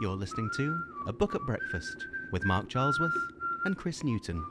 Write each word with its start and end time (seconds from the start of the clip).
You're 0.00 0.14
listening 0.14 0.48
to 0.54 0.80
A 1.08 1.12
Book 1.12 1.34
at 1.34 1.40
Breakfast 1.40 2.06
with 2.30 2.44
Mark 2.44 2.68
Charlesworth 2.68 3.16
and 3.64 3.76
Chris 3.76 4.04
Newton. 4.04 4.46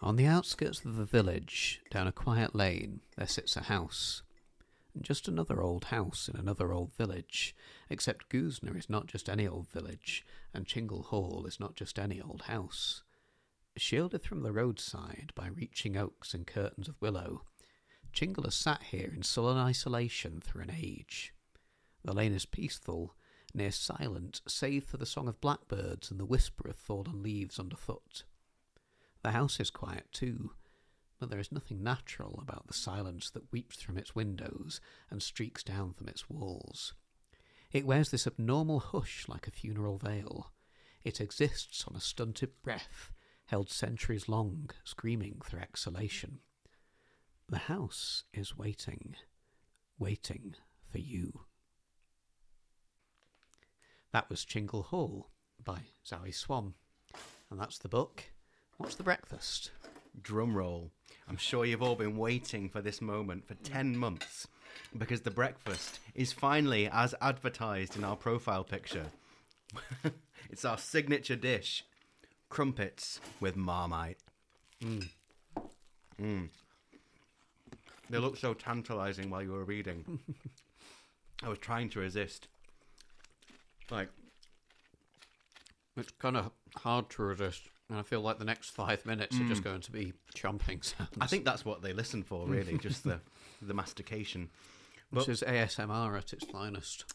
On 0.00 0.14
the 0.14 0.26
outskirts 0.26 0.84
of 0.84 0.94
the 0.94 1.04
village, 1.04 1.80
down 1.90 2.06
a 2.06 2.12
quiet 2.12 2.54
lane, 2.54 3.00
there 3.16 3.26
sits 3.26 3.56
a 3.56 3.62
house. 3.62 4.22
And 4.94 5.02
Just 5.02 5.26
another 5.26 5.60
old 5.60 5.86
house 5.86 6.28
in 6.32 6.38
another 6.38 6.72
old 6.72 6.94
village, 6.94 7.56
except 7.88 8.28
Goosnargh 8.28 8.78
is 8.78 8.88
not 8.88 9.08
just 9.08 9.28
any 9.28 9.48
old 9.48 9.68
village, 9.70 10.24
and 10.54 10.66
Chingle 10.66 11.06
Hall 11.06 11.46
is 11.48 11.58
not 11.58 11.74
just 11.74 11.98
any 11.98 12.20
old 12.20 12.42
house. 12.42 13.02
Shielded 13.76 14.22
from 14.24 14.42
the 14.42 14.52
roadside 14.52 15.32
by 15.34 15.46
reaching 15.48 15.96
oaks 15.96 16.34
and 16.34 16.46
curtains 16.46 16.88
of 16.88 17.00
willow, 17.00 17.44
Chingle 18.12 18.44
has 18.44 18.54
sat 18.54 18.82
here 18.84 19.12
in 19.14 19.22
sullen 19.22 19.56
isolation 19.56 20.40
through 20.40 20.62
an 20.62 20.74
age. 20.76 21.32
The 22.04 22.12
lane 22.12 22.34
is 22.34 22.46
peaceful, 22.46 23.14
near 23.54 23.70
silent, 23.70 24.40
save 24.46 24.84
for 24.84 24.96
the 24.96 25.06
song 25.06 25.28
of 25.28 25.40
blackbirds 25.40 26.10
and 26.10 26.18
the 26.18 26.24
whisper 26.24 26.68
of 26.68 26.76
fallen 26.76 27.22
leaves 27.22 27.58
underfoot. 27.58 28.24
The 29.22 29.32
house 29.32 29.60
is 29.60 29.70
quiet 29.70 30.06
too, 30.12 30.52
but 31.18 31.30
there 31.30 31.38
is 31.38 31.52
nothing 31.52 31.82
natural 31.82 32.40
about 32.42 32.66
the 32.66 32.74
silence 32.74 33.30
that 33.30 33.52
weeps 33.52 33.80
from 33.82 33.98
its 33.98 34.14
windows 34.14 34.80
and 35.10 35.22
streaks 35.22 35.62
down 35.62 35.92
from 35.92 36.08
its 36.08 36.28
walls. 36.28 36.94
It 37.72 37.86
wears 37.86 38.10
this 38.10 38.26
abnormal 38.26 38.80
hush 38.80 39.26
like 39.28 39.46
a 39.46 39.52
funeral 39.52 39.98
veil. 39.98 40.52
It 41.04 41.20
exists 41.20 41.84
on 41.86 41.94
a 41.94 42.00
stunted 42.00 42.60
breath, 42.62 43.12
held 43.50 43.68
centuries 43.68 44.28
long, 44.28 44.70
screaming 44.84 45.40
through 45.44 45.58
exhalation. 45.58 46.38
The 47.48 47.58
house 47.58 48.22
is 48.32 48.56
waiting, 48.56 49.16
waiting 49.98 50.54
for 50.88 50.98
you. 50.98 51.40
That 54.12 54.30
was 54.30 54.44
Chingle 54.44 54.84
Hall 54.84 55.30
by 55.62 55.80
Zowie 56.06 56.32
Swan. 56.32 56.74
And 57.50 57.58
that's 57.58 57.78
the 57.78 57.88
book. 57.88 58.22
What's 58.76 58.94
the 58.94 59.02
breakfast? 59.02 59.72
Drum 60.22 60.56
roll. 60.56 60.92
I'm 61.28 61.36
sure 61.36 61.64
you've 61.64 61.82
all 61.82 61.96
been 61.96 62.16
waiting 62.16 62.68
for 62.68 62.80
this 62.80 63.00
moment 63.00 63.48
for 63.48 63.54
10 63.54 63.96
months 63.96 64.46
because 64.96 65.22
the 65.22 65.30
breakfast 65.32 65.98
is 66.14 66.32
finally 66.32 66.88
as 66.92 67.16
advertised 67.20 67.96
in 67.96 68.04
our 68.04 68.16
profile 68.16 68.62
picture. 68.62 69.06
it's 70.50 70.64
our 70.64 70.78
signature 70.78 71.36
dish 71.36 71.84
crumpets 72.50 73.20
with 73.40 73.56
marmite. 73.56 74.18
Mm. 74.84 75.08
Mm. 76.20 76.48
They 78.10 78.18
look 78.18 78.36
so 78.36 78.52
tantalizing 78.54 79.30
while 79.30 79.42
you 79.42 79.52
were 79.52 79.64
reading. 79.64 80.18
I 81.42 81.48
was 81.48 81.58
trying 81.58 81.88
to 81.90 82.00
resist. 82.00 82.48
Like, 83.90 84.08
It's 85.96 86.10
kind 86.18 86.36
of 86.36 86.50
hard 86.76 87.08
to 87.10 87.22
resist, 87.22 87.62
and 87.88 87.98
I 87.98 88.02
feel 88.02 88.20
like 88.20 88.38
the 88.38 88.44
next 88.44 88.70
five 88.70 89.04
minutes 89.06 89.36
are 89.40 89.48
just 89.48 89.64
going 89.64 89.80
to 89.80 89.90
be 89.92 90.12
chomping 90.34 90.84
sounds. 90.84 91.10
I 91.20 91.26
think 91.26 91.44
that's 91.44 91.64
what 91.64 91.82
they 91.82 91.92
listen 91.92 92.22
for, 92.22 92.46
really, 92.46 92.76
just 92.88 93.04
the 93.04 93.20
the 93.62 93.74
mastication. 93.74 94.50
this 95.12 95.28
is 95.28 95.42
ASMR 95.46 96.16
at 96.16 96.32
its 96.32 96.44
finest. 96.46 97.12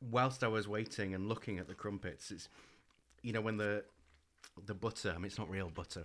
whilst 0.00 0.42
I 0.44 0.48
was 0.48 0.66
waiting 0.68 1.14
and 1.14 1.28
looking 1.28 1.58
at 1.58 1.66
the 1.68 1.74
crumpets, 1.74 2.30
it's 2.30 2.48
you 3.22 3.32
know 3.32 3.40
when 3.40 3.56
the 3.58 3.84
the 4.66 4.74
butter, 4.74 5.12
I 5.14 5.16
mean 5.16 5.26
it's 5.26 5.38
not 5.38 5.50
real 5.50 5.70
butter, 5.70 6.04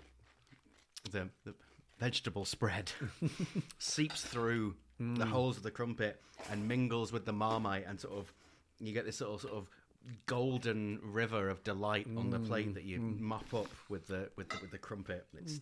the 1.11 1.29
the 1.43 1.53
vegetable 1.99 2.45
spread 2.45 2.91
seeps 3.79 4.21
through 4.21 4.75
the 4.99 5.25
mm. 5.25 5.29
holes 5.29 5.57
of 5.57 5.63
the 5.63 5.71
crumpet 5.71 6.21
and 6.51 6.67
mingles 6.67 7.11
with 7.11 7.25
the 7.25 7.33
marmite 7.33 7.85
and 7.88 7.99
sort 7.99 8.17
of 8.17 8.33
you 8.79 8.93
get 8.93 9.05
this 9.05 9.17
sort 9.17 9.33
of, 9.33 9.41
sort 9.41 9.53
of 9.53 9.69
golden 10.25 10.99
river 11.01 11.49
of 11.49 11.63
delight 11.63 12.07
on 12.17 12.29
the 12.29 12.39
plate 12.39 12.69
mm, 12.69 12.73
that 12.75 12.83
you 12.83 12.99
mm. 12.99 13.19
mop 13.19 13.53
up 13.53 13.69
with 13.89 14.07
the 14.07 14.29
with 14.35 14.49
the, 14.49 14.57
with 14.61 14.72
the 14.72 14.77
crumpet. 14.77 15.25
It's 15.37 15.61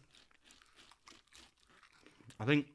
I 2.39 2.45
think 2.45 2.67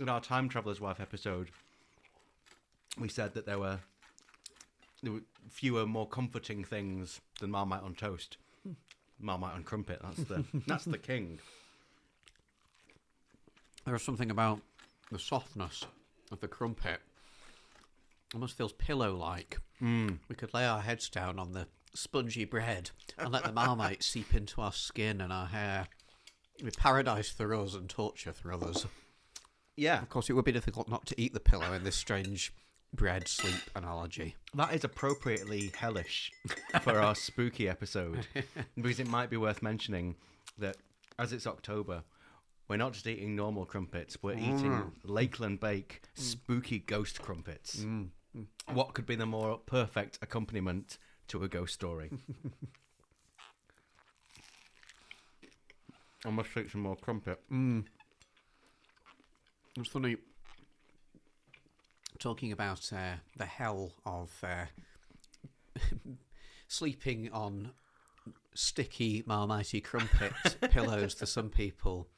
in 0.00 0.08
our 0.08 0.20
time 0.20 0.48
traveler's 0.48 0.80
wife 0.80 1.00
episode 1.00 1.50
we 2.98 3.08
said 3.08 3.34
that 3.34 3.46
there 3.46 3.58
were 3.58 3.80
there 5.02 5.12
were 5.12 5.22
fewer, 5.50 5.86
more 5.86 6.08
comforting 6.08 6.64
things 6.64 7.20
than 7.40 7.50
Marmite 7.50 7.82
on 7.82 7.94
toast. 7.94 8.38
Marmite 9.20 9.56
and 9.56 9.64
crumpet. 9.64 10.00
That's 10.02 10.24
the 10.24 10.44
that's 10.66 10.84
the 10.84 10.98
king. 10.98 11.38
There 13.84 13.94
is 13.94 14.02
something 14.02 14.30
about 14.30 14.60
the 15.10 15.18
softness 15.18 15.84
of 16.32 16.40
the 16.40 16.48
crumpet. 16.48 17.00
Almost 18.32 18.56
feels 18.56 18.72
pillow-like. 18.72 19.58
Mm. 19.82 20.18
We 20.28 20.34
could 20.34 20.54
lay 20.54 20.64
our 20.64 20.80
heads 20.80 21.08
down 21.08 21.38
on 21.38 21.52
the 21.52 21.68
spongy 21.94 22.44
bread 22.44 22.90
and 23.18 23.30
let 23.30 23.44
the 23.44 23.52
marmite 23.52 24.02
seep 24.02 24.34
into 24.34 24.60
our 24.60 24.72
skin 24.72 25.20
and 25.20 25.32
our 25.32 25.46
hair. 25.46 25.88
It'd 26.56 26.66
be 26.66 26.72
paradise 26.76 27.28
for 27.28 27.54
us 27.54 27.74
and 27.74 27.88
torture 27.88 28.32
for 28.32 28.52
others. 28.52 28.86
Yeah, 29.76 30.00
Of 30.00 30.08
course, 30.08 30.30
it 30.30 30.34
would 30.34 30.44
be 30.44 30.52
difficult 30.52 30.88
not 30.88 31.04
to 31.06 31.20
eat 31.20 31.34
the 31.34 31.40
pillow 31.40 31.72
in 31.72 31.84
this 31.84 31.96
strange 31.96 32.52
bread 32.94 33.28
sleep 33.28 33.70
analogy. 33.74 34.36
that 34.54 34.72
is 34.72 34.84
appropriately 34.84 35.72
hellish 35.76 36.32
for 36.82 36.98
our 36.98 37.14
spooky 37.14 37.68
episode 37.68 38.26
because 38.76 39.00
it 39.00 39.08
might 39.08 39.30
be 39.30 39.36
worth 39.36 39.62
mentioning 39.62 40.16
that 40.58 40.76
as 41.18 41.32
it's 41.32 41.46
October, 41.46 42.02
we're 42.68 42.76
not 42.76 42.92
just 42.92 43.06
eating 43.06 43.36
normal 43.36 43.64
crumpets. 43.66 44.16
We're 44.22 44.34
mm. 44.34 44.58
eating 44.58 44.92
Lakeland 45.02 45.60
Bake 45.60 46.02
mm. 46.02 46.08
spooky 46.20 46.78
ghost 46.78 47.20
crumpets. 47.20 47.80
Mm. 47.80 48.08
What 48.72 48.94
could 48.94 49.06
be 49.06 49.14
the 49.14 49.26
more 49.26 49.58
perfect 49.58 50.18
accompaniment 50.22 50.98
to 51.28 51.44
a 51.44 51.48
ghost 51.48 51.74
story? 51.74 52.10
I 56.26 56.30
must 56.30 56.54
take 56.54 56.70
some 56.70 56.80
more 56.80 56.96
crumpet. 56.96 57.38
It's 59.76 59.88
funny 59.88 60.16
talking 62.18 62.52
about 62.52 62.92
uh, 62.92 63.16
the 63.36 63.46
hell 63.46 63.92
of 64.06 64.32
uh, 64.42 64.66
sleeping 66.68 67.30
on 67.32 67.70
sticky 68.54 69.22
marmitey 69.22 69.82
crumpet 69.82 70.32
pillows 70.70 71.14
to 71.16 71.26
some 71.26 71.50
people. 71.50 72.08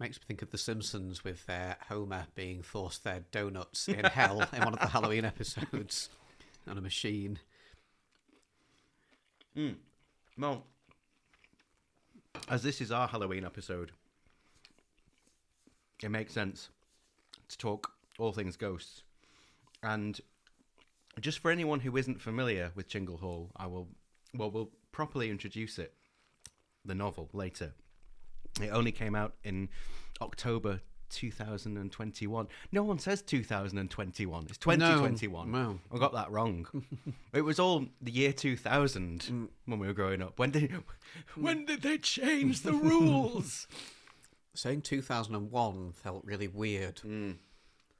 Makes 0.00 0.18
me 0.18 0.24
think 0.28 0.42
of 0.42 0.50
The 0.50 0.58
Simpsons 0.58 1.24
with 1.24 1.44
uh, 1.48 1.74
Homer 1.88 2.26
being 2.36 2.62
forced 2.62 3.02
fed 3.02 3.24
donuts 3.32 3.88
in 3.88 4.04
hell 4.04 4.48
in 4.52 4.60
one 4.60 4.74
of 4.74 4.78
the 4.78 4.86
Halloween 4.86 5.24
episodes 5.24 6.08
on 6.68 6.78
a 6.78 6.80
machine. 6.80 7.40
Well, 10.38 10.64
as 12.48 12.62
this 12.62 12.80
is 12.80 12.92
our 12.92 13.08
Halloween 13.08 13.44
episode, 13.44 13.90
it 16.00 16.10
makes 16.10 16.32
sense 16.32 16.68
to 17.48 17.58
talk 17.58 17.90
all 18.18 18.32
things 18.32 18.56
ghosts. 18.56 19.02
And 19.82 20.20
just 21.20 21.38
for 21.38 21.50
anyone 21.50 21.80
who 21.80 21.96
isn't 21.96 22.20
familiar 22.20 22.72
with 22.74 22.88
Chingle 22.88 23.18
Hall, 23.18 23.50
I 23.56 23.66
will, 23.66 23.88
well, 24.34 24.50
we'll 24.50 24.70
properly 24.92 25.30
introduce 25.30 25.78
it, 25.78 25.94
the 26.84 26.94
novel, 26.94 27.28
later. 27.32 27.74
It 28.60 28.68
only 28.68 28.92
came 28.92 29.14
out 29.14 29.34
in 29.44 29.68
October 30.20 30.80
2021. 31.10 32.48
No 32.72 32.82
one 32.82 32.98
says 32.98 33.22
2021. 33.22 34.46
It's 34.48 34.58
2021. 34.58 35.50
no. 35.50 35.80
I 35.92 35.98
got 35.98 36.12
that 36.12 36.30
wrong. 36.30 36.66
it 37.32 37.42
was 37.42 37.58
all 37.58 37.86
the 38.00 38.10
year 38.10 38.32
2000 38.32 39.20
mm. 39.20 39.48
when 39.66 39.78
we 39.78 39.86
were 39.86 39.92
growing 39.92 40.22
up. 40.22 40.38
When 40.38 40.50
did 40.50 40.70
mm. 40.70 40.82
when 41.36 41.64
did 41.64 41.82
they 41.82 41.98
change 41.98 42.62
the 42.62 42.72
rules? 42.72 43.66
Saying 44.54 44.82
2001 44.82 45.92
felt 45.92 46.24
really 46.24 46.48
weird. 46.48 46.96
Mm. 46.96 47.36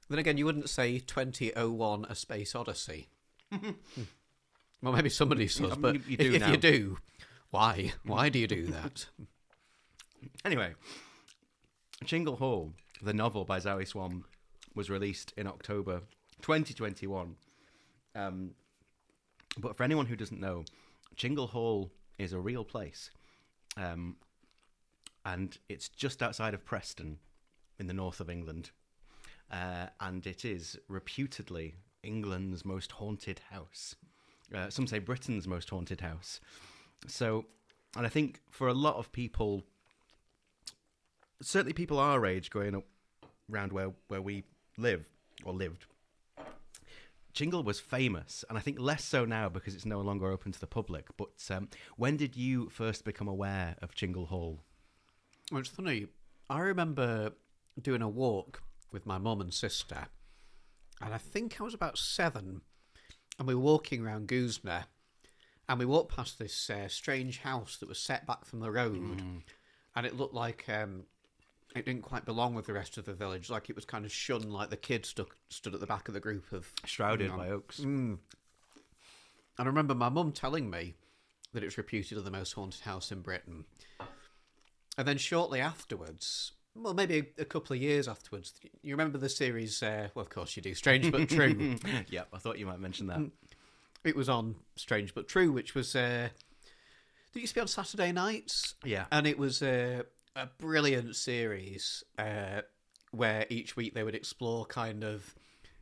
Then 0.09 0.19
again, 0.19 0.37
you 0.37 0.45
wouldn't 0.45 0.69
say 0.69 0.99
2001 0.99 2.05
A 2.09 2.15
Space 2.15 2.55
Odyssey. 2.55 3.07
well, 3.51 4.93
maybe 4.93 5.09
somebody 5.09 5.47
mean, 5.59 5.75
but 5.81 5.95
you- 5.95 6.01
you 6.07 6.33
if, 6.35 6.41
if 6.41 6.47
you 6.49 6.57
do, 6.57 6.97
why? 7.51 7.93
Why 8.03 8.29
do 8.29 8.39
you 8.39 8.47
do 8.47 8.67
that? 8.67 9.05
anyway, 10.45 10.73
Chingle 12.05 12.37
Hall, 12.37 12.73
the 13.01 13.13
novel 13.13 13.45
by 13.45 13.59
Zowie 13.59 13.87
Swan, 13.87 14.23
was 14.75 14.89
released 14.89 15.33
in 15.37 15.47
October 15.47 16.01
2021. 16.41 17.35
Um, 18.15 18.51
but 19.59 19.75
for 19.75 19.83
anyone 19.83 20.05
who 20.07 20.15
doesn't 20.15 20.39
know, 20.39 20.63
Chingle 21.15 21.49
Hall 21.49 21.91
is 22.17 22.33
a 22.33 22.39
real 22.39 22.63
place. 22.63 23.11
Um, 23.77 24.15
and 25.25 25.57
it's 25.67 25.89
just 25.89 26.23
outside 26.23 26.53
of 26.53 26.65
Preston 26.65 27.19
in 27.77 27.87
the 27.87 27.93
north 27.93 28.19
of 28.19 28.29
England. 28.29 28.71
Uh, 29.51 29.87
and 29.99 30.25
it 30.27 30.45
is 30.45 30.77
reputedly 30.87 31.75
England's 32.03 32.63
most 32.63 32.93
haunted 32.93 33.41
house. 33.51 33.95
Uh, 34.53 34.69
some 34.69 34.87
say 34.87 34.99
Britain's 34.99 35.47
most 35.47 35.69
haunted 35.69 36.01
house. 36.01 36.39
So, 37.07 37.45
and 37.95 38.05
I 38.05 38.09
think 38.09 38.41
for 38.49 38.67
a 38.67 38.73
lot 38.73 38.95
of 38.97 39.11
people 39.11 39.63
certainly 41.41 41.73
people 41.73 41.99
our 41.99 42.25
age 42.25 42.49
growing 42.49 42.75
up 42.75 42.85
around 43.51 43.71
where, 43.71 43.91
where 44.07 44.21
we 44.21 44.43
live 44.77 45.05
or 45.43 45.53
lived, 45.53 45.85
Chingle 47.33 47.63
was 47.63 47.79
famous, 47.79 48.43
and 48.49 48.57
I 48.57 48.61
think 48.61 48.79
less 48.79 49.03
so 49.03 49.23
now 49.23 49.49
because 49.49 49.75
it's 49.75 49.85
no 49.85 50.01
longer 50.01 50.29
open 50.29 50.51
to 50.51 50.59
the 50.59 50.67
public. 50.67 51.07
But 51.15 51.29
um, 51.49 51.69
when 51.95 52.17
did 52.17 52.35
you 52.35 52.69
first 52.69 53.05
become 53.05 53.27
aware 53.27 53.75
of 53.81 53.93
Chingle 53.93 54.27
Hall? 54.27 54.59
Well, 55.51 55.61
it's 55.61 55.69
funny. 55.69 56.07
I 56.49 56.59
remember 56.59 57.31
doing 57.81 58.01
a 58.01 58.09
walk 58.09 58.61
with 58.91 59.05
my 59.05 59.17
mum 59.17 59.41
and 59.41 59.53
sister, 59.53 60.07
and 61.01 61.13
I 61.13 61.17
think 61.17 61.59
I 61.59 61.63
was 61.63 61.73
about 61.73 61.97
seven, 61.97 62.61
and 63.37 63.47
we 63.47 63.55
were 63.55 63.61
walking 63.61 64.05
around 64.05 64.27
Goosnargh, 64.27 64.85
and 65.67 65.79
we 65.79 65.85
walked 65.85 66.15
past 66.15 66.39
this 66.39 66.69
uh, 66.69 66.87
strange 66.87 67.39
house 67.39 67.77
that 67.77 67.89
was 67.89 67.99
set 67.99 68.25
back 68.25 68.45
from 68.45 68.59
the 68.59 68.71
road, 68.71 69.21
and 69.95 70.05
it 70.05 70.17
looked 70.17 70.33
like 70.33 70.65
um, 70.67 71.03
it 71.75 71.85
didn't 71.85 72.01
quite 72.01 72.25
belong 72.25 72.55
with 72.55 72.65
the 72.65 72.73
rest 72.73 72.97
of 72.97 73.05
the 73.05 73.13
village. 73.13 73.49
Like 73.49 73.69
it 73.69 73.75
was 73.75 73.85
kind 73.85 74.03
of 74.05 74.11
shunned, 74.11 74.51
like 74.51 74.69
the 74.71 74.77
kids 74.77 75.09
stuck, 75.09 75.35
stood 75.49 75.73
at 75.75 75.79
the 75.79 75.85
back 75.87 76.07
of 76.07 76.13
the 76.13 76.19
group 76.19 76.51
of 76.51 76.67
Shrouded 76.85 77.35
by 77.37 77.49
oaks. 77.49 77.79
And 79.57 79.65
I 79.65 79.69
remember 79.69 79.93
my 79.93 80.09
mum 80.09 80.31
telling 80.31 80.69
me 80.69 80.95
that 81.53 81.63
it's 81.63 81.77
reputed 81.77 82.17
as 82.17 82.23
the 82.23 82.31
most 82.31 82.53
haunted 82.53 82.81
house 82.81 83.11
in 83.11 83.21
Britain. 83.21 83.65
And 84.97 85.07
then 85.07 85.17
shortly 85.17 85.59
afterwards, 85.59 86.53
well, 86.75 86.93
maybe 86.93 87.19
a, 87.37 87.41
a 87.41 87.45
couple 87.45 87.75
of 87.75 87.81
years 87.81 88.07
afterwards, 88.07 88.53
you 88.81 88.93
remember 88.93 89.17
the 89.17 89.29
series? 89.29 89.81
Uh, 89.83 90.09
well, 90.15 90.23
of 90.23 90.29
course 90.29 90.55
you 90.55 90.61
do. 90.61 90.73
Strange 90.73 91.11
but 91.11 91.29
true. 91.29 91.75
yep, 92.09 92.27
I 92.33 92.37
thought 92.37 92.59
you 92.59 92.65
might 92.65 92.79
mention 92.79 93.07
that. 93.07 93.21
it 94.03 94.15
was 94.15 94.29
on 94.29 94.55
Strange 94.75 95.13
but 95.13 95.27
True, 95.27 95.51
which 95.51 95.75
was 95.75 95.95
uh, 95.95 96.29
that 97.33 97.39
used 97.39 97.53
to 97.53 97.55
be 97.59 97.61
on 97.61 97.67
Saturday 97.67 98.11
nights. 98.11 98.75
Yeah. 98.83 99.05
and 99.11 99.27
it 99.27 99.37
was 99.37 99.61
uh, 99.61 100.03
a 100.35 100.47
brilliant 100.57 101.15
series 101.15 102.03
uh, 102.17 102.61
where 103.11 103.45
each 103.49 103.75
week 103.75 103.93
they 103.93 104.03
would 104.03 104.15
explore 104.15 104.65
kind 104.65 105.03
of 105.03 105.35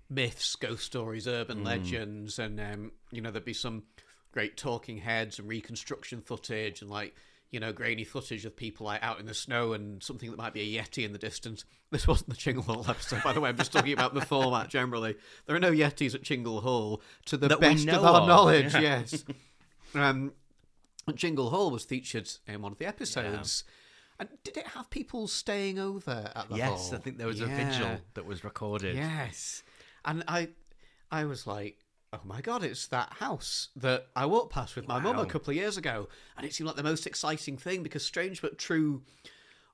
myths, 0.09 0.55
ghost 0.55 0.85
stories, 0.85 1.27
urban 1.27 1.63
legends, 1.63 2.39
and 2.39 2.59
um, 2.59 2.91
you 3.11 3.21
know 3.21 3.31
there'd 3.31 3.45
be 3.45 3.53
some 3.53 3.83
great 4.31 4.57
talking 4.57 4.97
heads 4.97 5.39
and 5.39 5.47
reconstruction 5.47 6.21
footage 6.21 6.81
and 6.81 6.89
like 6.91 7.15
you 7.51 7.59
know 7.59 7.71
grainy 7.71 8.03
footage 8.03 8.45
of 8.45 8.55
people 8.55 8.85
like 8.85 9.01
out 9.03 9.19
in 9.19 9.25
the 9.25 9.33
snow 9.33 9.73
and 9.73 10.03
something 10.03 10.29
that 10.29 10.37
might 10.37 10.53
be 10.53 10.77
a 10.77 10.81
yeti 10.81 11.05
in 11.05 11.13
the 11.13 11.19
distance. 11.19 11.65
This 11.89 12.05
wasn't 12.05 12.31
the 12.31 12.35
Chingle 12.35 12.63
Hall 12.65 12.85
episode, 12.89 13.23
by 13.23 13.31
the 13.31 13.39
way. 13.39 13.47
I'm 13.47 13.55
just 13.55 13.71
talking 13.71 13.93
about 13.93 14.13
the 14.13 14.19
format 14.25 14.67
generally. 14.67 15.15
There 15.45 15.55
are 15.55 15.59
no 15.59 15.71
yetis 15.71 16.13
at 16.15 16.21
Chingle 16.21 16.61
Hall 16.61 17.01
to 17.27 17.37
the 17.37 17.47
That 17.47 17.61
best 17.61 17.87
of 17.87 18.03
our 18.03 18.21
of, 18.23 18.27
knowledge. 18.27 18.73
yeah. 18.73 18.81
Yes. 18.81 19.23
Um, 19.95 20.33
Chingle 21.11 21.49
Hall 21.49 21.71
was 21.71 21.85
featured 21.85 22.29
in 22.45 22.61
one 22.61 22.73
of 22.73 22.77
the 22.77 22.85
episodes. 22.85 23.63
And 24.19 24.27
did 24.43 24.57
it 24.57 24.67
have 24.67 24.89
people 24.89 25.27
staying 25.27 25.79
over 25.79 26.29
at 26.35 26.49
the 26.49 26.57
yes, 26.57 26.89
hall? 26.89 26.95
I 26.95 26.97
think 26.97 27.17
there 27.17 27.27
was 27.27 27.39
a 27.39 27.45
vigil 27.45 27.99
that 28.15 28.25
was 28.25 28.43
recorded. 28.43 28.97
Yes, 28.97 29.63
and 30.03 30.25
I, 30.27 30.49
I 31.09 31.23
was 31.23 31.47
like, 31.47 31.77
oh 32.13 32.19
my 32.23 32.41
god, 32.41 32.63
it's 32.63 32.87
that 32.87 33.13
house 33.13 33.69
that 33.75 34.07
I 34.15 34.25
walked 34.25 34.53
past 34.53 34.75
with 34.75 34.87
my 34.87 34.99
mum 34.99 35.19
a 35.19 35.25
couple 35.25 35.51
of 35.51 35.55
years 35.57 35.77
ago, 35.77 36.07
and 36.37 36.45
it 36.45 36.53
seemed 36.53 36.67
like 36.67 36.75
the 36.77 36.83
most 36.83 37.05
exciting 37.07 37.57
thing 37.57 37.83
because 37.83 38.05
strange 38.05 38.41
but 38.41 38.57
true 38.57 39.03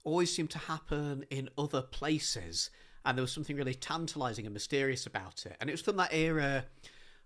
always 0.04 0.34
seemed 0.36 0.50
to 0.52 0.58
happen 0.60 1.26
in 1.30 1.50
other 1.58 1.82
places, 1.82 2.70
and 3.06 3.18
there 3.18 3.22
was 3.24 3.32
something 3.32 3.56
really 3.56 3.74
tantalizing 3.76 4.46
and 4.46 4.54
mysterious 4.54 5.06
about 5.06 5.46
it, 5.46 5.56
and 5.62 5.70
it 5.70 5.74
was 5.74 5.82
from 5.82 5.98
that 5.98 6.14
era. 6.14 6.66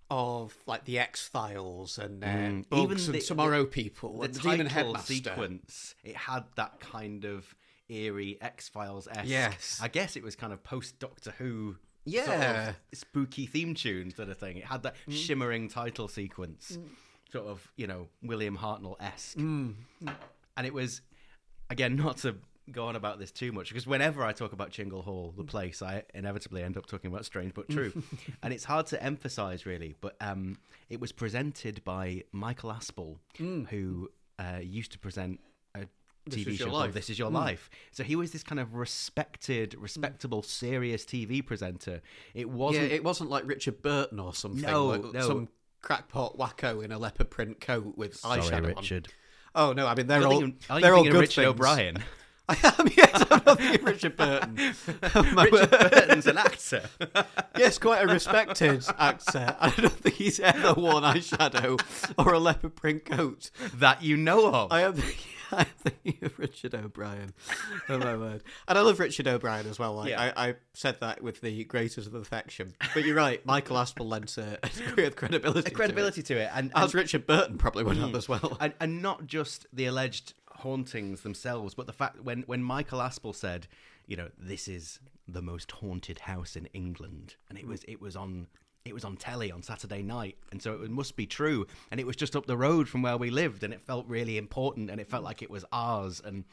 Of 0.09 0.55
like 0.65 0.85
the 0.85 0.99
X 0.99 1.27
Files 1.27 1.97
and 1.97 2.23
uh, 2.23 2.27
Mm, 2.27 2.69
Bugs 2.69 2.81
even 2.81 2.97
and 3.15 3.21
the- 3.21 3.27
Tomorrow 3.27 3.65
People 3.65 4.19
the 4.19 4.23
and 4.27 4.33
the 4.35 4.39
Demon 4.39 4.67
Headmaster. 4.67 5.13
sequence, 5.15 5.95
it 6.01 6.15
had 6.15 6.45
that 6.55 6.79
kind 6.79 7.25
of 7.25 7.53
eerie 7.89 8.37
X 8.39 8.69
Files 8.69 9.09
esque. 9.11 9.27
Yes. 9.27 9.79
I 9.83 9.89
guess 9.89 10.15
it 10.15 10.23
was 10.23 10.33
kind 10.37 10.53
of 10.53 10.63
post 10.63 10.97
Doctor 10.99 11.31
Who. 11.39 11.75
Yeah. 12.07 12.25
sort 12.25 12.69
of 12.69 12.75
spooky 12.93 13.45
theme 13.45 13.75
tune 13.75 14.11
sort 14.11 14.29
of 14.29 14.37
thing. 14.37 14.57
It 14.57 14.65
had 14.65 14.83
that 14.83 14.95
mm. 15.07 15.13
shimmering 15.13 15.69
title 15.69 16.07
sequence, 16.07 16.77
mm. 16.79 16.87
sort 17.31 17.47
of 17.47 17.69
you 17.75 17.87
know 17.87 18.07
William 18.23 18.57
Hartnell 18.57 18.95
esque, 18.99 19.37
mm. 19.37 19.75
and 20.55 20.67
it 20.67 20.73
was 20.73 21.01
again 21.69 21.95
not 22.03 22.17
to 22.17 22.35
go 22.71 22.87
on 22.87 22.97
about 22.97 23.17
this 23.17 23.31
too 23.31 23.53
much 23.53 23.69
because 23.69 23.87
whenever 23.87 24.23
I 24.23 24.33
talk 24.33 24.51
about 24.51 24.71
Chingle 24.71 25.03
Hall, 25.03 25.33
the 25.37 25.43
place, 25.43 25.81
I 25.81 26.03
inevitably 26.13 26.63
end 26.63 26.77
up 26.77 26.85
talking 26.85 27.11
about 27.11 27.25
Strange 27.25 27.53
but 27.53 27.69
True, 27.69 27.91
and 28.43 28.53
it's 28.53 28.63
hard 28.63 28.87
to 28.87 29.03
emphasize 29.03 29.65
really. 29.65 29.95
But 29.99 30.15
um, 30.21 30.57
it 30.89 30.99
was 30.99 31.11
presented 31.11 31.83
by 31.83 32.23
Michael 32.31 32.71
Aspel, 32.71 33.17
who 33.37 34.09
uh, 34.39 34.59
used 34.61 34.91
to 34.93 34.99
present 34.99 35.39
This 36.29 36.43
TV 36.43 36.57
show 36.57 36.69
called. 36.69 36.93
This 36.93 37.09
Is 37.09 37.19
Your 37.19 37.29
hmm. 37.29 37.35
Life. 37.35 37.69
So 37.91 38.03
he 38.03 38.15
was 38.15 38.31
this 38.31 38.43
kind 38.43 38.59
of 38.59 38.75
respected, 38.75 39.73
hmm. 39.73 39.81
respectable, 39.81 40.43
serious 40.43 41.05
TV 41.05 41.45
presenter. 41.45 42.01
It 42.33 42.49
wasn't. 42.49 42.91
it 42.91 43.03
wasn't 43.03 43.29
like 43.29 43.47
Richard 43.47 43.81
Burton 43.81 44.19
or 44.19 44.33
something. 44.33 44.61
No, 44.61 44.87
like 44.87 45.13
no. 45.13 45.21
some 45.21 45.49
crackpot 45.81 46.37
wacko 46.37 46.83
in 46.83 46.91
a 46.91 46.97
leopard 46.97 47.29
print 47.29 47.61
coat 47.61 47.97
with 47.97 48.17
Sorry, 48.17 48.41
eyeshadow 48.41 48.55
on. 48.55 48.63
Richard. 48.63 49.07
Oh 49.55 49.73
no, 49.73 49.87
I 49.87 49.95
mean 49.95 50.07
they're 50.07 50.23
all 50.23 50.39
thinking- 50.39 50.81
they're 50.81 50.93
all 50.93 51.03
good 51.03 51.13
Richard 51.13 51.43
things. 51.43 51.47
O'Brien. 51.47 52.03
I 52.49 52.75
am, 52.79 52.87
yes, 52.95 53.25
I'm 53.29 53.41
not 53.45 53.57
thinking 53.57 53.85
Richard 53.85 54.15
Burton. 54.15 54.55
Richard. 55.35 55.69
Burton's 55.69 56.27
an 56.27 56.37
actor. 56.37 56.83
yes, 57.57 57.77
quite 57.77 58.01
a 58.01 58.07
respected 58.07 58.85
actor. 58.97 59.53
I 59.59 59.69
don't 59.71 59.91
think 59.91 60.15
he's 60.15 60.39
ever 60.39 60.73
worn 60.73 61.03
eyeshadow 61.03 61.77
or 62.17 62.33
a 62.33 62.39
leopard 62.39 62.77
print 62.77 63.03
coat. 63.03 63.51
that 63.73 64.01
you 64.01 64.15
know 64.15 64.49
of. 64.53 64.71
I 64.71 64.83
am 64.83 64.93
thinking, 64.93 65.31
I'm 65.51 65.65
thinking 65.65 66.17
of 66.23 66.37
Richard 66.39 66.75
O'Brien. 66.75 67.33
Oh 67.89 67.97
my 67.97 68.15
word! 68.15 68.43
And 68.67 68.77
I 68.77 68.81
love 68.81 68.99
Richard 68.99 69.27
O'Brien 69.27 69.67
as 69.67 69.79
well. 69.79 69.95
Like, 69.95 70.09
Yeah. 70.09 70.33
I, 70.35 70.49
I 70.49 70.55
said 70.73 70.99
that 71.01 71.21
with 71.21 71.41
the 71.41 71.63
greatest 71.65 72.07
of 72.07 72.13
affection. 72.13 72.73
But 72.93 73.05
you're 73.05 73.15
right, 73.15 73.45
Michael 73.45 73.77
Aspel 73.77 74.07
lent 74.07 74.37
a, 74.37 74.59
a 74.63 74.69
degree 74.69 75.05
of 75.05 75.15
credibility. 75.15 75.61
to 75.63 75.67
it. 75.67 75.73
credibility 75.73 76.23
to 76.23 76.37
it, 76.37 76.49
and, 76.53 76.71
as 76.75 76.93
Richard 76.93 77.25
Burton 77.25 77.57
probably 77.57 77.83
would 77.83 77.97
have 77.97 78.11
mm. 78.11 78.17
as 78.17 78.27
well. 78.27 78.57
and 78.59 78.73
and 78.79 79.01
not 79.01 79.27
just 79.27 79.65
the 79.71 79.85
alleged 79.85 80.33
hauntings 80.57 81.21
themselves, 81.21 81.73
but 81.73 81.87
the 81.87 81.93
fact 81.93 82.21
when 82.21 82.43
when 82.43 82.63
Michael 82.63 82.99
Aspel 82.99 83.35
said, 83.35 83.67
you 84.05 84.17
know, 84.17 84.29
this 84.37 84.67
is 84.67 84.99
the 85.27 85.41
most 85.41 85.71
haunted 85.71 86.19
house 86.19 86.55
in 86.55 86.65
England, 86.67 87.35
and 87.49 87.57
it 87.57 87.65
mm. 87.65 87.69
was 87.69 87.83
it 87.87 88.01
was 88.01 88.15
on 88.15 88.47
it 88.87 88.93
was 88.93 89.05
on 89.05 89.17
telly 89.17 89.51
on 89.51 89.61
Saturday 89.61 90.01
night, 90.01 90.37
and 90.51 90.61
so 90.61 90.73
it 90.81 90.89
must 90.91 91.15
be 91.15 91.25
true, 91.25 91.67
and 91.91 91.99
it 91.99 92.07
was 92.07 92.15
just 92.15 92.35
up 92.35 92.45
the 92.45 92.57
road 92.57 92.87
from 92.87 93.01
where 93.01 93.17
we 93.17 93.29
lived, 93.29 93.63
and 93.63 93.73
it 93.73 93.81
felt 93.81 94.07
really 94.07 94.37
important, 94.37 94.89
and 94.89 94.99
it 94.99 95.07
felt 95.09 95.23
like 95.23 95.41
it 95.41 95.49
was 95.49 95.65
ours, 95.71 96.21
and 96.23 96.43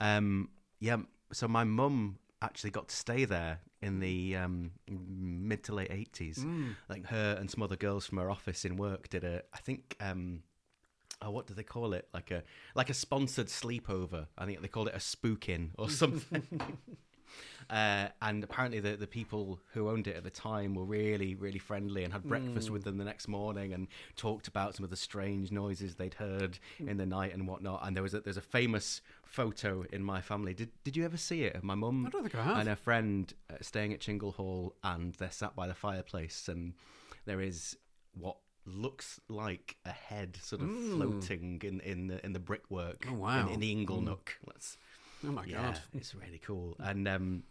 um, 0.00 0.48
yeah, 0.78 0.96
so 1.32 1.46
my 1.48 1.64
mum 1.64 2.18
actually 2.42 2.70
got 2.70 2.88
to 2.88 2.96
stay 2.96 3.24
there 3.26 3.60
in 3.82 4.00
the 4.00 4.36
um, 4.36 4.70
mid 4.88 5.62
to 5.64 5.74
late 5.74 5.90
eighties. 5.90 6.44
Like 6.88 7.06
her 7.06 7.36
and 7.38 7.50
some 7.50 7.62
other 7.62 7.76
girls 7.76 8.06
from 8.06 8.18
her 8.18 8.30
office 8.30 8.64
in 8.64 8.76
work 8.76 9.08
did 9.08 9.24
a, 9.24 9.42
I 9.52 9.58
think, 9.58 9.96
um, 10.00 10.42
oh, 11.22 11.30
what 11.30 11.46
do 11.46 11.54
they 11.54 11.62
call 11.62 11.92
it? 11.92 12.08
Like 12.12 12.30
a 12.30 12.42
like 12.74 12.90
a 12.90 12.94
sponsored 12.94 13.48
sleepover. 13.48 14.26
I 14.38 14.46
think 14.46 14.60
they 14.62 14.68
called 14.68 14.88
it 14.88 14.94
a 14.94 14.98
spookin 14.98 15.70
or 15.78 15.90
something. 16.02 16.60
Uh, 17.68 18.08
and 18.20 18.42
apparently, 18.42 18.80
the, 18.80 18.96
the 18.96 19.06
people 19.06 19.60
who 19.74 19.88
owned 19.88 20.08
it 20.08 20.16
at 20.16 20.24
the 20.24 20.30
time 20.30 20.74
were 20.74 20.84
really, 20.84 21.36
really 21.36 21.58
friendly 21.60 22.02
and 22.02 22.12
had 22.12 22.24
breakfast 22.24 22.68
with 22.70 22.82
them 22.82 22.98
the 22.98 23.04
next 23.04 23.28
morning 23.28 23.72
and 23.72 23.86
talked 24.16 24.48
about 24.48 24.74
some 24.74 24.82
of 24.82 24.90
the 24.90 24.96
strange 24.96 25.52
noises 25.52 25.94
they'd 25.94 26.14
heard 26.14 26.58
in 26.80 26.96
the 26.96 27.06
night 27.06 27.32
and 27.32 27.46
whatnot. 27.46 27.86
And 27.86 27.94
there 27.94 28.02
was 28.02 28.12
a, 28.14 28.20
there's 28.20 28.36
a 28.36 28.40
famous 28.40 29.00
photo 29.24 29.84
in 29.92 30.02
my 30.02 30.20
family. 30.20 30.52
Did 30.52 30.70
Did 30.82 30.96
you 30.96 31.04
ever 31.04 31.16
see 31.16 31.44
it? 31.44 31.62
My 31.62 31.76
mum 31.76 32.06
I 32.06 32.10
don't 32.10 32.22
think 32.22 32.34
I 32.34 32.42
have. 32.42 32.56
and 32.58 32.68
her 32.68 32.74
friend 32.76 33.32
uh, 33.48 33.54
staying 33.60 33.92
at 33.92 34.00
Chingle 34.00 34.34
Hall, 34.34 34.74
and 34.82 35.14
they're 35.14 35.30
sat 35.30 35.54
by 35.54 35.68
the 35.68 35.74
fireplace, 35.74 36.48
and 36.48 36.72
there 37.26 37.40
is 37.40 37.76
what 38.14 38.36
looks 38.66 39.20
like 39.28 39.76
a 39.84 39.90
head 39.90 40.36
sort 40.42 40.60
of 40.62 40.68
floating 40.70 41.60
in 41.64 41.80
in 41.80 42.08
the 42.08 42.24
in 42.26 42.32
the 42.32 42.38
brickwork 42.40 43.06
Oh, 43.08 43.14
wow. 43.14 43.46
in, 43.46 43.54
in 43.54 43.60
the 43.60 43.70
ingle 43.70 44.00
nook. 44.00 44.38
Let's 44.46 44.76
Oh 45.26 45.32
my 45.32 45.44
yeah, 45.44 45.62
god! 45.62 45.80
it's 45.94 46.14
really 46.14 46.40
cool. 46.44 46.76
And 46.78 47.06
um, 47.06 47.42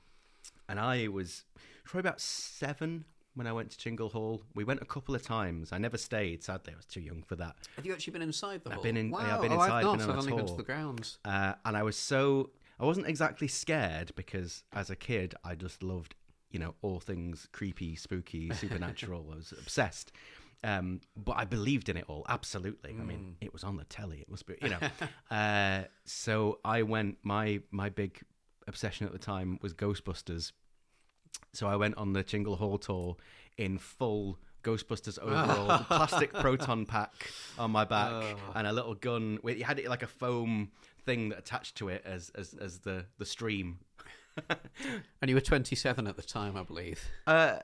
and 0.67 0.79
I 0.79 1.07
was 1.07 1.43
probably 1.83 2.07
about 2.07 2.21
seven 2.21 3.05
when 3.35 3.47
I 3.47 3.53
went 3.53 3.71
to 3.71 3.77
Chingle 3.77 4.11
Hall. 4.11 4.41
We 4.55 4.63
went 4.63 4.81
a 4.81 4.85
couple 4.85 5.15
of 5.15 5.23
times. 5.23 5.71
I 5.71 5.77
never 5.77 5.97
stayed. 5.97 6.43
Sadly, 6.43 6.73
I 6.73 6.75
was 6.75 6.85
too 6.85 7.01
young 7.01 7.23
for 7.23 7.35
that. 7.35 7.55
Have 7.75 7.85
you 7.85 7.93
actually 7.93 8.13
been 8.13 8.21
inside 8.21 8.63
the 8.63 8.71
hall? 8.71 8.83
been 8.83 8.97
in- 8.97 9.11
Wow. 9.11 9.19
yeah, 9.21 9.35
I've 9.35 9.41
been 9.41 9.51
oh, 9.51 9.61
inside, 9.61 9.71
I've 9.77 9.83
not. 9.83 9.97
been 9.97 10.01
on 10.01 10.09
I've 10.09 10.15
a 10.15 10.19
only 10.19 10.35
been 10.43 10.47
to 10.47 10.57
the 10.57 10.63
grounds. 10.63 11.17
Uh, 11.25 11.53
and 11.65 11.77
I 11.77 11.83
was 11.83 11.97
so 11.97 12.49
I 12.79 12.85
wasn't 12.85 13.07
exactly 13.07 13.47
scared 13.47 14.11
because 14.15 14.63
as 14.73 14.89
a 14.89 14.95
kid 14.95 15.35
I 15.43 15.55
just 15.55 15.83
loved 15.83 16.15
you 16.51 16.59
know 16.59 16.75
all 16.81 16.99
things 16.99 17.47
creepy, 17.51 17.95
spooky, 17.95 18.51
supernatural. 18.53 19.29
I 19.31 19.35
was 19.35 19.53
obsessed. 19.57 20.11
Um, 20.63 20.99
but 21.15 21.37
I 21.37 21.45
believed 21.45 21.87
in 21.87 21.95
it 21.95 22.05
all 22.07 22.25
absolutely. 22.27 22.95
I 22.99 23.03
mean, 23.03 23.37
it 23.39 23.53
was 23.53 23.63
on 23.63 23.77
the 23.77 23.85
telly. 23.85 24.19
It 24.19 24.29
must 24.29 24.45
be, 24.45 24.55
you 24.61 24.69
know. 24.69 24.79
uh, 25.35 25.83
so 26.05 26.59
I 26.65 26.81
went. 26.83 27.17
My 27.23 27.61
my 27.71 27.89
big 27.89 28.19
obsession 28.67 29.05
at 29.05 29.13
the 29.13 29.19
time 29.19 29.59
was 29.61 29.73
Ghostbusters. 29.73 30.51
So 31.53 31.67
I 31.67 31.75
went 31.77 31.97
on 31.97 32.13
the 32.13 32.23
Chingle 32.23 32.57
Hall 32.57 32.77
tour 32.77 33.15
in 33.57 33.77
full 33.77 34.39
Ghostbusters 34.63 35.17
overall, 35.19 35.83
plastic 35.87 36.33
proton 36.33 36.85
pack 36.85 37.13
on 37.57 37.71
my 37.71 37.85
back, 37.85 38.35
and 38.55 38.67
a 38.67 38.73
little 38.73 38.95
gun. 38.95 39.39
With, 39.41 39.57
you 39.57 39.63
had 39.63 39.79
it 39.79 39.87
like 39.87 40.03
a 40.03 40.07
foam 40.07 40.71
thing 41.05 41.29
that 41.29 41.39
attached 41.39 41.75
to 41.77 41.87
it 41.89 42.03
as 42.05 42.31
as 42.35 42.53
as 42.53 42.79
the 42.79 43.05
the 43.17 43.25
stream. 43.25 43.79
And 45.21 45.27
you 45.27 45.35
were 45.35 45.41
27 45.41 46.07
at 46.07 46.15
the 46.15 46.21
time, 46.21 46.55
I 46.55 46.63
believe. 46.63 47.01
Uh, 47.27 47.57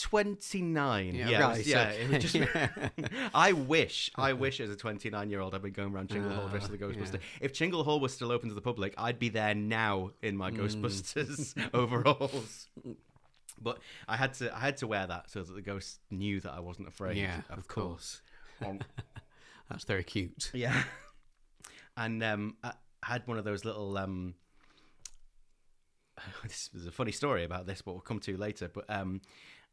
twenty 0.00 0.62
nine. 0.62 1.14
Yeah, 1.14 1.28
it 1.28 1.30
was- 1.30 1.58
right. 1.58 1.66
yeah. 1.66 1.92
okay. 2.06 2.18
Just, 2.18 2.36
I 3.34 3.52
wish, 3.52 4.10
I 4.16 4.32
wish 4.32 4.60
as 4.60 4.70
a 4.70 4.76
29 4.76 5.30
year 5.30 5.40
old 5.40 5.54
I'd 5.54 5.62
been 5.62 5.72
going 5.72 5.94
around 5.94 6.08
Chingle 6.08 6.34
Hall 6.34 6.48
dressed 6.48 6.70
as 6.70 6.78
the 6.78 6.84
Ah, 6.84 6.88
Ghostbuster. 6.88 7.14
yeah. 7.14 7.18
If 7.40 7.52
Chingle 7.52 7.84
Hall 7.84 8.00
was 8.00 8.12
still 8.12 8.30
open 8.32 8.48
to 8.48 8.54
the 8.54 8.60
public, 8.60 8.94
I'd 8.98 9.18
be 9.18 9.28
there 9.28 9.54
now 9.54 10.10
in 10.22 10.34
Mm. 10.34 10.38
my 10.38 10.50
Ghostbusters 10.50 11.54
overalls. 11.74 12.68
But 13.60 13.78
I 14.08 14.16
had 14.16 14.34
to, 14.34 14.54
I 14.54 14.58
had 14.60 14.76
to 14.78 14.86
wear 14.86 15.06
that 15.06 15.30
so 15.30 15.42
that 15.42 15.52
the 15.52 15.62
ghosts 15.62 15.98
knew 16.10 16.40
that 16.40 16.52
I 16.52 16.60
wasn't 16.60 16.88
afraid. 16.88 17.16
yeah, 17.16 17.40
of, 17.50 17.58
of 17.58 17.68
course. 17.68 18.20
That's 19.70 19.84
very 19.84 20.04
cute. 20.04 20.50
yeah. 20.52 20.82
And 21.96 22.22
um, 22.24 22.56
I 22.64 22.72
had 23.04 23.26
one 23.26 23.38
of 23.38 23.44
those 23.44 23.64
little. 23.64 23.96
Um, 23.96 24.34
this 26.42 26.70
is 26.74 26.86
a 26.86 26.92
funny 26.92 27.12
story 27.12 27.44
about 27.44 27.66
this, 27.66 27.82
but 27.82 27.92
we'll 27.92 28.00
come 28.00 28.20
to 28.20 28.36
later. 28.36 28.68
But 28.72 28.84
um, 28.88 29.20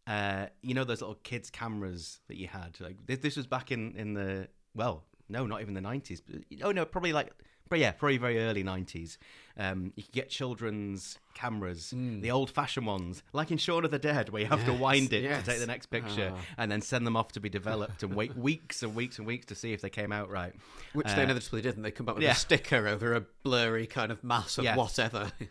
uh, 0.08 0.48
you 0.62 0.74
know 0.74 0.84
those 0.84 1.01
little 1.01 1.15
kids' 1.24 1.50
cameras 1.50 2.20
that 2.27 2.38
you 2.38 2.48
had. 2.48 2.77
Like 2.79 3.05
this, 3.05 3.20
this 3.20 3.38
was 3.38 3.48
back 3.48 3.72
in 3.72 3.96
in 3.96 4.13
the 4.13 4.48
well, 4.75 5.03
no, 5.29 5.46
not 5.46 5.62
even 5.62 5.74
the 5.74 5.81
nineties. 5.81 6.22
Oh 6.63 6.72
no, 6.72 6.86
probably 6.86 7.13
like. 7.13 7.31
But 7.70 7.79
yeah, 7.79 7.91
probably 7.91 8.17
very 8.17 8.38
early 8.38 8.65
'90s. 8.65 9.17
Um, 9.58 9.93
you 9.96 10.03
could 10.03 10.12
get 10.12 10.29
children's 10.29 11.17
cameras, 11.36 11.93
the 11.96 12.29
old-fashioned 12.29 12.86
ones, 12.86 13.24
like 13.31 13.50
in 13.50 13.58
Shaun 13.58 13.86
of 13.86 13.91
the 13.91 14.00
Dead, 14.00 14.27
where 14.27 14.41
you 14.41 14.48
have 14.50 14.65
to 14.65 14.74
wind 14.74 15.13
it 15.13 15.24
yes. 15.24 15.46
to 15.46 15.51
take 15.51 15.60
the 15.62 15.67
next 15.67 15.86
picture 15.86 16.34
Ah. 16.36 16.41
and 16.58 16.70
then 16.70 16.81
send 16.81 17.08
them 17.08 17.15
off 17.15 17.31
to 17.34 17.39
be 17.39 17.48
developed 17.48 18.03
and 18.03 18.13
wait 18.13 18.36
weeks 18.50 18.84
and 18.84 18.93
weeks 18.93 19.20
and 19.20 19.27
weeks 19.27 19.46
to 19.46 19.55
see 19.55 19.72
if 19.72 19.79
they 19.79 19.89
came 19.89 20.12
out 20.12 20.29
right. 20.29 20.53
Which 20.91 21.08
Uh, 21.08 21.15
they 21.15 21.24
inevitably 21.24 21.62
didn't. 21.62 21.84
They 21.84 21.91
come 21.91 22.05
back 22.05 22.15
with 22.15 22.25
yeah. 22.25 22.31
a 22.31 22.36
sticker 22.36 22.89
over 22.89 23.13
a 23.13 23.22
blurry 23.43 23.88
kind 23.88 24.12
of 24.12 24.22
mass 24.22 24.58
of 24.58 24.65
Yes. 24.65 24.75
whatever. 24.77 25.31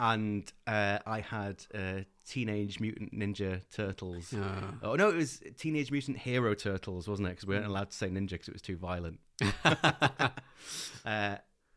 and 0.00 0.50
uh, 0.66 0.98
I 1.06 1.20
had 1.20 1.64
uh, 1.74 2.00
Teenage 2.26 2.80
Mutant 2.80 3.12
Ninja 3.14 3.60
Turtles. 3.74 4.34
Ah. 4.36 4.74
Oh 4.82 4.94
no, 4.94 5.08
it 5.10 5.16
was 5.16 5.40
Teenage 5.58 5.90
Mutant 5.90 6.18
Hero 6.18 6.54
Turtles, 6.54 7.08
wasn't 7.08 7.28
it? 7.28 7.32
Because 7.32 7.46
we 7.46 7.54
weren't 7.54 7.66
allowed 7.66 7.90
to 7.90 7.96
say 7.96 8.08
ninja 8.08 8.30
because 8.30 8.48
it 8.48 8.54
was 8.54 8.62
too 8.62 8.76
violent. 8.76 9.20
uh, 11.04 11.36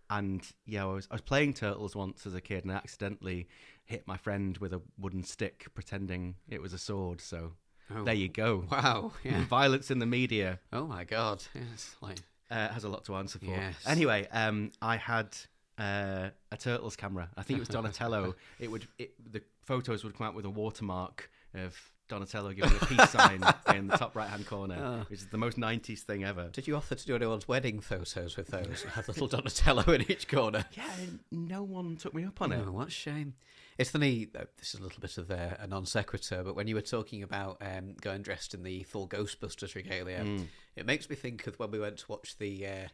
and 0.10 0.44
yeah, 0.66 0.84
I 0.84 0.88
was 0.94 1.08
I 1.12 1.16
was 1.16 1.22
playing 1.22 1.54
Turtles 1.54 1.96
once 1.96 2.26
as 2.26 2.34
a 2.34 2.42
kid 2.42 2.64
and 2.64 2.72
I 2.72 2.76
accidentally 2.76 3.48
hit 3.86 4.08
my 4.08 4.18
friend 4.18 4.58
with 4.58 4.74
a 4.74 4.82
wooden 4.98 5.24
stick, 5.24 5.68
pretending 5.74 6.36
it 6.48 6.62
was 6.62 6.74
a 6.74 6.78
sword. 6.80 7.22
So 7.22 7.54
Oh, 7.96 8.04
there 8.04 8.14
you 8.14 8.30
go. 8.30 8.66
Wow. 8.72 9.14
Yeah. 9.24 9.44
Violence 9.46 9.90
in 9.90 9.98
the 9.98 10.06
media 10.06 10.60
Oh 10.72 10.86
my 10.86 11.04
god. 11.04 11.44
Yes. 11.56 11.96
Like. 12.02 12.20
uh, 12.52 12.68
has 12.70 12.84
a 12.84 12.90
lot 12.90 13.06
to 13.06 13.16
answer 13.16 13.40
for. 13.40 13.46
Yes. 13.46 13.76
Anyway, 13.88 14.28
um, 14.32 14.72
I 14.82 14.98
had 14.98 15.36
uh, 15.80 16.30
a 16.52 16.58
Turtles 16.58 16.96
camera. 16.96 17.30
I 17.38 17.44
think 17.44 17.58
it 17.58 17.62
was 17.62 17.70
Donatello. 17.70 18.36
it 18.60 18.70
would 18.70 18.88
it, 18.98 19.14
the 19.32 19.42
photos 19.62 20.04
would 20.04 20.18
come 20.18 20.28
out 20.28 20.36
with 20.36 20.46
a 20.46 20.50
watermark 20.50 21.30
of 21.54 21.76
Donatello 22.08 22.54
giving 22.54 22.76
a 22.82 22.86
peace 22.88 23.10
sign 23.12 23.44
in 23.76 23.88
the 23.88 23.96
top 23.98 24.16
right 24.16 24.28
hand 24.30 24.46
corner, 24.48 24.78
Ah. 24.82 25.06
which 25.10 25.20
is 25.20 25.28
the 25.28 25.38
most 25.38 25.58
'90s 25.58 26.00
thing 26.00 26.24
ever. 26.24 26.50
Did 26.52 26.68
you 26.68 26.76
offer 26.76 26.96
to 26.96 27.06
do 27.06 27.16
anyone's 27.16 27.48
wedding 27.48 27.80
photos 27.80 28.36
with 28.36 28.48
those? 28.48 28.84
Have 28.94 29.08
little 29.08 29.28
Donatello 29.28 29.84
in 29.94 30.10
each 30.12 30.28
corner. 30.28 30.66
Yeah, 30.76 30.90
no 31.32 31.64
one 31.64 31.98
took 31.98 32.14
me 32.16 32.26
up 32.26 32.42
on 32.42 32.52
it. 32.52 32.64
Oh, 32.68 32.72
what 32.72 32.88
a 32.88 32.92
shame. 32.92 33.36
It's 33.78 33.92
funny, 33.92 34.28
this 34.58 34.74
is 34.74 34.80
a 34.82 34.84
little 34.84 35.00
bit 35.00 35.18
of 35.18 35.32
uh, 35.32 35.52
a 35.60 35.66
non 35.68 35.86
sequitur, 35.86 36.44
but 36.44 36.54
when 36.56 36.68
you 36.68 36.76
were 36.76 36.82
talking 36.82 37.24
about 37.24 37.62
um, 37.62 37.94
going 38.02 38.22
dressed 38.24 38.54
in 38.54 38.64
the 38.64 38.84
full 38.84 39.08
Ghostbusters 39.08 39.74
regalia, 39.76 40.20
Mm. 40.26 40.48
it 40.76 40.86
makes 40.86 41.10
me 41.10 41.16
think 41.16 41.48
of 41.48 41.58
when 41.60 41.72
we 41.72 41.80
went 41.80 41.98
to 42.00 42.06
watch 42.10 42.38
the 42.40 42.66
uh, 42.68 42.88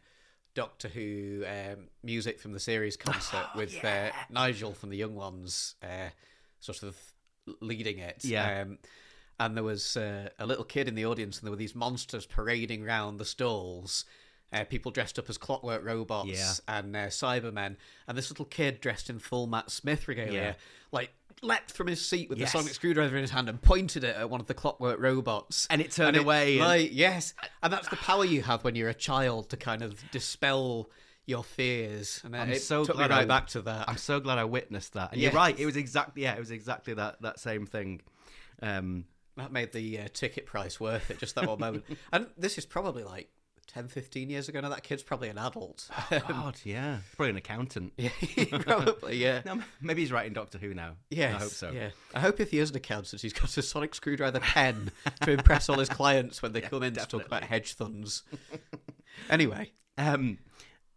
Doctor 0.56 0.88
Who 0.88 1.44
um, 1.46 1.84
music 2.02 2.40
from 2.40 2.52
the 2.52 2.58
series 2.58 2.96
concert 2.96 3.46
Oh, 3.54 3.58
with 3.58 3.84
uh, 3.84 4.10
Nigel 4.30 4.72
from 4.72 4.88
the 4.90 4.96
Young 4.96 5.14
Ones 5.14 5.76
uh, 5.82 6.08
sort 6.58 6.82
of 6.82 6.96
leading 7.60 7.98
it. 7.98 8.24
Yeah. 8.24 8.62
Um, 8.62 8.78
and 9.38 9.54
there 9.54 9.62
was 9.62 9.96
uh, 9.98 10.30
a 10.38 10.46
little 10.46 10.64
kid 10.64 10.88
in 10.88 10.94
the 10.94 11.04
audience, 11.04 11.38
and 11.38 11.46
there 11.46 11.50
were 11.50 11.56
these 11.58 11.74
monsters 11.74 12.24
parading 12.24 12.82
round 12.84 13.20
the 13.20 13.24
stalls. 13.26 14.06
Uh, 14.50 14.64
people 14.64 14.90
dressed 14.90 15.18
up 15.18 15.28
as 15.28 15.36
clockwork 15.36 15.84
robots 15.84 16.30
Yeah. 16.30 16.52
and 16.66 16.96
uh, 16.96 17.06
Cybermen, 17.08 17.76
and 18.08 18.16
this 18.16 18.30
little 18.30 18.46
kid 18.46 18.80
dressed 18.80 19.10
in 19.10 19.18
full 19.18 19.46
Matt 19.46 19.70
Smith 19.70 20.08
regalia, 20.08 20.32
Yeah. 20.32 20.54
like 20.90 21.10
leapt 21.42 21.70
from 21.72 21.86
his 21.86 22.04
seat 22.06 22.28
with 22.28 22.38
Yes. 22.38 22.52
the 22.52 22.58
sonic 22.58 22.74
screwdriver 22.74 23.14
in 23.16 23.22
his 23.22 23.30
hand 23.30 23.48
and 23.48 23.60
pointed 23.60 24.04
it 24.04 24.16
at 24.16 24.30
one 24.30 24.40
of 24.40 24.46
the 24.46 24.54
clockwork 24.54 24.98
robots. 25.00 25.66
And 25.70 25.80
it 25.80 25.90
turned 25.92 26.16
away 26.16 26.54
and- 26.58 26.62
Right, 26.66 26.90
yes, 26.90 27.34
and 27.62 27.72
that's 27.72 27.88
the 27.88 27.96
power 27.96 28.24
you 28.24 28.42
have 28.42 28.64
when 28.64 28.74
you're 28.74 28.88
a 28.88 28.94
child 28.94 29.50
to 29.50 29.56
kind 29.56 29.82
of 29.82 30.02
dispel 30.10 30.90
your 31.26 31.42
fears. 31.44 32.20
And 32.24 32.36
I'm 32.36 32.50
it 32.50 32.62
so 32.62 32.84
took 32.84 32.96
me 32.96 33.00
glad 33.06 33.10
right 33.10 33.22
I- 33.22 33.26
back 33.26 33.48
to 33.48 33.62
that. 33.62 33.88
I'm 33.88 33.96
so 33.98 34.20
glad 34.20 34.38
I 34.38 34.44
witnessed 34.44 34.94
that. 34.94 35.12
And 35.12 35.20
Yes. 35.20 35.32
you're 35.32 35.40
right. 35.40 35.58
It 35.58 35.66
was 35.66 35.76
exactly 35.76 36.22
yeah. 36.22 36.34
It 36.34 36.38
was 36.38 36.50
exactly 36.50 36.94
that 36.94 37.20
that 37.22 37.38
same 37.40 37.66
thing. 37.66 38.00
Um, 38.62 39.04
That 39.36 39.52
made 39.52 39.72
the 39.72 39.98
uh, 40.00 40.08
ticket 40.14 40.46
price 40.46 40.80
worth 40.80 41.10
it, 41.10 41.18
just 41.18 41.34
that 41.34 41.46
one 41.46 41.58
moment. 41.60 41.84
And 42.12 42.28
this 42.38 42.56
is 42.56 42.64
probably 42.64 43.04
like 43.04 43.28
10, 43.66 43.88
15 43.88 44.30
years 44.30 44.48
ago 44.48 44.60
now. 44.60 44.68
That 44.68 44.82
kid's 44.82 45.02
probably 45.02 45.28
an 45.28 45.38
adult. 45.38 45.88
God, 46.10 46.56
yeah, 46.64 46.98
probably 47.16 47.30
an 47.30 47.36
accountant. 47.36 47.92
yeah, 47.98 48.10
probably, 48.60 49.16
yeah. 49.16 49.42
No, 49.46 49.60
maybe 49.80 50.02
he's 50.02 50.12
writing 50.12 50.32
Doctor 50.32 50.58
Who 50.58 50.72
now. 50.74 50.92
Yes, 51.10 51.34
I 51.34 51.38
hope 51.38 51.50
so. 51.52 51.70
Yeah, 51.72 51.90
I 52.14 52.20
hope 52.20 52.40
if 52.40 52.50
he 52.50 52.58
is 52.58 52.70
an 52.70 52.76
accountant, 52.76 53.22
he's 53.22 53.32
got 53.32 53.56
a 53.56 53.62
sonic 53.62 53.94
screwdriver 53.94 54.40
pen 54.40 54.90
to 55.22 55.32
impress 55.32 55.68
all 55.68 55.78
his 55.78 55.88
clients 55.88 56.42
when 56.42 56.52
they 56.52 56.60
come 56.62 56.82
in 56.82 56.94
to 56.94 57.06
talk 57.06 57.26
about 57.26 57.44
hedge 57.44 57.74
funds. 57.74 58.22
anyway, 59.30 59.72
Um, 59.98 60.38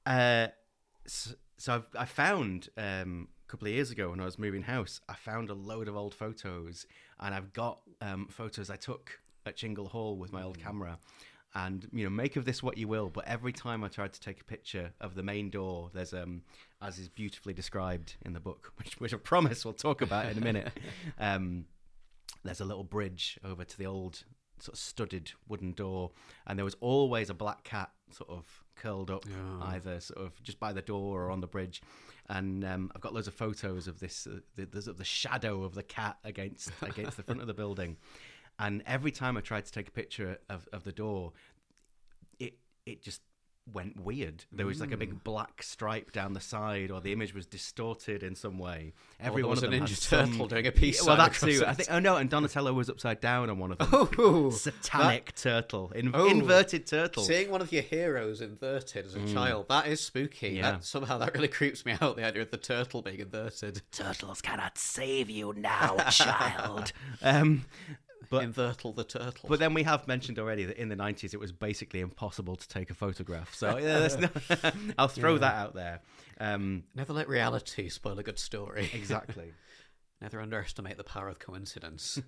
uh, 0.05 0.47
so, 1.05 1.31
so 1.57 1.75
I've, 1.75 1.85
I 1.97 2.05
found 2.05 2.69
um, 2.77 3.27
a 3.47 3.51
couple 3.51 3.67
of 3.67 3.73
years 3.73 3.91
ago 3.91 4.09
when 4.11 4.19
I 4.19 4.25
was 4.25 4.37
moving 4.39 4.63
house, 4.63 5.01
I 5.09 5.15
found 5.15 5.49
a 5.49 5.53
load 5.53 5.87
of 5.87 5.95
old 5.95 6.13
photos, 6.13 6.85
and 7.19 7.33
I've 7.33 7.53
got 7.53 7.81
um, 8.01 8.27
photos 8.29 8.69
I 8.69 8.75
took 8.75 9.19
at 9.45 9.55
Chingle 9.57 9.87
Hall 9.89 10.17
with 10.17 10.31
my 10.31 10.43
old 10.43 10.59
camera. 10.59 10.99
And 11.55 11.87
you 11.91 12.03
know, 12.03 12.09
make 12.11 12.35
of 12.35 12.45
this 12.45 12.61
what 12.61 12.77
you 12.77 12.87
will. 12.87 13.09
But 13.09 13.27
every 13.27 13.51
time 13.51 13.83
I 13.83 13.87
tried 13.87 14.13
to 14.13 14.19
take 14.19 14.39
a 14.39 14.43
picture 14.43 14.91
of 15.01 15.15
the 15.15 15.23
main 15.23 15.49
door, 15.49 15.89
there's 15.93 16.13
um, 16.13 16.43
as 16.81 16.99
is 16.99 17.09
beautifully 17.09 17.53
described 17.53 18.15
in 18.25 18.33
the 18.33 18.39
book, 18.39 18.71
which, 18.77 18.93
which 18.99 19.13
I 19.13 19.17
promise 19.17 19.65
we'll 19.65 19.73
talk 19.73 20.01
about 20.01 20.27
in 20.31 20.37
a 20.37 20.41
minute. 20.41 20.71
um, 21.19 21.65
there's 22.43 22.61
a 22.61 22.65
little 22.65 22.83
bridge 22.83 23.39
over 23.43 23.63
to 23.65 23.77
the 23.77 23.85
old 23.87 24.23
sort 24.59 24.73
of 24.73 24.79
studded 24.79 25.31
wooden 25.47 25.71
door, 25.73 26.11
and 26.45 26.57
there 26.57 26.65
was 26.65 26.75
always 26.81 27.29
a 27.29 27.33
black 27.33 27.63
cat 27.63 27.89
sort 28.11 28.29
of 28.29 28.45
curled 28.75 29.09
up 29.11 29.25
Oh. 29.27 29.63
either 29.67 29.99
sort 29.99 30.25
of 30.25 30.41
just 30.43 30.59
by 30.59 30.71
the 30.71 30.81
door 30.81 31.25
or 31.25 31.31
on 31.31 31.41
the 31.41 31.47
bridge. 31.47 31.81
And 32.29 32.63
um, 32.63 32.91
I've 32.95 33.01
got 33.01 33.13
loads 33.13 33.27
of 33.27 33.33
photos 33.33 33.87
of 33.87 33.99
this, 33.99 34.27
uh, 34.27 34.39
the, 34.55 34.65
the, 34.65 34.89
of 34.89 34.97
the 34.97 35.03
shadow 35.03 35.63
of 35.63 35.73
the 35.73 35.83
cat 35.83 36.17
against 36.23 36.71
against 36.81 37.17
the 37.17 37.23
front 37.23 37.41
of 37.41 37.47
the 37.47 37.53
building. 37.53 37.97
And 38.59 38.83
every 38.85 39.11
time 39.11 39.37
I 39.37 39.41
tried 39.41 39.65
to 39.65 39.71
take 39.71 39.87
a 39.87 39.91
picture 39.91 40.37
of, 40.49 40.67
of 40.73 40.83
the 40.83 40.91
door, 40.91 41.31
it 42.39 42.53
it 42.85 43.01
just 43.01 43.21
went 43.71 43.99
weird. 43.99 44.45
There 44.51 44.65
was 44.65 44.81
like 44.81 44.91
a 44.91 44.95
Mm. 44.95 44.99
big 44.99 45.23
black 45.23 45.61
stripe 45.61 46.11
down 46.11 46.33
the 46.33 46.39
side, 46.41 46.89
or 46.89 46.99
the 47.01 47.13
image 47.13 47.35
was 47.35 47.45
distorted 47.45 48.23
in 48.23 48.33
some 48.33 48.57
way. 48.57 48.93
Every 49.19 49.43
there 49.43 49.47
one 49.47 49.51
was 49.51 49.63
of 49.63 49.69
a 49.69 49.75
them 49.75 49.85
Ninja 49.85 49.89
had 49.89 49.97
some- 49.99 50.31
Turtle 50.31 50.47
doing 50.47 50.65
a 50.65 50.71
Yeah, 50.75 50.93
Well, 51.05 51.17
that 51.17 51.33
too. 51.35 51.63
I 51.67 51.73
think. 51.75 51.87
Oh 51.91 51.99
no, 51.99 52.17
and 52.17 52.31
Donatello 52.31 52.73
was 52.73 52.89
upside 52.89 53.19
down 53.21 53.47
on 53.51 53.59
one 53.59 53.71
of 53.71 53.77
them. 53.77 53.89
oh, 54.17 54.49
Satanic 54.49 55.35
turtle, 55.35 55.91
in, 55.91 56.09
Oh. 56.15 56.27
inverted 56.27 56.87
turtle. 56.87 57.21
seeing 57.23 57.51
one 57.51 57.61
of 57.61 57.71
your 57.71 57.83
heroes 57.83 58.41
inverted 58.41 59.05
as 59.05 59.13
a 59.13 59.31
child, 59.31 59.67
that 59.69 59.85
is 59.85 60.01
spooky. 60.01 60.53
Mm. 60.53 60.55
Yeah. 60.57 60.71
That, 60.71 60.83
somehow 60.83 61.19
that 61.19 61.35
really 61.35 61.47
creeps 61.47 61.85
me 61.85 61.95
out. 62.01 62.15
The 62.15 62.25
idea 62.25 62.41
of 62.41 62.49
the 62.49 62.57
turtle 62.57 63.03
being 63.03 63.19
inverted. 63.19 63.83
Turtles 63.91 64.41
cannot 64.41 64.79
save 64.79 65.29
you 65.29 65.53
now, 65.55 65.95
child. 66.09 66.91
um, 67.21 67.65
But- 68.29 68.43
Invertle 68.43 68.93
the 68.95 69.03
turtle. 69.03 69.47
but 69.49 69.59
then 69.59 69.73
we 69.73 69.83
have 69.83 70.07
mentioned 70.07 70.39
already 70.39 70.65
that 70.65 70.77
in 70.77 70.89
the 70.89 70.95
nineties 70.95 71.33
it 71.33 71.39
was 71.39 71.51
basically 71.51 72.01
impossible 72.01 72.55
to 72.55 72.67
take 72.67 72.89
a 72.89 72.93
photograph. 72.93 73.53
So 73.53 73.77
yeah, 73.77 74.71
I'll 74.97 75.07
throw 75.07 75.37
that 75.37 75.55
out 75.55 75.73
there. 75.73 76.01
Um, 76.39 76.83
Never 76.95 77.13
let 77.13 77.27
reality 77.27 77.89
spoil 77.89 78.19
a 78.19 78.23
good 78.23 78.39
story. 78.39 78.89
exactly. 78.93 79.53
Never 80.21 80.41
underestimate 80.41 80.97
the 80.97 81.03
power 81.03 81.29
of 81.29 81.39
coincidence. 81.39 82.19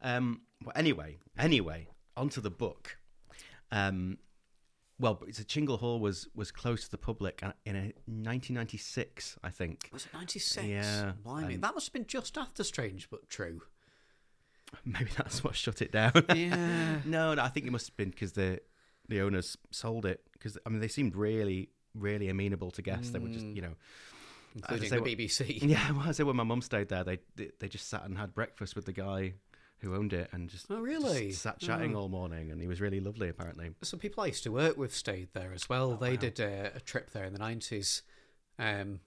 Um, 0.00 0.42
well, 0.64 0.72
anyway, 0.76 1.18
anyway, 1.36 1.88
onto 2.16 2.40
the 2.40 2.50
book. 2.50 2.96
Um, 3.72 4.18
well, 5.00 5.20
a 5.26 5.32
Chingle 5.44 5.78
Hall 5.80 5.98
was 5.98 6.28
was 6.34 6.52
close 6.52 6.84
to 6.84 6.90
the 6.92 6.98
public 6.98 7.42
in 7.66 7.74
a 7.74 7.92
1996, 8.06 9.36
I 9.42 9.50
think. 9.50 9.90
Was 9.92 10.06
it 10.06 10.14
96? 10.14 10.66
Yeah, 10.66 11.12
Blimey. 11.24 11.54
and- 11.54 11.64
that 11.64 11.74
must 11.74 11.88
have 11.88 11.92
been 11.92 12.06
just 12.06 12.38
after 12.38 12.62
Strange 12.62 13.10
but 13.10 13.28
True. 13.28 13.62
Maybe 14.84 15.10
that's 15.16 15.42
what 15.44 15.54
shut 15.54 15.82
it 15.82 15.92
down. 15.92 16.12
Yeah. 16.34 17.00
no, 17.04 17.34
no, 17.34 17.42
I 17.42 17.48
think 17.48 17.66
it 17.66 17.70
must 17.72 17.88
have 17.88 17.96
been 17.96 18.10
because 18.10 18.32
the 18.32 18.60
the 19.08 19.20
owners 19.20 19.56
sold 19.70 20.06
it 20.06 20.20
because 20.32 20.56
I 20.66 20.68
mean 20.70 20.80
they 20.80 20.88
seemed 20.88 21.14
really 21.16 21.68
really 21.94 22.28
amenable 22.28 22.70
to 22.72 22.82
guests. 22.82 23.10
They 23.10 23.18
were 23.18 23.28
just 23.28 23.46
you 23.46 23.62
know 23.62 23.74
Including 24.56 24.88
say 24.88 25.00
the 25.00 25.16
BBC. 25.16 25.58
yeah. 25.62 25.90
Well, 25.92 26.04
I 26.08 26.12
said 26.12 26.26
when 26.26 26.36
my 26.36 26.44
mum 26.44 26.62
stayed 26.62 26.88
there, 26.88 27.02
they, 27.04 27.18
they 27.36 27.50
they 27.58 27.68
just 27.68 27.88
sat 27.88 28.04
and 28.04 28.16
had 28.16 28.34
breakfast 28.34 28.76
with 28.76 28.84
the 28.86 28.92
guy 28.92 29.34
who 29.78 29.94
owned 29.96 30.12
it 30.12 30.28
and 30.32 30.48
just 30.48 30.66
Oh, 30.70 30.80
really? 30.80 31.30
just 31.30 31.42
sat 31.42 31.58
chatting 31.58 31.94
Oh. 31.96 32.00
all 32.02 32.08
morning, 32.08 32.50
and 32.52 32.60
he 32.60 32.68
was 32.68 32.80
really 32.80 33.00
lovely. 33.00 33.28
Apparently, 33.28 33.70
Some 33.82 33.98
people 33.98 34.22
I 34.22 34.28
used 34.28 34.44
to 34.44 34.52
work 34.52 34.76
with 34.76 34.94
stayed 34.94 35.28
there 35.34 35.52
as 35.52 35.68
well. 35.68 35.96
they 35.96 36.10
Oh, 36.10 36.10
wow. 36.12 36.16
did 36.16 36.40
a, 36.40 36.72
a 36.76 36.80
trip 36.80 37.10
there 37.10 37.24
in 37.24 37.32
the 37.32 37.38
nineties, 37.40 38.02
um, 38.58 39.00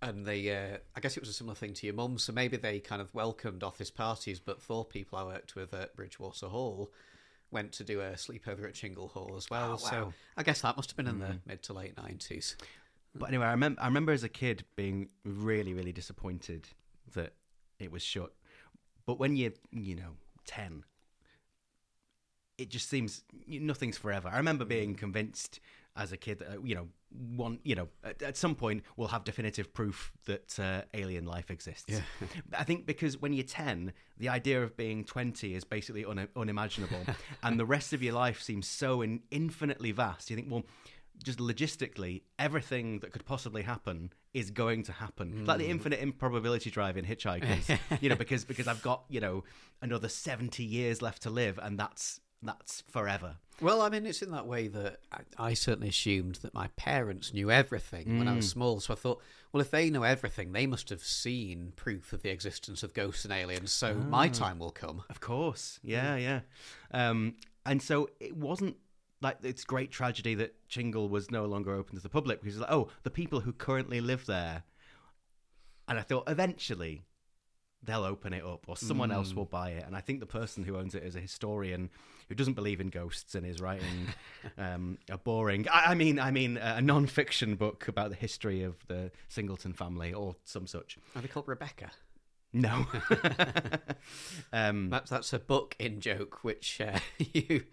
and 0.00 0.24
they, 0.26 0.50
uh, 0.54 0.78
I 0.96 1.00
guess 1.00 1.16
it 1.16 1.20
was 1.20 1.28
a 1.28 1.32
similar 1.32 1.54
thing 1.54 1.74
to 1.74 1.86
your 1.86 1.94
mum. 1.94 2.18
So 2.18 2.32
maybe 2.32 2.56
they 2.56 2.78
kind 2.80 3.02
of 3.02 3.12
welcomed 3.14 3.62
office 3.62 3.90
parties, 3.90 4.38
but 4.38 4.62
four 4.62 4.84
people 4.84 5.18
I 5.18 5.24
worked 5.24 5.56
with 5.56 5.74
at 5.74 5.96
Bridgewater 5.96 6.46
Hall 6.46 6.90
went 7.50 7.72
to 7.72 7.84
do 7.84 8.00
a 8.00 8.10
sleepover 8.12 8.64
at 8.64 8.74
Chingle 8.74 9.10
Hall 9.10 9.34
as 9.36 9.48
well. 9.50 9.72
Oh, 9.72 9.76
So. 9.76 10.12
I 10.36 10.42
guess 10.42 10.60
that 10.60 10.76
must 10.76 10.90
have 10.90 10.96
been 10.96 11.08
in 11.08 11.18
the 11.18 11.38
mid 11.46 11.62
to 11.64 11.72
late 11.72 11.96
nineties. 11.96 12.56
but 13.14 13.28
anyway, 13.28 13.46
I 13.46 13.50
remember 13.52 13.80
I 13.80 13.86
remember 13.86 14.12
as 14.12 14.22
a 14.22 14.28
kid 14.28 14.64
being 14.76 15.08
really 15.24 15.72
really 15.74 15.92
disappointed 15.92 16.68
that 17.14 17.32
it 17.78 17.90
was 17.90 18.02
shut. 18.02 18.32
But 19.06 19.18
when 19.18 19.34
you're 19.34 19.52
you 19.72 19.96
know 19.96 20.12
ten, 20.46 20.84
it 22.58 22.68
just 22.70 22.88
seems 22.88 23.22
nothing's 23.46 23.96
forever. 23.98 24.28
I 24.28 24.36
remember 24.36 24.64
being 24.64 24.94
convinced 24.94 25.58
as 25.98 26.12
a 26.12 26.16
kid 26.16 26.42
uh, 26.42 26.60
you 26.62 26.74
know 26.74 26.88
one 27.36 27.58
you 27.64 27.74
know 27.74 27.88
at, 28.04 28.22
at 28.22 28.36
some 28.36 28.54
point 28.54 28.82
we'll 28.96 29.08
have 29.08 29.24
definitive 29.24 29.72
proof 29.74 30.12
that 30.26 30.58
uh, 30.58 30.82
alien 30.94 31.26
life 31.26 31.50
exists. 31.50 31.84
Yeah. 31.88 32.00
I 32.56 32.64
think 32.64 32.86
because 32.86 33.16
when 33.20 33.32
you're 33.32 33.44
10, 33.44 33.92
the 34.18 34.28
idea 34.28 34.62
of 34.62 34.76
being 34.76 35.04
20 35.04 35.54
is 35.54 35.64
basically 35.64 36.04
un- 36.04 36.28
unimaginable, 36.36 37.00
and 37.42 37.58
the 37.58 37.66
rest 37.66 37.92
of 37.92 38.02
your 38.02 38.14
life 38.14 38.40
seems 38.42 38.66
so 38.66 39.02
in- 39.02 39.20
infinitely 39.30 39.92
vast. 39.92 40.30
You 40.30 40.36
think, 40.36 40.50
well, 40.50 40.64
just 41.24 41.38
logistically, 41.38 42.22
everything 42.38 43.00
that 43.00 43.12
could 43.12 43.24
possibly 43.24 43.62
happen 43.62 44.12
is 44.34 44.50
going 44.50 44.82
to 44.84 44.92
happen. 44.92 45.34
It's 45.40 45.48
Like 45.48 45.58
the 45.58 45.68
infinite 45.68 46.00
improbability 46.00 46.70
drive 46.70 46.96
in 46.96 47.04
Hitchhikers, 47.04 47.76
you 48.00 48.08
know, 48.08 48.16
because 48.24 48.44
because 48.44 48.68
I've 48.68 48.82
got 48.82 49.04
you 49.08 49.20
know 49.20 49.44
another 49.82 50.08
70 50.08 50.62
years 50.62 51.00
left 51.02 51.22
to 51.22 51.30
live, 51.30 51.58
and 51.60 51.78
that's 51.78 52.20
that's 52.42 52.82
forever. 52.88 53.36
Well, 53.60 53.82
I 53.82 53.88
mean, 53.88 54.06
it's 54.06 54.22
in 54.22 54.30
that 54.30 54.46
way 54.46 54.68
that 54.68 55.00
I, 55.10 55.48
I 55.48 55.54
certainly 55.54 55.88
assumed 55.88 56.36
that 56.36 56.54
my 56.54 56.68
parents 56.76 57.34
knew 57.34 57.50
everything 57.50 58.18
when 58.18 58.28
I 58.28 58.36
was 58.36 58.46
mm. 58.46 58.52
small. 58.52 58.80
So 58.80 58.92
I 58.92 58.96
thought, 58.96 59.20
well, 59.52 59.60
if 59.60 59.70
they 59.70 59.90
know 59.90 60.04
everything, 60.04 60.52
they 60.52 60.66
must 60.66 60.90
have 60.90 61.02
seen 61.02 61.72
proof 61.74 62.12
of 62.12 62.22
the 62.22 62.30
existence 62.30 62.84
of 62.84 62.94
ghosts 62.94 63.24
and 63.24 63.34
aliens. 63.34 63.72
So 63.72 63.94
my 63.94 64.28
ah. 64.28 64.32
time 64.32 64.60
will 64.60 64.70
come. 64.70 65.02
Of 65.10 65.20
course, 65.20 65.80
yeah, 65.82 66.16
mm. 66.16 66.22
yeah. 66.22 66.40
Um, 66.92 67.34
and 67.66 67.82
so 67.82 68.10
it 68.20 68.36
wasn't 68.36 68.76
like 69.20 69.38
it's 69.42 69.64
great 69.64 69.90
tragedy 69.90 70.36
that 70.36 70.54
Chingle 70.68 71.08
was 71.08 71.30
no 71.30 71.44
longer 71.44 71.72
open 71.72 71.96
to 71.96 72.02
the 72.02 72.08
public 72.08 72.40
because, 72.40 72.60
like, 72.60 72.70
oh, 72.70 72.88
the 73.02 73.10
people 73.10 73.40
who 73.40 73.52
currently 73.52 74.00
live 74.00 74.26
there. 74.26 74.62
And 75.88 75.98
I 75.98 76.02
thought 76.02 76.28
eventually 76.28 77.02
they'll 77.82 78.04
open 78.04 78.32
it 78.32 78.44
up 78.44 78.64
or 78.68 78.76
someone 78.76 79.10
else 79.10 79.32
mm. 79.32 79.36
will 79.36 79.46
buy 79.46 79.70
it. 79.70 79.84
And 79.86 79.96
I 79.96 80.00
think 80.00 80.20
the 80.20 80.26
person 80.26 80.64
who 80.64 80.76
owns 80.76 80.94
it 80.94 81.02
is 81.02 81.16
a 81.16 81.20
historian 81.20 81.90
who 82.28 82.34
doesn't 82.34 82.54
believe 82.54 82.80
in 82.80 82.88
ghosts 82.88 83.34
and 83.34 83.46
is 83.46 83.60
writing 83.60 84.08
um, 84.58 84.98
a 85.10 85.16
boring, 85.18 85.66
I, 85.68 85.92
I 85.92 85.94
mean, 85.94 86.18
I 86.18 86.30
mean, 86.30 86.56
a 86.58 86.80
non-fiction 86.80 87.54
book 87.56 87.88
about 87.88 88.10
the 88.10 88.16
history 88.16 88.62
of 88.62 88.76
the 88.86 89.10
Singleton 89.28 89.72
family 89.72 90.12
or 90.12 90.36
some 90.44 90.66
such. 90.66 90.98
Are 91.16 91.22
they 91.22 91.28
called 91.28 91.48
Rebecca? 91.48 91.90
No. 92.52 92.86
um, 94.52 94.90
That's 94.90 95.10
that's 95.10 95.32
a 95.32 95.38
book 95.38 95.76
in 95.78 96.00
joke, 96.00 96.42
which 96.44 96.80
uh, 96.80 96.98
you. 97.18 97.64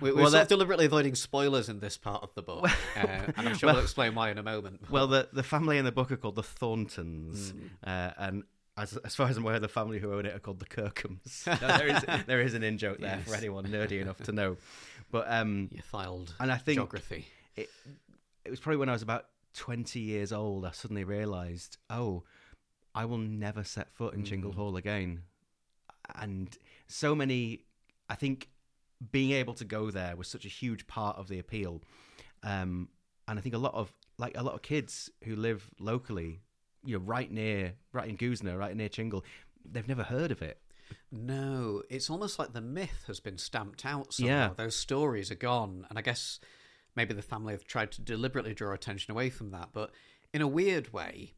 We, 0.00 0.12
we're 0.12 0.22
Well, 0.22 0.30
sort 0.30 0.42
of 0.42 0.48
deliberately 0.48 0.86
avoiding 0.86 1.16
spoilers 1.16 1.68
in 1.68 1.80
this 1.80 1.96
part 1.96 2.22
of 2.22 2.32
the 2.34 2.42
book, 2.42 2.64
uh, 2.96 3.00
and 3.36 3.48
I'm 3.48 3.56
sure 3.56 3.72
we'll 3.72 3.82
explain 3.82 4.14
why 4.14 4.30
in 4.30 4.38
a 4.38 4.42
moment. 4.44 4.82
Well, 4.90 5.08
the 5.08 5.28
the 5.32 5.42
family 5.42 5.76
in 5.78 5.84
the 5.84 5.90
book 5.92 6.12
are 6.12 6.16
called 6.16 6.36
the 6.36 6.42
Thorntons, 6.44 7.50
Hmm. 7.50 7.66
uh, 7.82 8.10
and 8.16 8.42
as 8.78 8.96
as 8.98 9.14
far 9.14 9.28
as 9.28 9.36
I'm 9.36 9.42
aware, 9.42 9.58
the 9.58 9.68
family 9.68 9.98
who 9.98 10.12
own 10.12 10.26
it 10.26 10.34
are 10.34 10.38
called 10.38 10.60
the 10.60 10.66
Kirkhams. 10.66 11.46
Now, 11.60 11.78
there 11.78 11.88
is 11.88 12.26
there 12.26 12.40
is 12.40 12.54
an 12.54 12.62
in 12.62 12.78
joke 12.78 12.98
there 12.98 13.20
for 13.26 13.34
anyone 13.34 13.66
nerdy 13.66 14.00
enough 14.00 14.18
to 14.24 14.32
know. 14.32 14.56
But 15.10 15.26
um, 15.28 15.68
you 15.72 15.82
filed 15.82 16.34
and 16.38 16.52
I 16.52 16.56
think 16.58 16.78
geography. 16.78 17.26
it 17.56 17.70
it 18.44 18.50
was 18.50 18.60
probably 18.60 18.78
when 18.78 18.88
I 18.88 18.92
was 18.92 19.02
about 19.02 19.26
20 19.54 19.98
years 20.00 20.32
old, 20.32 20.64
I 20.64 20.70
suddenly 20.70 21.04
realised, 21.04 21.78
oh, 21.90 22.22
I 22.94 23.04
will 23.04 23.18
never 23.18 23.64
set 23.64 23.90
foot 23.90 24.14
in 24.14 24.22
Chingle 24.22 24.54
Hall 24.54 24.76
again. 24.76 25.22
And 26.14 26.56
so 26.86 27.14
many, 27.14 27.64
I 28.08 28.14
think 28.14 28.48
being 29.10 29.32
able 29.32 29.54
to 29.54 29.64
go 29.64 29.90
there 29.90 30.16
was 30.16 30.28
such 30.28 30.44
a 30.44 30.48
huge 30.48 30.86
part 30.86 31.18
of 31.18 31.28
the 31.28 31.38
appeal. 31.38 31.82
Um, 32.42 32.88
and 33.26 33.38
I 33.38 33.42
think 33.42 33.54
a 33.54 33.58
lot 33.58 33.74
of, 33.74 33.92
like 34.16 34.36
a 34.36 34.42
lot 34.42 34.54
of 34.54 34.62
kids 34.62 35.10
who 35.24 35.36
live 35.36 35.68
locally, 35.78 36.40
you 36.84 36.98
know, 36.98 37.04
right 37.04 37.30
near, 37.30 37.74
right 37.92 38.08
in 38.08 38.16
Goosnargh, 38.16 38.58
right 38.58 38.76
near 38.76 38.88
Chingle, 38.88 39.24
they've 39.64 39.88
never 39.88 40.02
heard 40.02 40.30
of 40.30 40.42
it. 40.42 40.60
No, 41.12 41.82
it's 41.90 42.08
almost 42.08 42.38
like 42.38 42.52
the 42.52 42.60
myth 42.60 43.04
has 43.06 43.20
been 43.20 43.38
stamped 43.38 43.84
out 43.84 44.14
somehow. 44.14 44.32
Yeah. 44.32 44.50
Those 44.56 44.76
stories 44.76 45.30
are 45.30 45.36
gone. 45.36 45.86
And 45.88 45.98
I 45.98 46.02
guess 46.02 46.40
maybe 46.96 47.14
the 47.14 47.22
family 47.22 47.52
have 47.52 47.64
tried 47.64 47.92
to 47.92 48.02
deliberately 48.02 48.54
draw 48.54 48.72
attention 48.72 49.12
away 49.12 49.30
from 49.30 49.50
that. 49.50 49.70
But 49.72 49.90
in 50.32 50.40
a 50.40 50.48
weird 50.48 50.92
way, 50.92 51.34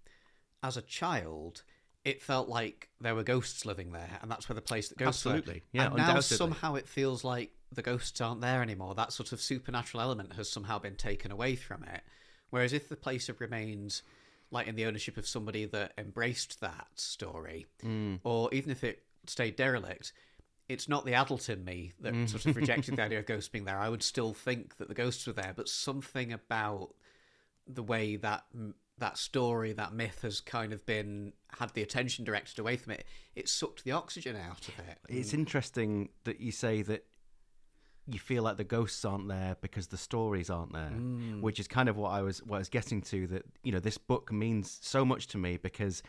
as 0.62 0.76
a 0.76 0.83
child, 0.83 1.64
it 2.05 2.22
felt 2.22 2.48
like 2.48 2.90
there 3.00 3.14
were 3.14 3.22
ghosts 3.22 3.66
living 3.66 3.92
there. 3.92 4.18
And 4.22 4.31
that's 4.31 4.48
where 4.48 4.55
the 4.55 4.62
place 4.62 4.88
that 4.88 4.98
ghosts 4.98 5.24
were. 5.24 5.33
Absolutely. 5.33 5.62
Yeah, 5.72 5.87
and 5.87 5.96
now 5.96 6.20
somehow 6.20 6.76
it 6.76 6.88
feels 6.88 7.24
like 7.24 7.50
the 7.72 7.83
ghosts 7.83 8.20
aren't 8.20 8.40
there 8.40 8.62
anymore. 8.62 8.94
That 8.94 9.12
sort 9.12 9.33
of 9.33 9.40
supernatural 9.40 10.03
element 10.03 10.35
has 10.35 10.50
somehow 10.50 10.79
been 10.79 10.96
taken 10.96 11.31
away 11.31 11.57
from 11.57 11.85
it. 11.85 12.03
Whereas 12.50 12.72
if 12.72 12.88
the 12.88 12.96
place 12.96 13.29
had 13.29 13.40
remained 13.40 14.03
like 14.50 14.66
in 14.66 14.74
the 14.76 14.84
ownership 14.86 15.16
of 15.16 15.26
somebody 15.26 15.64
that 15.66 15.92
embraced 15.98 16.60
that 16.60 16.88
story, 16.94 17.66
Mm. 17.82 18.20
or 18.24 18.52
even 18.52 18.70
if 18.70 18.82
it 18.84 19.04
stayed 19.26 19.56
derelict, 19.56 20.12
it's 20.68 20.88
not 20.88 21.04
the 21.04 21.14
adult 21.14 21.48
in 21.48 21.64
me 21.64 21.92
that 22.00 22.12
Mm. 22.14 22.28
sort 22.28 22.46
of 22.46 22.56
rejected 22.56 22.96
the 22.96 23.02
idea 23.02 23.18
of 23.20 23.26
ghosts 23.32 23.48
being 23.48 23.64
there. 23.64 23.78
I 23.78 23.88
would 23.88 24.02
still 24.02 24.34
think 24.34 24.76
that 24.78 24.88
the 24.88 24.94
ghosts 24.94 25.26
were 25.26 25.32
there, 25.32 25.52
but 25.54 25.68
something 25.68 26.32
about 26.32 26.94
the 27.66 27.82
way 27.82 28.16
that 28.16 28.44
that 28.98 29.16
story, 29.16 29.72
that 29.72 29.94
myth, 29.94 30.20
has 30.22 30.40
kind 30.42 30.72
of 30.74 30.84
been 30.84 31.32
had 31.58 31.72
the 31.72 31.82
attention 31.82 32.22
directed 32.24 32.58
away 32.58 32.76
from 32.76 32.92
it. 32.92 33.06
It 33.34 33.48
sucked 33.48 33.82
the 33.84 33.92
oxygen 33.92 34.36
out 34.36 34.68
of 34.68 34.78
it. 34.80 34.98
It's 35.08 35.32
interesting 35.32 36.10
that 36.24 36.38
you 36.40 36.52
say 36.52 36.82
that 36.82 37.06
you 38.12 38.18
feel 38.18 38.42
like 38.42 38.57
the 38.57 38.64
ghosts 38.64 39.05
aren't 39.05 39.29
there 39.29 39.57
because 39.61 39.88
the 39.88 39.96
stories 39.96 40.51
aren't 40.51 40.73
there, 40.73 40.90
mm. 40.92 41.40
which 41.40 41.59
is 41.59 41.68
kind 41.68 41.88
of 41.88 41.96
what 41.96 42.11
I 42.11 42.23
was 42.23 42.42
what 42.42 42.57
I 42.57 42.59
was 42.59 42.68
getting 42.68 43.03
to. 43.03 43.27
That 43.27 43.44
you 43.62 43.73
know, 43.73 43.81
this 43.81 43.99
book 43.99 44.33
means 44.33 44.79
so 44.83 45.05
much 45.05 45.27
to 45.29 45.38
me 45.38 45.57
because 45.57 46.03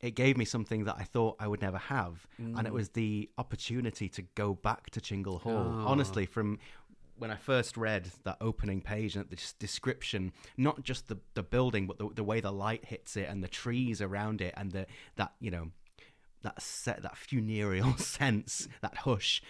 it 0.00 0.12
gave 0.12 0.36
me 0.36 0.44
something 0.44 0.84
that 0.84 0.96
I 0.98 1.02
thought 1.02 1.36
I 1.40 1.48
would 1.48 1.62
never 1.62 1.78
have, 1.78 2.26
and 2.38 2.60
it 2.66 2.70
mm. 2.70 2.74
was 2.74 2.90
the 2.90 3.28
opportunity 3.38 4.08
to 4.10 4.22
go 4.34 4.54
back 4.54 4.90
to 4.90 5.00
Chingle 5.00 5.40
Hall. 5.40 5.84
Honestly, 5.86 6.24
oh. 6.28 6.32
from 6.32 6.58
when 7.18 7.30
I 7.30 7.36
first 7.36 7.76
read 7.76 8.08
that 8.24 8.36
opening 8.40 8.80
page 8.80 9.16
and 9.16 9.28
the 9.28 9.38
description, 9.58 10.32
not 10.56 10.82
just 10.82 11.08
the 11.08 11.18
the 11.34 11.42
building, 11.42 11.86
but 11.86 11.98
the, 11.98 12.08
the 12.14 12.24
way 12.24 12.40
the 12.40 12.52
light 12.52 12.84
hits 12.84 13.16
it 13.16 13.28
and 13.28 13.42
the 13.42 13.48
trees 13.48 14.00
around 14.00 14.40
it 14.40 14.54
and 14.56 14.72
the 14.72 14.86
that 15.16 15.32
you 15.40 15.50
know 15.50 15.70
that 16.42 16.60
set 16.62 17.02
that 17.02 17.16
funereal 17.16 17.96
sense, 17.98 18.68
that 18.80 18.98
hush. 18.98 19.42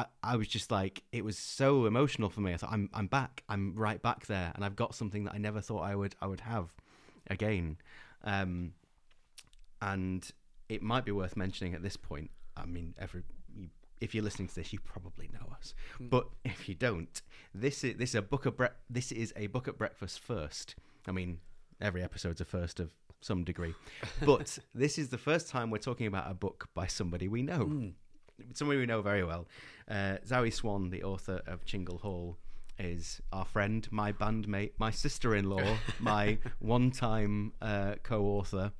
I, 0.00 0.32
I 0.32 0.36
was 0.36 0.48
just 0.48 0.70
like, 0.70 1.02
it 1.12 1.24
was 1.24 1.36
so 1.36 1.86
emotional 1.86 2.30
for 2.30 2.40
me. 2.40 2.52
I 2.52 2.56
thought, 2.56 2.72
I'm 2.72 2.88
I'm 2.94 3.06
back. 3.06 3.42
I'm 3.48 3.74
right 3.74 4.00
back 4.00 4.26
there, 4.26 4.52
and 4.54 4.64
I've 4.64 4.76
got 4.76 4.94
something 4.94 5.24
that 5.24 5.34
I 5.34 5.38
never 5.38 5.60
thought 5.60 5.80
I 5.82 5.94
would 5.94 6.14
I 6.20 6.26
would 6.26 6.40
have 6.40 6.72
again. 7.28 7.76
Um, 8.24 8.72
and 9.82 10.28
it 10.68 10.82
might 10.82 11.04
be 11.04 11.12
worth 11.12 11.36
mentioning 11.36 11.74
at 11.74 11.82
this 11.82 11.96
point. 11.96 12.30
I 12.56 12.66
mean, 12.66 12.94
every 12.98 13.22
you, 13.54 13.68
if 14.00 14.14
you're 14.14 14.24
listening 14.24 14.48
to 14.48 14.54
this, 14.54 14.72
you 14.72 14.78
probably 14.80 15.28
know 15.32 15.52
us, 15.54 15.74
but 16.00 16.28
if 16.44 16.68
you 16.68 16.74
don't, 16.74 17.20
this 17.54 17.84
is 17.84 17.96
this 17.96 18.10
is 18.10 18.14
a 18.14 18.22
book 18.22 18.46
of 18.46 18.56
bre- 18.56 18.76
this 18.88 19.12
is 19.12 19.32
a 19.36 19.48
book 19.48 19.68
at 19.68 19.76
breakfast 19.78 20.20
first. 20.20 20.74
I 21.06 21.12
mean, 21.12 21.38
every 21.80 22.02
episode's 22.02 22.40
a 22.40 22.44
first 22.44 22.80
of 22.80 22.92
some 23.20 23.44
degree, 23.44 23.74
but 24.24 24.58
this 24.74 24.98
is 24.98 25.08
the 25.08 25.18
first 25.18 25.48
time 25.48 25.70
we're 25.70 25.78
talking 25.78 26.06
about 26.06 26.30
a 26.30 26.34
book 26.34 26.68
by 26.74 26.86
somebody 26.86 27.28
we 27.28 27.42
know, 27.42 27.92
somebody 28.54 28.80
we 28.80 28.86
know 28.86 29.02
very 29.02 29.24
well. 29.24 29.46
Uh, 29.88 30.18
Zowie 30.26 30.52
Swan, 30.52 30.90
the 30.90 31.02
author 31.02 31.42
of 31.46 31.64
Chingle 31.64 32.00
Hall, 32.00 32.38
is 32.78 33.20
our 33.32 33.44
friend, 33.44 33.86
my 33.90 34.12
bandmate, 34.12 34.72
my 34.78 34.90
sister-in-law, 34.90 35.76
my 36.00 36.38
one-time 36.60 37.52
uh, 37.60 37.94
co-author. 38.02 38.72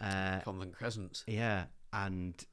Uh, 0.00 0.40
Convent 0.40 0.72
Crescent. 0.72 1.24
yeah, 1.26 1.64
and 1.92 2.44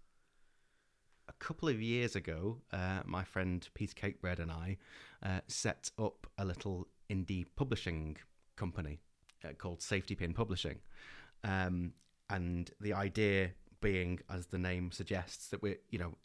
a 1.27 1.33
couple 1.33 1.69
of 1.69 1.81
years 1.81 2.15
ago, 2.15 2.57
uh, 2.71 3.01
my 3.05 3.23
friend 3.23 3.67
Peter 3.73 3.93
Cakebread 3.93 4.39
and 4.39 4.51
I 4.51 4.77
uh, 5.23 5.39
set 5.47 5.91
up 5.99 6.27
a 6.37 6.45
little 6.45 6.87
indie 7.09 7.45
publishing 7.55 8.17
company 8.55 8.99
uh, 9.43 9.49
called 9.57 9.81
Safety 9.81 10.15
Pin 10.15 10.33
Publishing, 10.33 10.79
um, 11.43 11.93
and 12.29 12.71
the 12.79 12.93
idea 12.93 13.51
being, 13.81 14.19
as 14.29 14.47
the 14.47 14.57
name 14.57 14.91
suggests, 14.91 15.47
that 15.47 15.61
we're 15.61 15.77
you 15.89 15.99
know, 15.99 16.15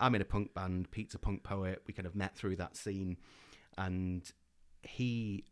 I'm 0.00 0.14
in 0.14 0.22
a 0.22 0.24
punk 0.24 0.54
band, 0.54 0.90
Pete's 0.90 1.14
a 1.14 1.18
punk 1.18 1.42
poet. 1.42 1.82
We 1.86 1.94
kind 1.94 2.06
of 2.06 2.14
met 2.14 2.34
through 2.34 2.56
that 2.56 2.76
scene, 2.76 3.18
and 3.76 4.22
he 4.82 5.44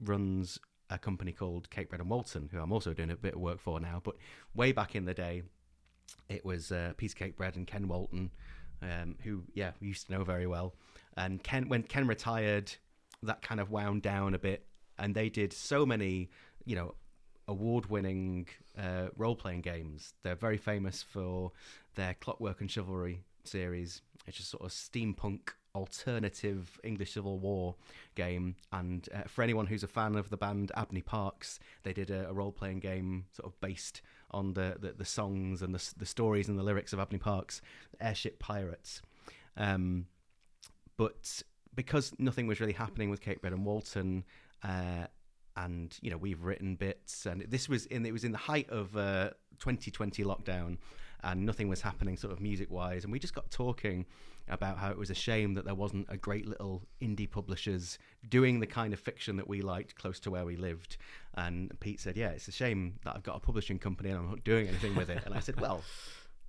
runs 0.00 0.58
a 0.90 0.98
company 0.98 1.32
called 1.32 1.70
Cakebread 1.70 2.00
and 2.00 2.10
Walton, 2.10 2.48
who 2.52 2.60
I'm 2.60 2.72
also 2.72 2.92
doing 2.92 3.10
a 3.10 3.16
bit 3.16 3.34
of 3.34 3.40
work 3.40 3.60
for 3.60 3.78
now. 3.80 4.00
But 4.02 4.16
way 4.54 4.72
back 4.72 4.96
in 4.96 5.04
the 5.04 5.14
day, 5.14 5.42
it 6.28 6.44
was 6.44 6.72
uh, 6.72 6.92
Cakebread 6.98 7.56
and 7.56 7.66
Ken 7.66 7.86
Walton, 7.86 8.32
um, 8.82 9.16
who 9.22 9.44
yeah 9.54 9.72
we 9.80 9.88
used 9.88 10.06
to 10.06 10.12
know 10.12 10.24
very 10.24 10.48
well. 10.48 10.74
And 11.16 11.42
Ken, 11.42 11.68
when 11.68 11.84
Ken 11.84 12.06
retired, 12.06 12.72
that 13.22 13.42
kind 13.42 13.60
of 13.60 13.70
wound 13.70 14.02
down 14.02 14.34
a 14.34 14.38
bit, 14.38 14.66
and 14.98 15.14
they 15.14 15.28
did 15.28 15.52
so 15.52 15.86
many, 15.86 16.30
you 16.64 16.74
know, 16.74 16.94
award-winning 17.46 18.48
uh, 18.78 19.08
role-playing 19.16 19.60
games. 19.60 20.14
They're 20.22 20.34
very 20.34 20.56
famous 20.56 21.02
for 21.02 21.52
their 21.94 22.14
Clockwork 22.14 22.60
and 22.60 22.70
Chivalry 22.70 23.24
series. 23.48 24.02
It's 24.26 24.36
just 24.36 24.50
sort 24.50 24.64
of 24.64 24.70
steampunk 24.70 25.50
alternative 25.74 26.80
English 26.82 27.12
Civil 27.12 27.38
War 27.38 27.76
game. 28.14 28.56
And 28.72 29.08
uh, 29.14 29.22
for 29.26 29.42
anyone 29.42 29.66
who's 29.66 29.82
a 29.82 29.88
fan 29.88 30.16
of 30.16 30.30
the 30.30 30.36
band 30.36 30.72
Abney 30.76 31.02
Parks, 31.02 31.60
they 31.82 31.92
did 31.92 32.10
a, 32.10 32.28
a 32.28 32.32
role-playing 32.32 32.80
game 32.80 33.26
sort 33.32 33.52
of 33.52 33.60
based 33.60 34.02
on 34.30 34.54
the, 34.54 34.76
the, 34.80 34.92
the 34.92 35.04
songs 35.04 35.62
and 35.62 35.74
the, 35.74 35.94
the 35.96 36.06
stories 36.06 36.48
and 36.48 36.58
the 36.58 36.62
lyrics 36.62 36.92
of 36.92 37.00
Abney 37.00 37.18
Parks, 37.18 37.60
Airship 38.00 38.38
Pirates. 38.38 39.02
Um, 39.56 40.06
but 40.96 41.42
because 41.74 42.12
nothing 42.18 42.46
was 42.46 42.60
really 42.60 42.72
happening 42.72 43.10
with 43.10 43.22
Cakebread 43.22 43.52
and 43.52 43.64
Walton, 43.64 44.24
uh, 44.62 45.06
and 45.56 45.96
you 46.00 46.10
know 46.10 46.16
we've 46.16 46.42
written 46.42 46.76
bits, 46.76 47.26
and 47.26 47.42
this 47.48 47.68
was 47.68 47.86
in 47.86 48.06
it 48.06 48.12
was 48.12 48.24
in 48.24 48.32
the 48.32 48.38
height 48.38 48.68
of 48.70 48.96
uh, 48.96 49.30
2020 49.58 50.24
lockdown, 50.24 50.78
and 51.22 51.44
nothing 51.44 51.68
was 51.68 51.80
happening 51.80 52.16
sort 52.16 52.32
of 52.32 52.40
music 52.40 52.70
wise, 52.70 53.04
and 53.04 53.12
we 53.12 53.18
just 53.18 53.34
got 53.34 53.50
talking 53.50 54.06
about 54.48 54.78
how 54.78 54.90
it 54.90 54.98
was 54.98 55.10
a 55.10 55.14
shame 55.14 55.54
that 55.54 55.64
there 55.64 55.74
wasn't 55.74 56.06
a 56.08 56.16
great 56.16 56.46
little 56.46 56.82
indie 57.00 57.30
publishers 57.30 57.98
doing 58.28 58.60
the 58.60 58.66
kind 58.66 58.92
of 58.92 58.98
fiction 58.98 59.36
that 59.36 59.48
we 59.48 59.60
liked 59.62 59.94
close 59.94 60.18
to 60.20 60.30
where 60.30 60.44
we 60.44 60.56
lived. 60.56 60.96
And 61.34 61.78
Pete 61.80 62.00
said, 62.00 62.16
"Yeah, 62.16 62.30
it's 62.30 62.48
a 62.48 62.52
shame 62.52 62.98
that 63.04 63.14
I've 63.14 63.22
got 63.22 63.36
a 63.36 63.40
publishing 63.40 63.78
company 63.78 64.10
and 64.10 64.18
I'm 64.18 64.28
not 64.28 64.44
doing 64.44 64.68
anything 64.68 64.94
with 64.96 65.10
it." 65.10 65.22
And 65.24 65.34
I 65.34 65.40
said, 65.40 65.60
"Well." 65.60 65.82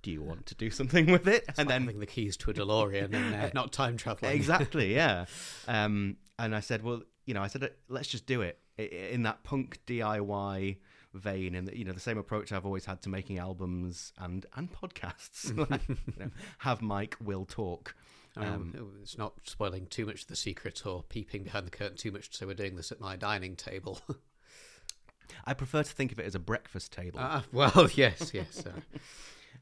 Do 0.02 0.10
you 0.10 0.20
want 0.20 0.46
to 0.46 0.56
do 0.56 0.68
something 0.68 1.06
with 1.12 1.28
it? 1.28 1.44
and 1.56 1.70
then 1.70 1.82
having 1.82 2.00
the 2.00 2.06
keys 2.06 2.36
to 2.38 2.50
a 2.50 2.54
DeLorean 2.54 3.14
and 3.14 3.34
uh, 3.36 3.50
not 3.54 3.72
time 3.72 3.96
traveling. 3.96 4.34
exactly, 4.34 4.92
yeah. 4.96 5.26
Um, 5.68 6.16
and 6.40 6.56
I 6.56 6.58
said, 6.58 6.82
well, 6.82 7.02
you 7.24 7.34
know, 7.34 7.40
I 7.40 7.46
said, 7.46 7.70
let's 7.88 8.08
just 8.08 8.26
do 8.26 8.42
it 8.42 8.58
in 8.78 9.22
that 9.22 9.44
punk 9.44 9.78
DIY 9.86 10.78
vein 11.14 11.54
and 11.54 11.70
you 11.74 11.84
know 11.84 11.92
the 11.92 12.00
same 12.00 12.18
approach 12.18 12.52
I've 12.52 12.64
always 12.64 12.84
had 12.84 13.02
to 13.02 13.08
making 13.08 13.38
albums 13.38 14.12
and 14.18 14.46
and 14.56 14.70
podcasts. 14.72 15.56
like, 15.70 15.88
you 15.88 15.96
know, 16.18 16.30
have 16.58 16.82
Mike 16.82 17.16
will 17.22 17.44
talk. 17.44 17.94
Um, 18.36 18.74
um, 18.76 18.92
it's 19.02 19.18
not 19.18 19.34
spoiling 19.44 19.86
too 19.86 20.06
much 20.06 20.22
of 20.22 20.28
the 20.28 20.36
secret 20.36 20.86
or 20.86 21.02
peeping 21.02 21.42
behind 21.42 21.66
the 21.66 21.70
curtain 21.70 21.96
too 21.96 22.10
much. 22.10 22.34
So 22.34 22.46
we're 22.46 22.54
doing 22.54 22.76
this 22.76 22.90
at 22.90 23.00
my 23.00 23.16
dining 23.16 23.56
table. 23.56 24.00
I 25.44 25.54
prefer 25.54 25.82
to 25.82 25.92
think 25.92 26.12
of 26.12 26.18
it 26.18 26.26
as 26.26 26.34
a 26.34 26.38
breakfast 26.38 26.92
table. 26.92 27.20
Uh, 27.20 27.42
well, 27.52 27.88
yes, 27.94 28.32
yes. 28.32 28.64
Uh. 28.66 28.80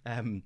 Um, 0.06 0.42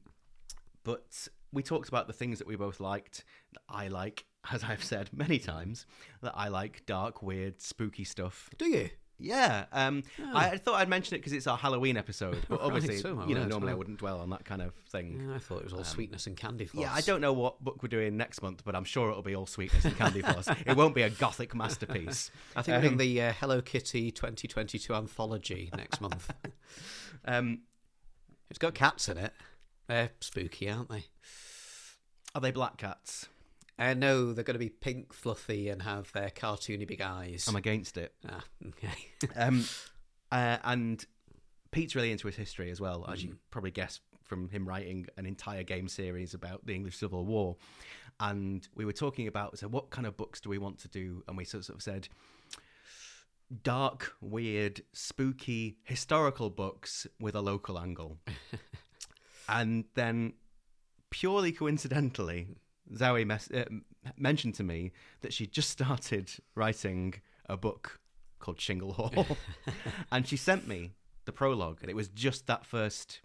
but 0.85 1.29
we 1.53 1.62
talked 1.62 1.88
about 1.88 2.07
the 2.07 2.12
things 2.12 2.38
that 2.38 2.49
we 2.49 2.57
both 2.57 2.81
liked. 2.81 3.25
That 3.53 3.62
I 3.69 3.88
like, 3.88 4.25
as 4.51 4.64
I've 4.64 4.85
said 4.85 5.11
many 5.12 5.38
times, 5.38 5.87
that 6.23 6.33
I 6.35 6.49
like 6.49 6.85
dark, 6.87 7.23
weird, 7.23 7.61
spooky 7.61 8.05
stuff. 8.05 8.49
Do 8.59 8.67
you? 8.67 8.90
Yeah, 9.18 9.66
um, 9.72 10.03
oh. 10.20 10.31
I, 10.35 10.59
thought 10.59 10.74
I'd 10.74 10.88
mention 10.88 11.14
it 11.14 11.18
because 11.18 11.33
it's 11.33 11.46
our 11.46 11.57
Halloween 11.57 11.96
episode, 11.96 12.38
but 12.48 12.61
obviously, 12.62 12.96
right, 12.96 13.03
so 13.03 13.24
you 13.29 13.35
know, 13.35 13.44
normally 13.44 13.72
I 13.72 13.74
wouldn't 13.74 13.98
dwell 13.98 14.20
on 14.20 14.31
that 14.31 14.44
kind 14.44 14.61
of 14.61 14.74
thing. 14.90 15.29
Yeah, 15.29 15.37
I 15.37 15.38
thought 15.38 15.59
it 15.59 15.64
was 15.64 15.72
all 15.72 15.81
um, 15.81 15.85
sweetness 15.85 16.27
and 16.27 16.37
candy 16.37 16.66
floss. 16.66 16.83
Yeah, 16.83 16.92
I 16.92 17.00
don't 17.00 17.20
know 17.20 17.33
what 17.33 17.62
book 17.62 17.83
we're 17.83 17.88
doing 17.88 18.16
next 18.16 18.42
month, 18.42 18.64
but 18.64 18.74
I'm 18.74 18.85
sure 18.85 19.11
it'll 19.11 19.22
be 19.22 19.37
all 19.37 19.46
sweetness 19.46 19.85
and 19.85 19.96
candy 19.96 20.20
floss. 20.20 20.48
it 20.66 20.77
won't 20.77 20.94
be 20.94 21.03
a 21.03 21.11
gothic 21.11 21.55
masterpiece. 21.55 22.31
I 22.57 22.62
think 22.62 22.77
um, 22.77 22.83
we're 22.83 22.88
doing 22.88 22.98
the 22.98 23.22
uh, 23.22 23.33
Hello 23.35 23.62
Kitty 23.62 24.11
2022 24.11 24.92
anthology 24.94 25.70
next 25.77 26.00
month. 26.00 26.33
um, 27.24 27.61
it's 28.50 28.59
got 28.59 28.74
cats 28.74 29.09
in 29.09 29.16
it. 29.16 29.33
They're 29.87 30.11
spooky, 30.20 30.68
aren't 30.68 30.90
they? 30.90 31.05
Are 32.35 32.40
they 32.40 32.50
black 32.50 32.79
cats? 32.79 33.29
Uh, 33.79 33.95
no, 33.95 34.33
they're 34.33 34.45
going 34.45 34.55
to 34.55 34.59
be 34.59 34.69
pink, 34.69 35.13
fluffy, 35.13 35.69
and 35.69 35.83
have 35.83 36.13
their 36.13 36.31
cartoony 36.31 36.87
big 36.87 37.01
eyes. 37.01 37.47
I'm 37.49 37.57
against 37.57 37.97
it. 37.97 38.15
Ah, 38.29 38.45
okay. 38.69 39.09
um, 39.37 39.65
uh, 40.31 40.59
and 40.63 41.05
Pete's 41.73 41.97
really 41.97 42.13
into 42.13 42.29
his 42.29 42.37
history 42.37 42.71
as 42.71 42.81
well, 42.81 43.05
as 43.11 43.21
mm. 43.21 43.25
you 43.25 43.39
probably 43.51 43.73
guess 43.73 44.01
from 44.23 44.49
him 44.49 44.67
writing 44.67 45.07
an 45.17 45.27
entire 45.27 45.65
game 45.65 45.89
series 45.89 46.35
about 46.35 46.65
the 46.67 46.75
English 46.75 46.97
Civil 46.97 47.25
War. 47.27 47.57
And 48.21 48.67
we 48.77 48.85
were 48.85 48.93
talking 48.93 49.27
about 49.27 49.59
so 49.59 49.67
what 49.67 49.91
kind 49.91 50.07
of 50.07 50.17
books 50.17 50.41
do 50.41 50.49
we 50.49 50.59
want 50.59 50.79
to 50.81 50.89
do? 50.89 51.25
And 51.27 51.37
we 51.37 51.45
sort 51.45 51.69
of 51.69 51.83
said 51.83 52.09
dark, 53.63 54.13
weird, 54.21 54.83
spooky, 54.93 55.79
historical 55.83 56.51
books 56.51 57.07
with 57.21 57.35
a 57.35 57.41
local 57.41 57.79
angle. 57.79 58.19
and 59.49 59.85
then, 59.95 60.35
purely 61.11 61.53
coincidentally, 61.53 62.49
Zowie 62.92 63.27
mes- 63.27 63.51
uh, 63.51 63.64
mentioned 64.16 64.55
to 64.57 64.62
me 64.62 64.92
that 65.23 65.33
she 65.33 65.47
just 65.47 65.70
started 65.70 66.31
writing 66.55 67.14
a 67.49 67.57
book 67.57 68.01
called 68.38 68.59
Chingle 68.59 68.92
Hall, 68.92 69.27
and 70.12 70.27
she 70.27 70.37
sent 70.37 70.68
me 70.68 70.92
the 71.25 71.33
prologue, 71.33 71.79
and 71.81 71.90
it 71.90 71.97
was 71.97 72.09
just 72.09 72.47
that 72.47 72.66
first 72.66 73.20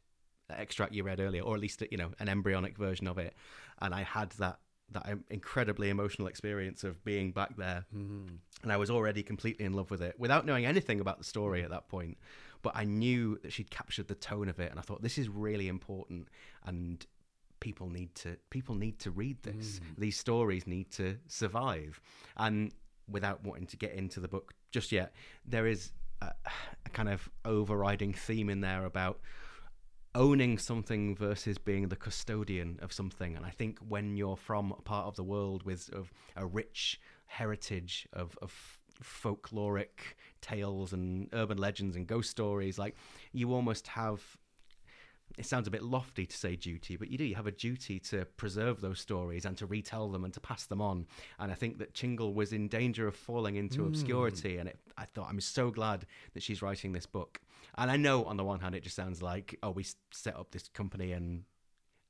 extract 0.49 0.93
you 0.93 1.03
read 1.03 1.19
earlier, 1.19 1.41
or 1.41 1.55
at 1.55 1.61
least 1.61 1.83
you 1.91 1.97
know 1.97 2.11
an 2.19 2.29
embryonic 2.29 2.77
version 2.77 3.07
of 3.07 3.17
it, 3.17 3.33
and 3.81 3.93
I 3.93 4.03
had 4.03 4.31
that 4.31 4.59
that 4.91 5.07
incredibly 5.29 5.89
emotional 5.89 6.27
experience 6.27 6.83
of 6.83 7.03
being 7.03 7.31
back 7.31 7.55
there, 7.57 7.85
mm-hmm. 7.95 8.35
and 8.63 8.71
I 8.71 8.77
was 8.77 8.89
already 8.89 9.23
completely 9.23 9.65
in 9.65 9.73
love 9.73 9.91
with 9.91 10.01
it 10.01 10.15
without 10.17 10.45
knowing 10.45 10.65
anything 10.65 10.99
about 10.99 11.17
the 11.17 11.23
story 11.23 11.63
at 11.63 11.69
that 11.69 11.87
point. 11.87 12.17
But 12.61 12.73
I 12.75 12.83
knew 12.83 13.39
that 13.43 13.53
she'd 13.53 13.71
captured 13.71 14.07
the 14.07 14.15
tone 14.15 14.49
of 14.49 14.59
it, 14.59 14.69
and 14.69 14.79
I 14.79 14.81
thought 14.81 15.01
this 15.01 15.17
is 15.17 15.29
really 15.29 15.67
important, 15.67 16.27
and 16.65 17.05
people 17.59 17.89
need 17.89 18.13
to 18.15 18.37
people 18.49 18.75
need 18.75 18.99
to 18.99 19.11
read 19.11 19.41
this. 19.43 19.79
Mm. 19.79 19.99
These 19.99 20.17
stories 20.17 20.67
need 20.67 20.91
to 20.91 21.17
survive, 21.27 21.99
and 22.37 22.71
without 23.09 23.43
wanting 23.43 23.67
to 23.67 23.77
get 23.77 23.93
into 23.93 24.19
the 24.19 24.27
book 24.27 24.53
just 24.71 24.91
yet, 24.91 25.13
there 25.45 25.67
is 25.67 25.91
a, 26.21 26.31
a 26.85 26.89
kind 26.89 27.09
of 27.09 27.29
overriding 27.45 28.13
theme 28.13 28.49
in 28.49 28.61
there 28.61 28.85
about 28.85 29.19
owning 30.15 30.57
something 30.57 31.15
versus 31.15 31.57
being 31.57 31.87
the 31.87 31.95
custodian 31.95 32.79
of 32.81 32.91
something. 32.91 33.35
And 33.35 33.45
I 33.45 33.51
think 33.51 33.79
when 33.79 34.17
you're 34.17 34.35
from 34.35 34.71
a 34.71 34.81
part 34.81 35.05
of 35.05 35.15
the 35.15 35.23
world 35.23 35.63
with 35.63 35.89
of 35.93 36.11
a 36.35 36.45
rich 36.45 36.99
heritage 37.27 38.07
of, 38.13 38.37
of 38.41 38.79
folkloric 39.03 40.15
tales 40.41 40.93
and 40.93 41.29
urban 41.33 41.57
legends 41.57 41.95
and 41.95 42.07
ghost 42.07 42.29
stories, 42.29 42.77
like 42.79 42.95
you 43.31 43.53
almost 43.53 43.87
have. 43.87 44.37
It 45.37 45.45
sounds 45.45 45.67
a 45.67 45.71
bit 45.71 45.83
lofty 45.83 46.25
to 46.25 46.35
say 46.35 46.55
duty, 46.55 46.97
but 46.97 47.09
you 47.09 47.17
do. 47.17 47.23
You 47.23 47.35
have 47.35 47.47
a 47.47 47.51
duty 47.51 47.99
to 47.99 48.25
preserve 48.25 48.81
those 48.81 48.99
stories 48.99 49.45
and 49.45 49.55
to 49.57 49.65
retell 49.65 50.09
them 50.09 50.25
and 50.25 50.33
to 50.33 50.39
pass 50.39 50.65
them 50.65 50.81
on. 50.81 51.07
And 51.39 51.51
I 51.51 51.55
think 51.55 51.77
that 51.77 51.93
Chingle 51.93 52.33
was 52.33 52.51
in 52.51 52.67
danger 52.67 53.07
of 53.07 53.15
falling 53.15 53.55
into 53.55 53.81
mm. 53.81 53.87
obscurity. 53.87 54.57
And 54.57 54.67
it, 54.67 54.79
I 54.97 55.05
thought, 55.05 55.29
I'm 55.29 55.39
so 55.39 55.71
glad 55.71 56.05
that 56.33 56.43
she's 56.43 56.61
writing 56.61 56.91
this 56.91 57.05
book 57.05 57.39
and 57.79 57.89
I 57.89 57.97
know 57.97 58.25
on 58.25 58.37
the 58.37 58.43
one 58.43 58.59
hand 58.59 58.75
it 58.75 58.83
just 58.83 58.95
sounds 58.95 59.21
like 59.21 59.57
oh 59.63 59.71
we 59.71 59.85
set 60.11 60.35
up 60.35 60.51
this 60.51 60.67
company 60.69 61.11
and 61.13 61.43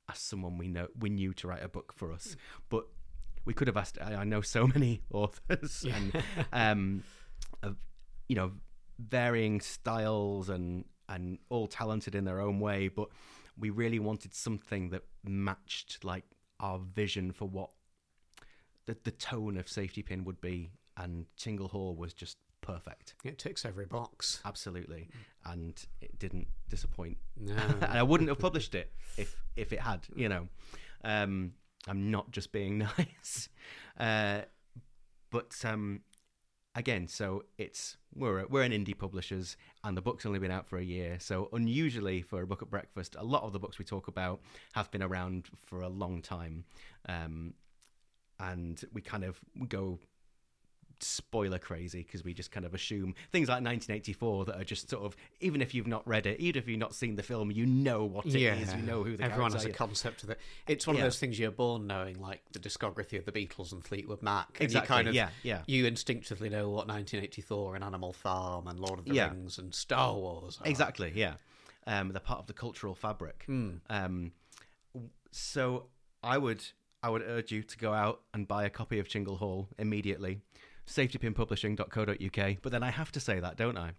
asked 0.08 0.28
someone 0.28 0.58
we 0.58 0.68
know 0.68 0.88
we 0.98 1.10
knew 1.10 1.32
to 1.34 1.48
write 1.48 1.62
a 1.62 1.68
book 1.68 1.92
for 1.94 2.12
us, 2.12 2.36
but 2.68 2.84
we 3.44 3.54
could 3.54 3.68
have 3.68 3.76
asked. 3.76 3.98
I, 4.00 4.24
know 4.24 4.40
so 4.40 4.66
many 4.74 5.02
authors 5.12 5.84
yeah. 5.86 5.96
and 5.96 6.24
um, 6.52 7.04
of, 7.62 7.76
you 8.28 8.36
know 8.36 8.52
varying 8.98 9.60
styles 9.60 10.50
and 10.50 10.84
and 11.10 11.38
all 11.50 11.66
talented 11.66 12.14
in 12.14 12.24
their 12.24 12.40
own 12.40 12.60
way, 12.60 12.88
but 12.88 13.08
we 13.58 13.68
really 13.68 13.98
wanted 13.98 14.34
something 14.34 14.88
that 14.90 15.02
matched 15.24 16.04
like 16.04 16.24
our 16.60 16.78
vision 16.78 17.32
for 17.32 17.46
what 17.46 17.70
the 18.86 18.96
the 19.04 19.10
tone 19.10 19.58
of 19.58 19.68
Safety 19.68 20.02
Pin 20.02 20.24
would 20.24 20.40
be, 20.40 20.70
and 20.96 21.26
Chingle 21.36 21.68
Hall 21.68 21.94
was 21.94 22.14
just 22.14 22.38
perfect. 22.60 23.14
It 23.24 23.38
ticks 23.38 23.64
every 23.64 23.86
box. 23.86 24.40
Absolutely. 24.44 25.08
And 25.44 25.82
it 26.00 26.18
didn't 26.18 26.46
disappoint. 26.68 27.18
No. 27.36 27.54
and 27.80 27.98
I 27.98 28.02
wouldn't 28.02 28.28
have 28.28 28.38
published 28.38 28.74
it 28.74 28.92
if 29.16 29.34
if 29.56 29.72
it 29.72 29.80
had, 29.80 30.06
you 30.14 30.28
know. 30.28 30.48
Um, 31.04 31.52
I'm 31.88 32.10
not 32.10 32.30
just 32.30 32.52
being 32.52 32.78
nice. 32.98 33.48
Uh, 33.98 34.42
but 35.30 35.54
um, 35.64 36.00
again, 36.74 37.08
so 37.08 37.44
it's 37.58 37.96
we're 38.14 38.46
we're 38.46 38.62
an 38.62 38.72
indie 38.72 38.96
publishers, 38.96 39.56
and 39.84 39.96
the 39.96 40.02
book's 40.02 40.26
only 40.26 40.38
been 40.38 40.50
out 40.50 40.66
for 40.66 40.78
a 40.78 40.82
year. 40.82 41.18
So 41.20 41.48
unusually 41.52 42.22
for 42.22 42.42
a 42.42 42.46
book 42.46 42.62
at 42.62 42.70
breakfast, 42.70 43.16
a 43.18 43.24
lot 43.24 43.42
of 43.42 43.52
the 43.52 43.58
books 43.58 43.78
we 43.78 43.84
talk 43.84 44.08
about 44.08 44.40
have 44.72 44.90
been 44.90 45.02
around 45.02 45.48
for 45.58 45.82
a 45.82 45.88
long 45.88 46.22
time, 46.22 46.64
um, 47.08 47.54
and 48.38 48.82
we 48.92 49.00
kind 49.00 49.24
of 49.24 49.40
go 49.68 49.98
spoiler 51.02 51.58
crazy 51.58 52.02
because 52.02 52.24
we 52.24 52.34
just 52.34 52.50
kind 52.50 52.66
of 52.66 52.74
assume 52.74 53.14
things 53.32 53.48
like 53.48 53.62
1984 53.62 54.46
that 54.46 54.60
are 54.60 54.64
just 54.64 54.90
sort 54.90 55.04
of 55.04 55.16
even 55.40 55.62
if 55.62 55.74
you've 55.74 55.86
not 55.86 56.06
read 56.06 56.26
it, 56.26 56.40
even 56.40 56.60
if 56.60 56.68
you've 56.68 56.78
not 56.78 56.94
seen 56.94 57.16
the 57.16 57.22
film, 57.22 57.50
you 57.50 57.66
know 57.66 58.04
what 58.04 58.26
it 58.26 58.34
yeah. 58.34 58.54
is, 58.54 58.74
you 58.74 58.82
know 58.82 59.02
who 59.02 59.16
the 59.16 59.24
everyone 59.24 59.52
has 59.52 59.64
a 59.64 59.70
concept 59.70 60.22
of 60.22 60.30
it. 60.30 60.38
It's 60.66 60.86
one 60.86 60.96
yeah. 60.96 61.02
of 61.02 61.06
those 61.06 61.18
things 61.18 61.38
you're 61.38 61.50
born 61.50 61.86
knowing, 61.86 62.20
like 62.20 62.42
the 62.52 62.58
discography 62.58 63.18
of 63.18 63.24
the 63.24 63.32
Beatles 63.32 63.72
and 63.72 63.84
Fleetwood 63.84 64.22
Mac. 64.22 64.48
And 64.54 64.62
exactly. 64.62 64.94
You 64.94 64.96
kind 64.96 65.08
of, 65.08 65.14
yeah, 65.14 65.30
yeah. 65.42 65.62
You 65.66 65.86
instinctively 65.86 66.48
know 66.48 66.68
what 66.68 66.88
1984 66.88 67.76
and 67.76 67.84
Animal 67.84 68.12
Farm 68.12 68.66
and 68.66 68.78
Lord 68.78 68.98
of 68.98 69.04
the 69.04 69.14
yeah. 69.14 69.30
Rings 69.30 69.58
and 69.58 69.74
Star 69.74 70.14
Wars. 70.14 70.58
Are. 70.60 70.68
Exactly. 70.68 71.12
Yeah. 71.14 71.34
Um, 71.86 72.10
they're 72.10 72.20
part 72.20 72.40
of 72.40 72.46
the 72.46 72.52
cultural 72.52 72.94
fabric. 72.94 73.44
Hmm. 73.46 73.70
Um, 73.88 74.32
so 75.32 75.86
I 76.22 76.38
would 76.38 76.64
I 77.02 77.10
would 77.10 77.22
urge 77.22 77.50
you 77.50 77.62
to 77.62 77.78
go 77.78 77.92
out 77.92 78.20
and 78.34 78.46
buy 78.46 78.64
a 78.64 78.70
copy 78.70 78.98
of 78.98 79.08
Chingle 79.08 79.38
Hall 79.38 79.68
immediately. 79.78 80.40
safetypinpublishing.co.uk. 80.86 82.56
But 82.62 82.72
then 82.72 82.82
I 82.82 82.90
have 82.90 83.12
to 83.12 83.20
say 83.20 83.40
that, 83.40 83.56
don't 83.56 83.78
I? 83.78 83.92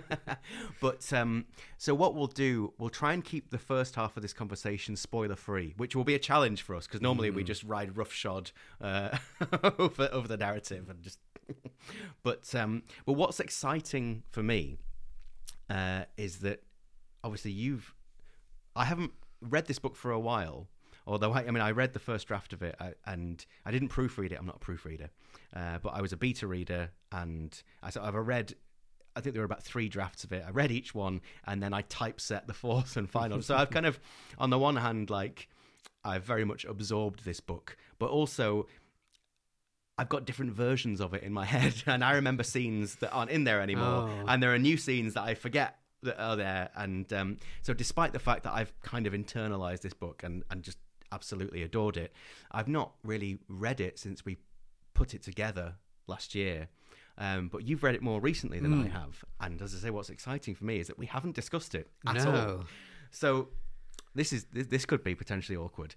but 0.80 1.12
um, 1.12 1.46
so 1.78 1.94
what 1.94 2.14
we'll 2.14 2.26
do, 2.26 2.72
we'll 2.78 2.90
try 2.90 3.12
and 3.12 3.24
keep 3.24 3.50
the 3.50 3.58
first 3.58 3.94
half 3.94 4.16
of 4.16 4.22
this 4.22 4.32
conversation 4.32 4.96
spoiler 4.96 5.36
free, 5.36 5.74
which 5.76 5.96
will 5.96 6.04
be 6.04 6.14
a 6.14 6.18
challenge 6.18 6.62
for 6.62 6.74
us 6.74 6.86
because 6.86 7.00
normally 7.00 7.30
we 7.30 7.44
just 7.44 7.64
ride 7.64 7.96
roughshod 7.96 8.50
uh, 8.80 9.16
over 9.78 10.08
over 10.12 10.28
the 10.28 10.36
narrative 10.36 10.88
and 10.88 11.02
just. 11.02 11.18
but 12.22 12.54
um, 12.54 12.82
but 13.04 13.12
what's 13.14 13.38
exciting 13.38 14.22
for 14.30 14.42
me 14.42 14.78
uh, 15.68 16.04
is 16.16 16.38
that 16.38 16.62
obviously 17.22 17.50
you've 17.50 17.94
I 18.76 18.84
haven't 18.84 19.12
read 19.40 19.66
this 19.66 19.78
book 19.78 19.96
for 19.96 20.10
a 20.10 20.18
while. 20.18 20.68
Although 21.06 21.32
I, 21.32 21.40
I 21.40 21.50
mean, 21.50 21.60
I 21.62 21.72
read 21.72 21.92
the 21.92 21.98
first 21.98 22.26
draft 22.28 22.52
of 22.54 22.62
it 22.62 22.74
I, 22.80 22.92
and 23.06 23.44
I 23.66 23.70
didn't 23.70 23.90
proofread 23.90 24.32
it. 24.32 24.38
I'm 24.38 24.46
not 24.46 24.56
a 24.56 24.60
proofreader, 24.60 25.10
uh, 25.54 25.78
but 25.82 25.90
I 25.90 26.00
was 26.00 26.12
a 26.12 26.16
beta 26.16 26.46
reader, 26.46 26.90
and 27.12 27.62
I 27.82 27.90
sort 27.90 28.06
of 28.06 28.14
I 28.14 28.18
read. 28.18 28.54
I 29.16 29.20
think 29.20 29.34
there 29.34 29.42
were 29.42 29.46
about 29.46 29.62
three 29.62 29.88
drafts 29.88 30.24
of 30.24 30.32
it. 30.32 30.42
I 30.46 30.50
read 30.50 30.72
each 30.72 30.94
one, 30.94 31.20
and 31.46 31.62
then 31.62 31.72
I 31.72 31.82
typeset 31.82 32.46
the 32.46 32.54
fourth 32.54 32.96
and 32.96 33.08
final. 33.08 33.40
so 33.42 33.54
I've 33.54 33.70
kind 33.70 33.86
of, 33.86 34.00
on 34.38 34.50
the 34.50 34.58
one 34.58 34.74
hand, 34.76 35.08
like 35.10 35.48
I've 36.04 36.24
very 36.24 36.44
much 36.44 36.64
absorbed 36.64 37.24
this 37.24 37.38
book, 37.40 37.76
but 37.98 38.10
also 38.10 38.66
I've 39.96 40.08
got 40.08 40.24
different 40.24 40.52
versions 40.52 41.00
of 41.00 41.14
it 41.14 41.22
in 41.22 41.32
my 41.32 41.44
head, 41.56 41.74
and 41.86 42.02
I 42.02 42.14
remember 42.14 42.42
scenes 42.42 42.96
that 42.96 43.12
aren't 43.12 43.30
in 43.30 43.44
there 43.44 43.60
anymore, 43.60 44.08
Oh. 44.10 44.24
and 44.26 44.42
there 44.42 44.52
are 44.52 44.58
new 44.58 44.76
scenes 44.76 45.14
that 45.14 45.22
I 45.22 45.34
forget 45.34 45.76
that 46.02 46.20
are 46.20 46.36
there. 46.36 46.70
And 46.74 47.10
um, 47.12 47.36
so, 47.62 47.72
despite 47.72 48.12
the 48.12 48.18
fact 48.18 48.42
that 48.44 48.52
I've 48.52 48.72
kind 48.82 49.06
of 49.06 49.12
internalized 49.12 49.82
this 49.82 49.94
book 49.94 50.22
and 50.24 50.42
and 50.50 50.62
just 50.64 50.78
absolutely 51.14 51.62
adored 51.62 51.96
it, 51.96 52.12
I've 52.50 52.68
not 52.68 52.92
really 53.04 53.38
read 53.48 53.80
it 53.80 53.98
since 53.98 54.24
we 54.24 54.36
put 54.94 55.14
it 55.14 55.22
together 55.22 55.74
last 56.06 56.34
year. 56.34 56.68
Um, 57.16 57.48
but 57.48 57.60
you've 57.66 57.84
read 57.84 57.94
it 57.94 58.02
more 58.02 58.20
recently 58.20 58.58
than 58.58 58.74
I 58.74 58.88
have, 58.88 59.24
and 59.40 59.62
as 59.62 59.72
I 59.74 59.78
say, 59.78 59.90
what's 59.90 60.10
exciting 60.10 60.54
for 60.56 60.64
me 60.64 60.80
is 60.80 60.88
that 60.88 60.98
we 60.98 61.06
haven't 61.06 61.36
discussed 61.36 61.74
it 61.76 61.88
at 62.06 62.16
all. 62.26 62.64
So 63.12 63.48
this 64.16 64.32
is 64.32 64.46
this, 64.52 64.66
this 64.66 64.84
could 64.84 65.04
be 65.04 65.14
potentially 65.14 65.56
awkward. 65.56 65.94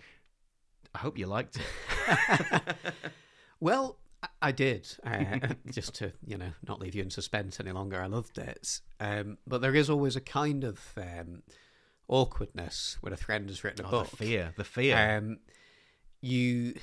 I 0.94 1.00
hope 1.00 1.18
you 1.18 1.26
liked 1.26 1.58
it. 1.58 2.62
Well, 3.60 3.98
I- 4.22 4.28
I 4.50 4.52
did. 4.52 4.88
Uh, 5.04 5.40
just 5.72 5.96
to 5.96 6.12
you 6.26 6.38
know 6.38 6.52
not 6.68 6.80
leave 6.80 6.96
you 6.96 7.02
in 7.04 7.10
suspense 7.10 7.60
any 7.60 7.72
longer. 7.72 8.00
I 8.02 8.06
loved 8.08 8.38
it, 8.38 8.82
um, 9.00 9.38
but 9.48 9.62
there 9.62 9.76
is 9.76 9.90
always 9.90 10.16
a 10.16 10.22
kind 10.22 10.64
of 10.64 10.80
um, 10.98 11.42
awkwardness 12.08 12.98
when 13.02 13.14
a 13.14 13.18
friend 13.18 13.50
has 13.50 13.64
written 13.64 13.86
a 13.86 13.88
Oh, 13.88 13.92
book. 13.92 14.12
the 14.12 14.18
fear, 14.18 14.54
the 14.58 14.64
fear. 14.64 15.18
Um, 15.18 15.40
you 16.22 16.76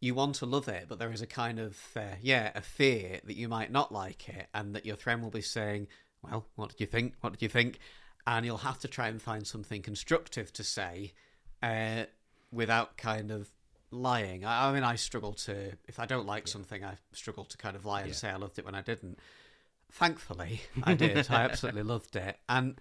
you 0.00 0.14
want 0.14 0.34
to 0.36 0.46
love 0.46 0.66
it, 0.68 0.86
but 0.88 0.98
there 0.98 1.12
is 1.12 1.22
a 1.22 1.26
kind 1.26 1.58
of 1.60 1.78
uh, 1.96 2.16
yeah 2.20 2.50
a 2.54 2.60
fear 2.62 3.20
that 3.24 3.36
you 3.36 3.48
might 3.48 3.70
not 3.70 3.92
like 3.92 4.28
it, 4.28 4.48
and 4.54 4.74
that 4.74 4.86
your 4.86 4.96
friend 4.96 5.22
will 5.22 5.30
be 5.30 5.42
saying, 5.42 5.88
"Well, 6.22 6.46
what 6.56 6.70
did 6.70 6.80
you 6.80 6.86
think? 6.86 7.14
What 7.20 7.32
did 7.32 7.42
you 7.42 7.48
think?" 7.48 7.78
And 8.26 8.46
you'll 8.46 8.58
have 8.58 8.78
to 8.80 8.88
try 8.88 9.08
and 9.08 9.20
find 9.20 9.46
something 9.46 9.82
constructive 9.82 10.52
to 10.54 10.62
say 10.64 11.12
uh, 11.62 12.04
without 12.52 12.96
kind 12.96 13.30
of 13.32 13.50
lying. 13.90 14.44
I, 14.44 14.68
I 14.68 14.72
mean, 14.72 14.84
I 14.84 14.94
struggle 14.96 15.32
to 15.34 15.72
if 15.86 15.98
I 15.98 16.06
don't 16.06 16.26
like 16.26 16.48
something, 16.48 16.84
I 16.84 16.96
struggle 17.12 17.44
to 17.44 17.56
kind 17.58 17.76
of 17.76 17.84
lie 17.84 18.00
and 18.02 18.10
Yeah. 18.10 18.14
say 18.14 18.30
I 18.30 18.36
loved 18.36 18.58
it 18.58 18.64
when 18.64 18.74
I 18.74 18.82
didn't. 18.82 19.18
Thankfully, 19.90 20.62
I 20.82 20.94
did. 20.94 21.26
I 21.30 21.42
absolutely 21.44 21.82
loved 21.82 22.16
it, 22.16 22.38
and 22.48 22.80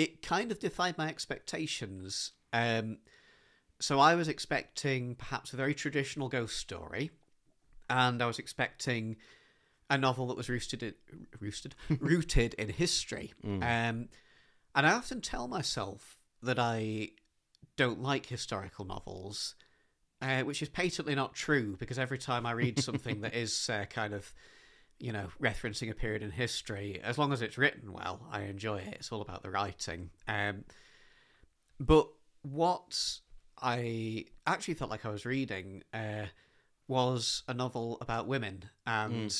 it 0.00 0.22
kind 0.22 0.50
of 0.50 0.58
defied 0.58 0.96
my 0.96 1.08
expectations. 1.08 2.32
Um, 2.54 3.00
so 3.80 3.98
I 4.00 4.14
was 4.14 4.28
expecting 4.28 5.14
perhaps 5.14 5.52
a 5.52 5.56
very 5.56 5.74
traditional 5.74 6.30
ghost 6.30 6.56
story, 6.56 7.10
and 7.90 8.22
I 8.22 8.26
was 8.26 8.38
expecting 8.38 9.16
a 9.90 9.98
novel 9.98 10.26
that 10.28 10.38
was 10.38 10.48
roosted 10.48 10.82
in, 10.82 10.94
roosted 11.38 11.74
rooted 12.00 12.54
in 12.54 12.70
history. 12.70 13.34
Um, 13.62 14.08
and 14.74 14.86
I 14.86 14.92
often 14.92 15.20
tell 15.20 15.48
myself 15.48 16.16
that 16.42 16.58
I 16.58 17.10
don't 17.76 18.00
like 18.00 18.24
historical 18.24 18.86
novels, 18.86 19.54
uh, 20.22 20.44
which 20.44 20.62
is 20.62 20.70
patently 20.70 21.14
not 21.14 21.34
true 21.34 21.76
because 21.78 21.98
every 21.98 22.18
time 22.18 22.46
I 22.46 22.52
read 22.52 22.78
something 22.78 23.20
that 23.20 23.34
is 23.44 23.68
uh, 23.68 23.84
kind 23.90 24.14
of, 24.14 24.32
you 25.00 25.12
know, 25.12 25.28
referencing 25.42 25.90
a 25.90 25.94
period 25.94 26.22
in 26.22 26.30
history, 26.30 27.00
as 27.02 27.18
long 27.18 27.32
as 27.32 27.42
it's 27.42 27.58
written 27.58 27.92
well, 27.92 28.26
I 28.30 28.42
enjoy 28.42 28.78
it. 28.78 28.94
It's 28.94 29.10
all 29.10 29.22
about 29.22 29.42
the 29.42 29.50
writing. 29.50 30.10
Um, 30.28 30.64
but 31.80 32.08
what 32.42 33.20
I 33.60 34.26
actually 34.46 34.74
felt 34.74 34.90
like 34.90 35.06
I 35.06 35.10
was 35.10 35.24
reading 35.24 35.82
uh, 35.92 36.26
was 36.86 37.42
a 37.48 37.54
novel 37.54 37.98
about 38.00 38.26
women 38.26 38.64
and 38.86 39.34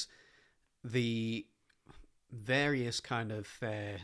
the 0.83 1.46
various 2.31 3.01
kind 3.01 3.31
of 3.31 3.49
uh, 3.62 3.99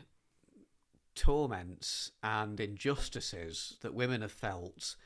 torments 1.15 2.13
and 2.23 2.61
injustices 2.61 3.79
that 3.81 3.95
women 3.95 4.21
have 4.21 4.33
felt 4.33 4.97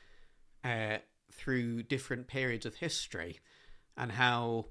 uh, 0.63 0.97
through 1.31 1.83
different 1.83 2.27
periods 2.27 2.65
of 2.65 2.75
history 2.75 3.39
and 3.95 4.11
how 4.13 4.65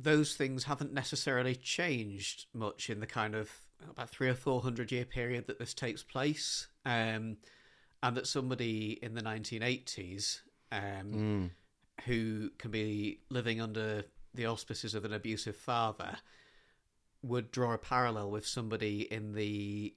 those 0.00 0.34
things 0.36 0.64
haven't 0.64 0.92
necessarily 0.92 1.56
changed 1.56 2.46
much 2.54 2.88
in 2.88 3.00
the 3.00 3.06
kind 3.06 3.34
of 3.34 3.50
about 3.90 4.08
three 4.08 4.28
or 4.28 4.34
four 4.34 4.60
hundred 4.60 4.92
year 4.92 5.04
period 5.04 5.46
that 5.46 5.58
this 5.58 5.74
takes 5.74 6.02
place 6.02 6.68
um, 6.84 7.36
and 8.02 8.16
that 8.16 8.26
somebody 8.26 8.98
in 9.02 9.14
the 9.14 9.22
1980s 9.22 10.40
um, 10.70 11.50
who 12.06 12.50
can 12.58 12.70
be 12.70 13.20
living 13.28 13.60
under 13.60 14.04
the 14.34 14.46
auspices 14.46 14.94
of 14.94 15.04
an 15.04 15.12
abusive 15.12 15.56
father 15.56 16.16
would 17.22 17.50
draw 17.50 17.72
a 17.74 17.78
parallel 17.78 18.30
with 18.30 18.46
somebody 18.46 19.02
in 19.12 19.34
the 19.34 19.92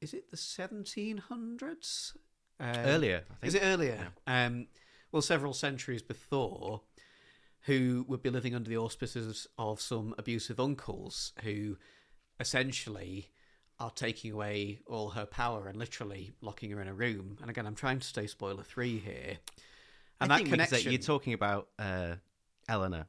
is 0.00 0.12
it 0.12 0.30
the 0.30 0.36
1700s 0.36 2.16
um, 2.60 2.68
Earlier, 2.76 3.24
I 3.30 3.34
think. 3.34 3.48
is 3.48 3.54
it 3.54 3.62
earlier? 3.62 4.08
Um, 4.26 4.66
well 5.12 5.22
several 5.22 5.52
centuries 5.52 6.02
before 6.02 6.82
who 7.64 8.04
would 8.08 8.22
be 8.22 8.30
living 8.30 8.54
under 8.54 8.68
the 8.68 8.76
auspices 8.76 9.46
of 9.58 9.80
some 9.80 10.14
abusive 10.18 10.60
uncles 10.60 11.32
who 11.42 11.76
essentially 12.40 13.30
are 13.80 13.90
taking 13.90 14.32
away 14.32 14.80
all 14.86 15.10
her 15.10 15.26
power 15.26 15.66
and 15.66 15.78
literally 15.78 16.32
locking 16.40 16.70
her 16.70 16.80
in 16.80 16.88
a 16.88 16.94
room 16.94 17.36
and 17.40 17.50
again 17.50 17.66
i'm 17.66 17.74
trying 17.74 17.98
to 17.98 18.06
stay 18.06 18.26
spoiler 18.26 18.62
free 18.62 18.98
here 18.98 19.38
and 20.20 20.32
I 20.32 20.38
that 20.38 20.46
connection 20.48 20.92
you're 20.92 21.00
talking 21.00 21.32
about 21.32 21.68
uh, 21.78 22.14
Eleanor, 22.68 23.06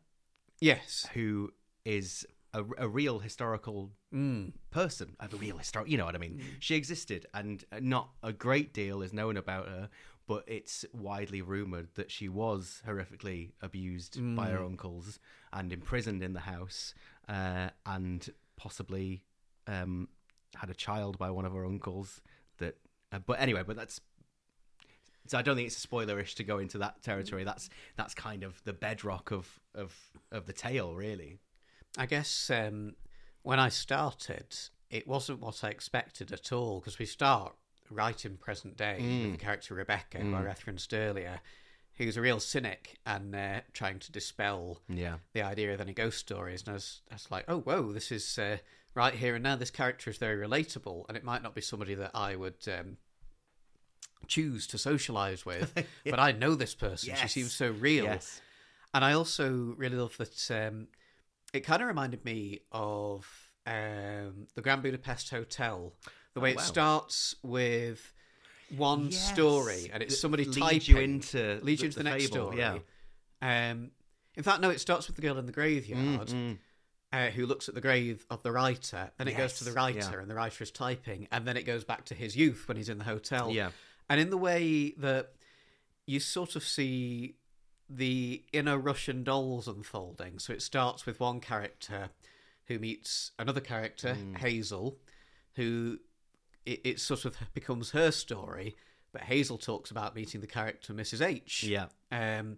yes 0.59 1.07
who 1.13 1.51
is 1.85 2.25
a, 2.55 2.63
a 2.77 2.87
real 2.87 3.19
historical 3.19 3.91
mm. 4.13 4.51
person, 4.71 5.15
a 5.19 5.27
real 5.35 5.57
historical, 5.57 5.91
You 5.91 5.97
know 5.97 6.05
what 6.05 6.15
I 6.15 6.19
mean? 6.19 6.41
She 6.59 6.75
existed, 6.75 7.25
and 7.33 7.63
not 7.81 8.09
a 8.23 8.31
great 8.31 8.73
deal 8.73 9.01
is 9.01 9.13
known 9.13 9.37
about 9.37 9.67
her. 9.67 9.89
But 10.27 10.43
it's 10.47 10.85
widely 10.91 11.41
rumored 11.41 11.89
that 11.95 12.09
she 12.09 12.29
was 12.29 12.81
horrifically 12.87 13.51
abused 13.61 14.17
by 14.35 14.49
her 14.49 14.63
uncles 14.63 15.19
and 15.53 15.71
imprisoned 15.71 16.23
in 16.23 16.33
the 16.33 16.39
house, 16.39 16.95
uh, 17.29 17.69
and 17.85 18.27
possibly 18.57 19.23
um, 19.67 20.07
had 20.55 20.71
a 20.71 20.73
child 20.73 21.19
by 21.19 21.29
one 21.29 21.45
of 21.45 21.53
her 21.53 21.65
uncles. 21.65 22.21
That, 22.57 22.77
uh, 23.11 23.19
but 23.19 23.39
anyway, 23.39 23.63
but 23.65 23.75
that's 23.75 24.01
so 25.27 25.37
I 25.37 25.41
don't 25.41 25.55
think 25.55 25.67
it's 25.67 25.85
spoilerish 25.85 26.35
to 26.35 26.43
go 26.43 26.59
into 26.59 26.77
that 26.79 27.01
territory. 27.01 27.43
That's 27.43 27.69
that's 27.95 28.13
kind 28.13 28.43
of 28.43 28.63
the 28.63 28.73
bedrock 28.73 29.31
of 29.31 29.59
of 29.73 29.95
of 30.31 30.45
the 30.45 30.53
tale, 30.53 30.93
really. 30.93 31.39
I 31.97 32.05
guess 32.05 32.49
um, 32.49 32.95
when 33.41 33.59
I 33.59 33.69
started, 33.69 34.55
it 34.89 35.07
wasn't 35.07 35.39
what 35.39 35.63
I 35.63 35.69
expected 35.69 36.31
at 36.31 36.51
all 36.51 36.79
because 36.79 36.99
we 36.99 37.05
start 37.05 37.55
right 37.89 38.25
in 38.25 38.37
present 38.37 38.77
day 38.77 38.97
with 38.99 39.31
the 39.33 39.37
character 39.37 39.73
Rebecca, 39.73 40.19
who 40.19 40.33
I 40.35 40.41
referenced 40.41 40.93
earlier, 40.93 41.39
who's 41.97 42.17
a 42.17 42.21
real 42.21 42.39
cynic 42.39 42.97
and 43.05 43.35
uh, 43.35 43.61
trying 43.73 43.99
to 43.99 44.11
dispel 44.11 44.81
Yeah, 44.89 45.15
the 45.33 45.41
idea 45.43 45.73
of 45.73 45.81
any 45.81 45.93
ghost 45.93 46.19
stories. 46.19 46.61
And 46.61 46.69
I 46.69 46.73
was, 46.73 47.01
I 47.11 47.15
was 47.15 47.27
like, 47.31 47.45
oh, 47.47 47.59
whoa, 47.59 47.91
this 47.91 48.11
is 48.11 48.37
uh, 48.37 48.57
right 48.93 49.13
here 49.13 49.35
and 49.35 49.43
now. 49.43 49.55
This 49.55 49.71
character 49.71 50.09
is 50.09 50.17
very 50.17 50.45
relatable, 50.45 51.05
and 51.07 51.17
it 51.17 51.23
might 51.23 51.43
not 51.43 51.55
be 51.55 51.61
somebody 51.61 51.95
that 51.95 52.11
I 52.13 52.35
would. 52.35 52.67
Um, 52.67 52.97
choose 54.27 54.65
to 54.65 54.75
socialize 54.75 55.45
with 55.51 55.71
but 56.03 56.19
i 56.19 56.31
know 56.31 56.55
this 56.55 56.73
person 56.73 57.13
she 57.15 57.27
seems 57.27 57.53
so 57.53 57.69
real 57.69 58.05
yes, 58.05 58.41
and 58.95 59.03
I 59.03 59.11
also 59.11 59.75
really 59.77 59.97
love 59.97 60.15
that 60.17 60.49
um, 60.49 60.87
it 61.53 61.59
kind 61.59 61.81
of 61.81 61.87
reminded 61.89 62.23
me 62.23 62.61
of 62.71 63.27
um, 63.67 64.47
the 64.55 64.61
Grand 64.61 64.83
Budapest 64.83 65.29
Hotel. 65.31 65.93
The 66.35 66.41
way 66.41 66.51
Oh, 66.55 66.59
it 66.59 66.61
starts 66.61 67.35
with 67.41 68.13
one 68.69 69.09
Yes. 69.09 69.33
story, 69.33 69.89
and 69.91 70.03
it's 70.03 70.19
somebody 70.19 70.43
leads 70.45 70.57
typing 70.57 70.81
you 70.95 70.97
into 71.01 71.59
leads 71.63 71.81
the- 71.81 71.85
you 71.85 71.87
into 71.87 71.97
the, 71.97 72.03
the 72.03 72.09
next 72.09 72.23
fable, 72.25 72.35
story. 72.51 72.57
yeah. 72.57 72.79
Um, 73.41 73.91
in 74.35 74.43
fact, 74.43 74.61
no, 74.61 74.69
it 74.69 74.79
starts 74.81 75.07
with 75.07 75.15
the 75.15 75.21
girl 75.21 75.37
in 75.37 75.45
the 75.45 75.51
graveyard, 75.53 76.27
Mm, 76.27 76.33
mm. 76.33 76.57
uh, 77.13 77.29
who 77.31 77.45
looks 77.45 77.69
at 77.69 77.75
the 77.75 77.81
grave 77.81 78.25
of 78.29 78.43
the 78.43 78.51
writer. 78.51 79.11
Then 79.17 79.27
it 79.29 79.37
goes 79.37 79.53
to 79.59 79.63
the 79.63 79.71
writer, 79.71 79.97
yeah. 79.99 80.19
and 80.19 80.29
the 80.29 80.35
writer 80.35 80.63
is 80.63 80.71
typing, 80.71 81.27
and 81.31 81.47
then 81.47 81.55
it 81.57 81.63
goes 81.63 81.83
back 81.85 82.05
to 82.05 82.15
his 82.15 82.35
youth 82.35 82.67
when 82.67 82.75
he's 82.77 82.89
in 82.89 82.97
the 82.97 83.05
hotel. 83.05 83.49
Yeah. 83.51 83.71
and 84.09 84.19
in 84.21 84.29
the 84.29 84.37
way 84.37 84.91
that 84.97 85.33
you 86.05 86.19
sort 86.19 86.55
of 86.55 86.63
see 86.63 87.37
the 87.89 88.43
inner 88.53 88.77
Russian 88.77 89.23
dolls 89.23 89.67
unfolding. 89.67 90.37
So 90.39 90.53
it 90.53 90.61
starts 90.61 91.05
with 91.07 91.19
one 91.19 91.39
character 91.39 92.09
who 92.65 92.77
meets 92.77 93.31
another 93.39 93.61
character, 93.61 94.15
Mm. 94.15 94.37
Hazel, 94.37 94.99
who 95.55 95.99
it, 96.65 96.81
it 96.83 96.99
sort 96.99 97.25
of 97.25 97.35
becomes 97.53 97.91
her 97.91 98.11
story. 98.11 98.75
But 99.11 99.23
Hazel 99.23 99.57
talks 99.57 99.91
about 99.91 100.15
meeting 100.15 100.41
the 100.41 100.47
character 100.47 100.93
Mrs. 100.93 101.25
H. 101.25 101.63
Yeah. 101.63 101.85
Um, 102.11 102.57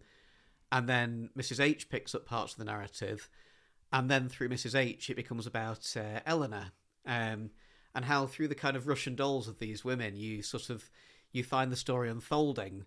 and 0.71 0.89
then 0.89 1.29
Mrs. 1.37 1.59
H 1.59 1.87
picks 1.89 2.15
up 2.15 2.25
parts 2.25 2.53
of 2.53 2.59
the 2.59 2.65
narrative, 2.65 3.29
and 3.93 4.09
then 4.09 4.27
through 4.27 4.49
Mrs. 4.49 4.75
H, 4.75 5.09
it 5.09 5.15
becomes 5.15 5.45
about 5.47 5.95
uh, 5.95 6.19
Eleanor, 6.25 6.71
um, 7.05 7.51
and 7.95 8.05
how 8.05 8.25
through 8.25 8.49
the 8.49 8.55
kind 8.55 8.75
of 8.75 8.87
Russian 8.87 9.15
dolls 9.15 9.47
of 9.47 9.59
these 9.59 9.85
women, 9.85 10.15
you 10.17 10.41
sort 10.41 10.69
of 10.69 10.89
you 11.31 11.43
find 11.43 11.71
the 11.71 11.77
story 11.77 12.09
unfolding. 12.09 12.85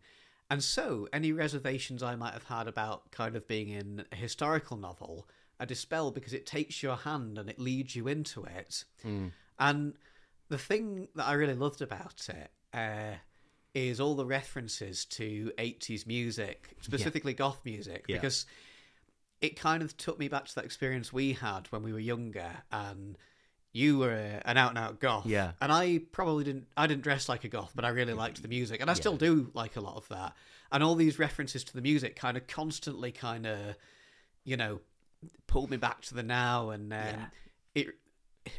And 0.50 0.62
so, 0.64 1.08
any 1.12 1.32
reservations 1.32 2.02
I 2.02 2.16
might 2.16 2.34
have 2.34 2.44
had 2.44 2.66
about 2.66 3.12
kind 3.12 3.36
of 3.36 3.46
being 3.46 3.68
in 3.68 4.04
a 4.10 4.16
historical 4.16 4.76
novel 4.76 5.28
are 5.60 5.66
dispelled 5.66 6.14
because 6.14 6.32
it 6.32 6.44
takes 6.44 6.82
your 6.82 6.96
hand 6.96 7.38
and 7.38 7.48
it 7.48 7.58
leads 7.58 7.94
you 7.94 8.08
into 8.08 8.44
it. 8.44 8.84
And 9.58 9.94
the 10.50 10.58
thing 10.58 11.08
that 11.14 11.26
I 11.26 11.32
really 11.32 11.54
loved 11.54 11.80
about 11.80 12.28
it 12.28 12.50
uh, 12.74 13.16
is 13.74 14.00
all 14.00 14.14
the 14.14 14.26
references 14.26 15.04
to 15.06 15.50
80s 15.56 16.06
music, 16.06 16.76
specifically 16.82 17.32
goth 17.32 17.60
music, 17.64 18.04
Yeah. 18.08 18.16
because 18.16 18.44
it 19.40 19.58
kind 19.58 19.82
of 19.82 19.96
took 19.96 20.18
me 20.18 20.28
back 20.28 20.44
to 20.46 20.54
that 20.56 20.64
experience 20.64 21.12
we 21.12 21.32
had 21.32 21.66
when 21.72 21.82
we 21.82 21.92
were 21.92 21.98
younger 21.98 22.50
and 22.70 23.16
you 23.72 23.98
were 23.98 24.10
an 24.44 24.56
out 24.58 24.70
and 24.70 24.78
out 24.78 24.98
goth. 25.00 25.24
Yeah. 25.26 25.52
and 25.62 25.70
i 25.72 26.00
probably 26.12 26.42
didn't 26.44 26.66
i 26.76 26.86
didn't 26.88 27.02
dress 27.04 27.28
like 27.28 27.44
a 27.44 27.48
goth 27.48 27.70
but 27.74 27.84
i 27.84 27.88
really 27.90 28.12
liked 28.14 28.42
the 28.42 28.48
music 28.48 28.80
and 28.80 28.90
i 28.90 28.94
still 28.94 29.16
do 29.16 29.50
like 29.54 29.76
a 29.76 29.80
lot 29.80 29.96
of 29.96 30.06
that. 30.08 30.34
And 30.72 30.82
all 30.84 30.94
these 30.96 31.18
references 31.18 31.64
to 31.64 31.72
the 31.72 31.80
music 31.80 32.16
kind 32.16 32.36
of 32.36 32.46
constantly 32.48 33.12
kind 33.12 33.46
of 33.46 33.76
you 34.44 34.56
know 34.56 34.80
pulled 35.46 35.70
me 35.70 35.76
back 35.76 36.02
to 36.02 36.14
the 36.14 36.22
now 36.24 36.70
and 36.70 36.92
um, 36.92 37.26
it 37.74 37.88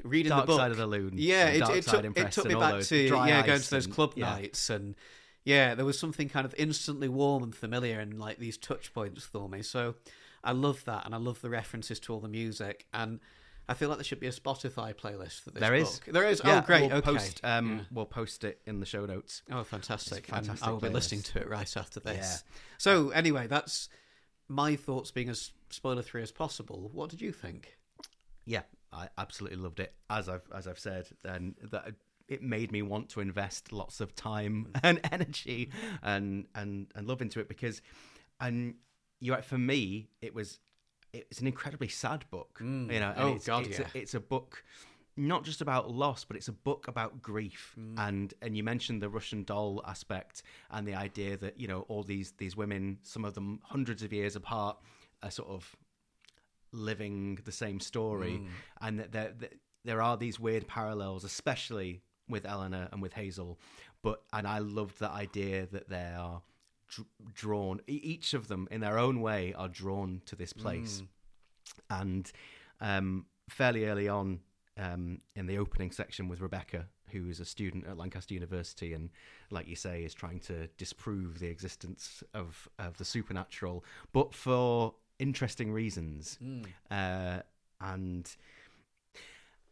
reading 0.03 0.29
Dark 0.29 0.43
the 0.43 0.47
book 0.47 0.59
Side 0.59 0.71
of 0.71 0.77
the 0.77 0.87
Loon. 0.87 1.13
yeah, 1.15 1.47
it, 1.47 1.61
it 1.69 1.85
took, 1.85 2.05
it 2.17 2.31
took 2.31 2.45
me 2.45 2.55
back 2.55 2.81
to 2.81 2.97
yeah, 2.97 3.45
going 3.45 3.61
to 3.61 3.69
those 3.69 3.85
and- 3.85 3.93
club 3.93 4.13
yeah. 4.15 4.25
nights 4.25 4.69
and 4.69 4.95
yeah, 5.43 5.73
there 5.75 5.85
was 5.85 5.97
something 5.97 6.29
kind 6.29 6.45
of 6.45 6.53
instantly 6.57 7.07
warm 7.07 7.43
and 7.43 7.55
familiar 7.55 7.99
and 7.99 8.19
like 8.19 8.37
these 8.37 8.57
touch 8.57 8.93
points 8.93 9.23
for 9.23 9.49
me. 9.49 9.63
So 9.63 9.95
I 10.43 10.51
love 10.51 10.83
that, 10.85 11.05
and 11.05 11.15
I 11.15 11.17
love 11.17 11.41
the 11.41 11.49
references 11.49 11.99
to 12.01 12.13
all 12.13 12.19
the 12.19 12.27
music, 12.27 12.85
and 12.93 13.19
I 13.67 13.73
feel 13.73 13.89
like 13.89 13.97
there 13.97 14.05
should 14.05 14.19
be 14.19 14.27
a 14.27 14.31
Spotify 14.31 14.93
playlist 14.93 15.41
for 15.41 15.51
this. 15.51 15.61
There 15.61 15.75
is. 15.75 15.99
book. 15.99 16.13
There 16.13 16.27
is. 16.27 16.41
Yeah, 16.43 16.59
oh, 16.59 16.65
great. 16.65 16.89
We'll 16.89 16.97
okay. 16.97 17.11
post, 17.11 17.41
um, 17.43 17.77
Yeah. 17.77 17.83
We'll 17.91 18.05
post 18.05 18.43
it 18.43 18.61
in 18.65 18.79
the 18.79 18.85
show 18.85 19.05
notes. 19.05 19.43
Oh, 19.51 19.63
fantastic! 19.63 20.27
Fantastic 20.27 20.67
I 20.67 20.71
will 20.71 20.79
be 20.79 20.89
listening 20.89 21.21
to 21.23 21.39
it 21.39 21.49
right 21.49 21.77
after 21.77 21.99
this. 21.99 22.43
Yeah. 22.45 22.53
So 22.77 23.09
anyway, 23.09 23.47
that's 23.47 23.89
my 24.47 24.75
thoughts. 24.75 25.11
Being 25.11 25.29
as 25.29 25.51
spoiler 25.69 26.03
free 26.03 26.21
as 26.21 26.31
possible. 26.31 26.89
What 26.93 27.09
did 27.09 27.21
you 27.21 27.31
think? 27.31 27.77
Yeah, 28.45 28.61
I 28.93 29.07
absolutely 29.17 29.57
loved 29.57 29.79
it. 29.79 29.93
As 30.09 30.27
I've 30.29 30.47
as 30.53 30.67
I've 30.67 30.79
said, 30.79 31.07
and 31.23 31.55
that 31.71 31.93
it 32.27 32.41
made 32.41 32.71
me 32.71 32.81
want 32.81 33.09
to 33.09 33.19
invest 33.19 33.73
lots 33.73 33.99
of 33.99 34.15
time 34.15 34.71
and 34.83 34.99
energy 35.11 35.69
and 36.01 36.47
and 36.55 36.87
and 36.95 37.07
love 37.07 37.21
into 37.21 37.39
it 37.39 37.47
because, 37.47 37.81
and 38.39 38.75
you're 39.19 39.35
right. 39.35 39.45
For 39.45 39.57
me, 39.57 40.09
it 40.21 40.33
was 40.33 40.59
it's 41.13 41.39
an 41.39 41.47
incredibly 41.47 41.87
sad 41.87 42.25
book. 42.29 42.59
Mm. 42.61 42.91
You 42.91 42.99
know, 42.99 43.13
Oh, 43.17 43.33
it's, 43.33 43.45
God, 43.45 43.67
it's 43.67 43.79
yeah. 43.79 43.87
a, 43.93 43.97
it's 43.97 44.13
a 44.13 44.19
book. 44.19 44.63
Not 45.17 45.43
just 45.43 45.59
about 45.59 45.91
loss, 45.91 46.23
but 46.23 46.37
it's 46.37 46.47
a 46.47 46.53
book 46.53 46.87
about 46.87 47.21
grief, 47.21 47.75
mm. 47.77 47.95
and 47.97 48.33
and 48.41 48.55
you 48.55 48.63
mentioned 48.63 49.01
the 49.01 49.09
Russian 49.09 49.43
doll 49.43 49.81
aspect 49.85 50.43
and 50.71 50.87
the 50.87 50.95
idea 50.95 51.35
that 51.37 51.59
you 51.59 51.67
know 51.67 51.81
all 51.89 52.03
these 52.03 52.31
these 52.37 52.55
women, 52.55 52.97
some 53.03 53.25
of 53.25 53.33
them 53.33 53.59
hundreds 53.63 54.03
of 54.03 54.13
years 54.13 54.37
apart, 54.37 54.77
are 55.21 55.31
sort 55.31 55.49
of 55.49 55.75
living 56.71 57.39
the 57.45 57.51
same 57.51 57.79
story, 57.79 58.41
and 58.81 58.99
that 58.99 59.11
there 59.11 59.33
that 59.39 59.53
there 59.83 60.01
are 60.01 60.17
these 60.17 60.39
weird 60.39 60.67
parallels, 60.67 61.23
especially 61.23 62.01
with 62.29 62.45
Eleanor 62.45 62.87
and 62.91 63.01
with 63.01 63.13
Hazel. 63.13 63.59
But 64.03 64.21
and 64.33 64.47
I 64.47 64.59
loved 64.59 64.99
the 64.99 65.09
idea 65.09 65.67
that 65.71 65.89
they 65.89 66.13
are 66.17 66.41
dr- 66.89 67.07
drawn. 67.33 67.81
Each 67.87 68.33
of 68.33 68.47
them, 68.47 68.67
in 68.71 68.81
their 68.81 68.97
own 68.97 69.21
way, 69.21 69.53
are 69.53 69.67
drawn 69.67 70.21
to 70.25 70.35
this 70.35 70.53
place, 70.53 71.01
and 71.89 72.31
um, 72.79 73.25
fairly 73.49 73.85
early 73.85 74.07
on. 74.07 74.39
Um, 74.77 75.19
in 75.35 75.47
the 75.47 75.57
opening 75.57 75.91
section 75.91 76.29
with 76.29 76.39
Rebecca, 76.39 76.87
who 77.11 77.29
is 77.29 77.41
a 77.41 77.45
student 77.45 77.85
at 77.87 77.97
Lancaster 77.97 78.33
University, 78.33 78.93
and 78.93 79.09
like 79.51 79.67
you 79.67 79.75
say, 79.75 80.03
is 80.03 80.13
trying 80.13 80.39
to 80.39 80.67
disprove 80.77 81.39
the 81.39 81.47
existence 81.47 82.23
of 82.33 82.69
of 82.79 82.97
the 82.97 83.05
supernatural, 83.05 83.83
but 84.13 84.33
for 84.33 84.95
interesting 85.21 85.71
reasons. 85.71 86.37
Uh, 86.89 87.39
and 87.79 88.35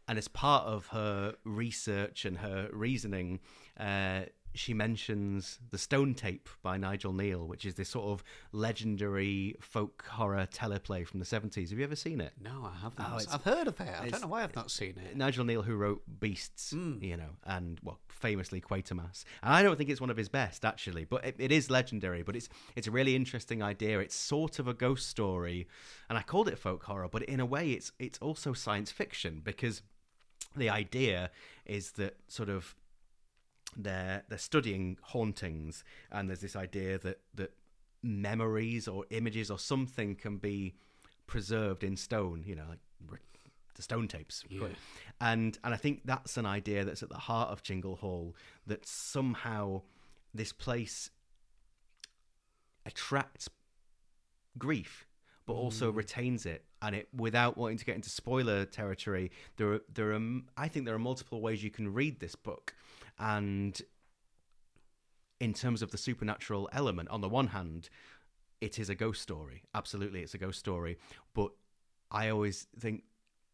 and 0.07 0.17
as 0.17 0.27
part 0.27 0.65
of 0.65 0.87
her 0.87 1.35
research 1.43 2.25
and 2.25 2.37
her 2.39 2.69
reasoning, 2.73 3.39
uh, 3.79 4.21
she 4.53 4.73
mentions 4.73 5.59
the 5.69 5.77
Stone 5.77 6.15
Tape 6.15 6.49
by 6.63 6.77
Nigel 6.77 7.13
Kneale, 7.13 7.47
which 7.47 7.65
is 7.65 7.75
this 7.75 7.89
sort 7.89 8.07
of 8.07 8.23
legendary 8.51 9.55
folk 9.61 10.05
horror 10.09 10.47
teleplay 10.51 11.05
from 11.05 11.19
the 11.19 11.25
seventies. 11.25 11.69
Have 11.69 11.79
you 11.79 11.85
ever 11.85 11.95
seen 11.95 12.19
it? 12.19 12.33
No, 12.41 12.65
I 12.65 12.75
haven't. 12.81 13.05
Oh, 13.05 13.33
I've 13.33 13.43
heard 13.43 13.67
of 13.67 13.79
it. 13.79 13.93
I 13.99 14.09
don't 14.09 14.21
know 14.21 14.27
why 14.27 14.43
I've 14.43 14.55
not 14.55 14.71
seen 14.71 14.95
it. 14.97 15.15
Nigel 15.15 15.45
Kneale, 15.45 15.63
who 15.63 15.75
wrote 15.75 16.01
Beasts, 16.19 16.71
hmm. 16.71 16.97
you 17.01 17.17
know, 17.17 17.37
and 17.45 17.79
well, 17.83 17.99
famously 18.07 18.61
Quatermass. 18.61 19.23
And 19.43 19.53
I 19.53 19.63
don't 19.63 19.77
think 19.77 19.89
it's 19.89 20.01
one 20.01 20.09
of 20.09 20.17
his 20.17 20.29
best, 20.29 20.65
actually, 20.65 21.05
but 21.05 21.25
it, 21.25 21.35
it 21.37 21.51
is 21.51 21.69
legendary. 21.69 22.23
But 22.23 22.35
it's 22.35 22.49
it's 22.75 22.87
a 22.87 22.91
really 22.91 23.15
interesting 23.15 23.61
idea. 23.61 23.99
It's 23.99 24.15
sort 24.15 24.59
of 24.59 24.67
a 24.67 24.73
ghost 24.73 25.07
story, 25.07 25.67
and 26.09 26.17
I 26.17 26.21
called 26.21 26.47
it 26.47 26.57
folk 26.57 26.83
horror, 26.83 27.07
but 27.09 27.23
in 27.23 27.39
a 27.39 27.45
way, 27.45 27.71
it's 27.71 27.91
it's 27.99 28.19
also 28.19 28.53
science 28.53 28.91
fiction 28.91 29.41
because 29.43 29.81
the 30.55 30.69
idea 30.69 31.29
is 31.65 31.91
that 31.93 32.17
sort 32.27 32.49
of 32.49 32.75
they're 33.77 34.23
they're 34.29 34.37
studying 34.37 34.97
hauntings, 35.01 35.83
and 36.11 36.29
there's 36.29 36.41
this 36.41 36.55
idea 36.55 36.97
that 36.99 37.19
that 37.35 37.53
memories 38.01 38.87
or 38.87 39.05
images 39.09 39.51
or 39.51 39.59
something 39.59 40.15
can 40.15 40.37
be 40.37 40.75
preserved 41.27 41.83
in 41.83 41.95
stone. 41.95 42.43
You 42.45 42.55
know, 42.55 42.67
like 43.09 43.21
the 43.75 43.81
stone 43.81 44.07
tapes. 44.07 44.43
yeah. 44.49 44.67
And 45.21 45.57
and 45.63 45.73
I 45.73 45.77
think 45.77 46.01
that's 46.05 46.37
an 46.37 46.45
idea 46.45 46.83
that's 46.85 47.03
at 47.03 47.09
the 47.09 47.17
heart 47.17 47.49
of 47.49 47.63
Chingle 47.63 47.97
Hall. 47.97 48.35
That 48.67 48.85
somehow 48.85 49.81
this 50.33 50.53
place 50.53 51.09
attracts 52.85 53.49
grief 54.57 55.05
but 55.45 55.53
also 55.53 55.91
mm. 55.91 55.95
retains 55.95 56.45
it 56.45 56.63
and 56.81 56.95
it 56.95 57.07
without 57.15 57.57
wanting 57.57 57.77
to 57.77 57.85
get 57.85 57.95
into 57.95 58.09
spoiler 58.09 58.65
territory 58.65 59.31
there 59.57 59.73
are 59.73 59.81
there 59.93 60.11
are 60.11 60.21
i 60.57 60.67
think 60.67 60.85
there 60.85 60.95
are 60.95 60.99
multiple 60.99 61.41
ways 61.41 61.63
you 61.63 61.71
can 61.71 61.91
read 61.93 62.19
this 62.19 62.35
book 62.35 62.73
and 63.19 63.81
in 65.39 65.53
terms 65.53 65.81
of 65.81 65.91
the 65.91 65.97
supernatural 65.97 66.69
element 66.73 67.09
on 67.09 67.21
the 67.21 67.29
one 67.29 67.47
hand 67.47 67.89
it 68.61 68.77
is 68.77 68.89
a 68.89 68.95
ghost 68.95 69.21
story. 69.21 69.63
Absolutely 69.73 70.21
it's 70.21 70.33
a 70.33 70.37
ghost 70.37 70.59
story. 70.59 70.97
But 71.33 71.51
i 72.11 72.29
always 72.29 72.67
think 72.79 73.03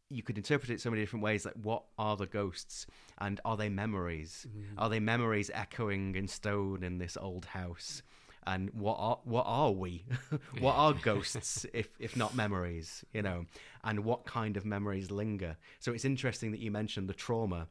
you 0.10 0.24
could 0.24 0.38
interpret 0.38 0.70
it 0.70 0.80
so 0.80 0.90
many 0.90 1.02
different 1.02 1.24
ways 1.24 1.46
like 1.46 1.56
what 1.62 1.84
are 1.98 2.16
the 2.16 2.26
ghosts? 2.26 2.86
And 3.18 3.40
are 3.46 3.58
they 3.58 3.70
memories? 3.70 4.48
Mm, 4.50 4.74
are 4.78 4.90
they 4.90 5.00
memories 5.00 5.52
echoing 5.54 6.16
in 6.16 6.28
stone 6.28 6.84
in 6.84 6.98
this 6.98 7.18
old 7.18 7.46
house? 7.46 8.02
And 8.48 8.70
what 8.74 8.98
are 9.00 9.20
what 9.24 9.46
are 9.48 9.72
we? 9.72 10.06
What 10.60 10.76
are 10.76 10.94
ghosts 10.94 11.66
if 11.74 11.90
if 12.00 12.16
not 12.16 12.36
memories 12.36 13.04
you 13.14 13.22
know? 13.22 13.46
And 13.84 14.06
what 14.06 14.26
kind 14.26 14.58
of 14.58 14.66
memories 14.66 15.12
linger? 15.12 15.58
So 15.80 15.94
it's 15.94 16.06
interesting 16.06 16.52
that 16.52 16.60
you 16.60 16.72
mentioned 16.72 17.10
the 17.10 17.14
trauma 17.14 17.68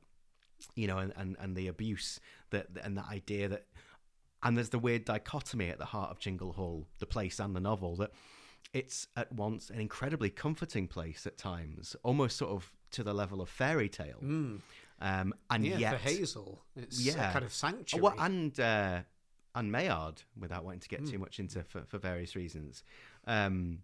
you 0.75 0.87
know 0.87 0.99
and 0.99 1.13
and, 1.17 1.37
and 1.41 1.57
the 1.57 1.69
abuse 1.69 2.21
that 2.51 2.67
and 2.83 2.97
the 2.97 3.05
idea 3.05 3.49
that 3.49 3.67
and 4.43 4.57
there's 4.57 4.69
the 4.71 4.79
weird 4.79 5.05
dichotomy 5.05 5.71
at 5.71 5.79
the 5.79 5.87
heart 5.87 6.11
of 6.11 6.19
Chingle 6.19 6.55
Hall, 6.55 6.87
the 6.99 7.07
place 7.07 7.39
and 7.41 7.57
the 7.57 7.61
novel, 7.61 7.97
that 7.97 8.11
it's 8.75 9.09
at 9.17 9.33
once 9.33 9.71
an 9.71 9.81
incredibly 9.81 10.29
comforting 10.29 10.87
place 10.87 11.27
at 11.27 11.39
times, 11.39 11.97
almost 12.03 12.37
sort 12.37 12.51
of 12.51 12.71
to 12.91 13.03
the 13.03 13.15
level 13.15 13.41
of 13.41 13.49
fairy 13.49 13.89
tale. 13.89 14.19
Um, 14.21 15.35
and. 15.51 15.65
Yeah, 15.65 15.79
yet, 15.79 15.93
for 15.93 16.09
Hazel, 16.09 16.63
it's 16.77 17.01
Yeah. 17.01 17.31
a 17.31 17.33
kind 17.33 17.45
of 17.45 17.55
sanctuary. 17.55 18.03
well, 18.03 18.15
and 18.19 18.59
uh, 18.61 19.01
and 19.55 19.73
Maillard, 19.73 20.23
without 20.39 20.65
wanting 20.65 20.81
to 20.81 20.89
get 20.89 21.07
too 21.07 21.19
much 21.19 21.39
into 21.39 21.63
for, 21.65 21.83
for 21.87 21.97
various 21.99 22.37
reasons. 22.37 22.83
Um, 23.27 23.79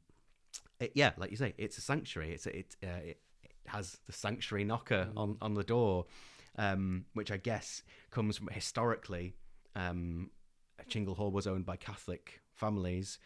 it, 0.78 0.92
yeah, 0.94 1.12
like 1.16 1.30
you 1.30 1.36
say, 1.36 1.54
it's 1.56 1.78
a 1.78 1.80
sanctuary. 1.80 2.32
It's 2.32 2.46
a, 2.46 2.58
it, 2.58 2.76
uh, 2.82 2.86
it 3.02 3.18
it 3.42 3.52
has 3.66 3.98
the 4.06 4.12
sanctuary 4.12 4.64
knocker 4.64 5.08
on 5.16 5.38
on 5.40 5.54
the 5.54 5.64
door, 5.64 6.06
um, 6.60 7.06
which 7.14 7.32
I 7.32 7.38
guess 7.38 7.82
comes 8.10 8.36
from 8.36 8.48
historically. 8.48 9.34
Um, 9.74 10.30
Chingle 10.88 11.16
Hall 11.16 11.30
was 11.30 11.46
owned 11.46 11.64
by 11.64 11.76
Catholic 11.76 12.40
families 12.54 13.18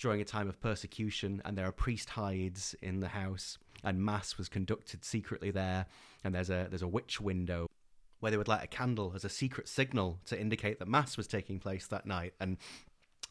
during 0.00 0.20
a 0.22 0.24
time 0.24 0.48
of 0.48 0.60
persecution, 0.60 1.42
and 1.44 1.56
there 1.56 1.66
are 1.66 1.72
priest 1.72 2.10
hides 2.10 2.74
in 2.80 3.00
the 3.00 3.08
house. 3.08 3.58
and 3.84 4.04
mass 4.04 4.38
was 4.38 4.48
conducted 4.48 5.04
secretly 5.04 5.50
there. 5.50 5.86
And 6.24 6.34
there's 6.34 6.50
a 6.50 6.66
there's 6.68 6.82
a 6.82 6.88
witch 6.88 7.20
window 7.20 7.68
where 8.20 8.30
they 8.30 8.38
would 8.38 8.48
light 8.48 8.64
a 8.64 8.66
candle 8.66 9.12
as 9.14 9.24
a 9.24 9.28
secret 9.28 9.68
signal 9.68 10.18
to 10.24 10.40
indicate 10.40 10.78
that 10.78 10.88
mass 10.88 11.16
was 11.16 11.28
taking 11.28 11.60
place 11.60 11.86
that 11.88 12.06
night. 12.06 12.34
And 12.40 12.56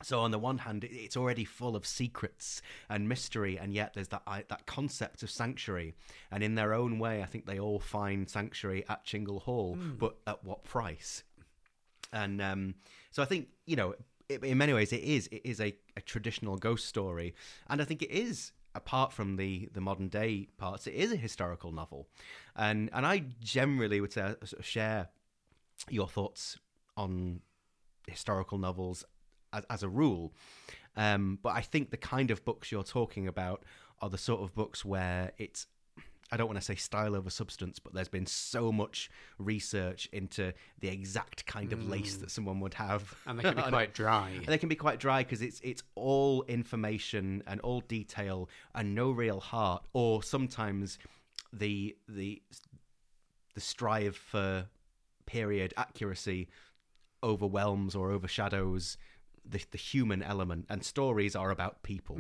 so 0.03 0.19
on 0.19 0.31
the 0.31 0.39
one 0.39 0.59
hand, 0.59 0.83
it's 0.83 1.17
already 1.17 1.43
full 1.43 1.75
of 1.75 1.85
secrets 1.85 2.61
and 2.89 3.09
mystery, 3.09 3.57
and 3.57 3.73
yet 3.73 3.93
there's 3.93 4.09
that 4.09 4.23
that 4.25 4.65
concept 4.65 5.23
of 5.23 5.29
sanctuary. 5.29 5.95
And 6.31 6.43
in 6.43 6.55
their 6.55 6.73
own 6.73 6.99
way, 6.99 7.23
I 7.23 7.25
think 7.25 7.45
they 7.45 7.59
all 7.59 7.79
find 7.79 8.29
sanctuary 8.29 8.85
at 8.87 9.05
Chingle 9.05 9.41
Hall, 9.41 9.75
but 9.97 10.17
at 10.27 10.43
what 10.43 10.63
price? 10.63 11.23
And 12.13 12.41
um, 12.41 12.75
so 13.11 13.23
I 13.23 13.25
think 13.25 13.47
you 13.65 13.75
know, 13.75 13.95
it, 14.29 14.43
in 14.43 14.57
many 14.57 14.73
ways, 14.73 14.93
it 14.93 15.01
is 15.01 15.27
it 15.31 15.41
is 15.43 15.59
a, 15.59 15.75
a 15.95 16.01
traditional 16.01 16.57
ghost 16.57 16.85
story, 16.85 17.33
and 17.67 17.81
I 17.81 17.85
think 17.85 18.03
it 18.03 18.11
is 18.11 18.51
apart 18.75 19.11
from 19.11 19.37
the 19.37 19.67
the 19.73 19.81
modern 19.81 20.07
day 20.07 20.47
parts, 20.57 20.85
it 20.85 20.93
is 20.93 21.11
a 21.11 21.15
historical 21.17 21.71
novel, 21.71 22.07
and 22.55 22.89
and 22.93 23.05
I 23.05 23.23
generally 23.41 23.99
would 23.99 24.13
say 24.13 24.35
sort 24.43 24.59
of 24.59 24.65
share 24.65 25.09
your 25.89 26.07
thoughts 26.07 26.57
on 26.95 27.41
historical 28.07 28.57
novels 28.57 29.03
as, 29.53 29.63
as 29.69 29.83
a 29.83 29.89
rule. 29.89 30.33
Um, 30.95 31.39
but 31.41 31.49
I 31.55 31.61
think 31.61 31.91
the 31.91 31.97
kind 31.97 32.31
of 32.31 32.43
books 32.43 32.71
you're 32.71 32.83
talking 32.83 33.27
about 33.27 33.63
are 34.01 34.09
the 34.09 34.17
sort 34.17 34.41
of 34.41 34.53
books 34.55 34.83
where 34.83 35.31
it's 35.37 35.67
I 36.29 36.35
don't 36.35 36.47
want 36.47 36.59
to 36.59 36.65
say 36.65 36.75
style 36.75 37.15
over 37.15 37.29
substance, 37.29 37.79
but 37.79 37.93
there's 37.93 38.09
been 38.09 38.25
so 38.25 38.69
much 38.69 39.09
research 39.39 40.09
into 40.11 40.51
the 40.81 40.89
exact 40.89 41.45
kind 41.45 41.71
of 41.71 41.87
lace 41.87 42.17
that 42.17 42.31
someone 42.31 42.59
would 42.59 42.73
have, 42.73 43.15
And 43.25 43.39
they 43.39 43.43
can 43.53 43.55
be 43.55 43.61
quite 43.61 43.93
dry. 43.93 44.31
and 44.31 44.45
they 44.47 44.57
can 44.57 44.67
be 44.67 44.75
quite 44.75 44.99
dry 44.99 45.23
because 45.23 45.41
it's 45.41 45.61
it's 45.63 45.83
all 45.95 46.43
information 46.43 47.43
and 47.47 47.61
all 47.61 47.79
detail 47.81 48.49
and 48.75 48.93
no 48.93 49.11
real 49.11 49.39
heart, 49.39 49.85
or 49.93 50.21
sometimes 50.21 50.99
the 51.53 51.95
the 52.09 52.41
the 53.55 53.61
strive 53.61 54.17
for 54.17 54.67
period 55.25 55.73
accuracy 55.77 56.49
overwhelms 57.23 57.95
or 57.95 58.11
overshadows 58.11 58.97
the 59.49 59.61
the 59.71 59.77
human 59.77 60.21
element. 60.23 60.65
And 60.69 60.83
stories 60.83 61.35
are 61.35 61.51
about 61.51 61.83
people. 61.83 62.17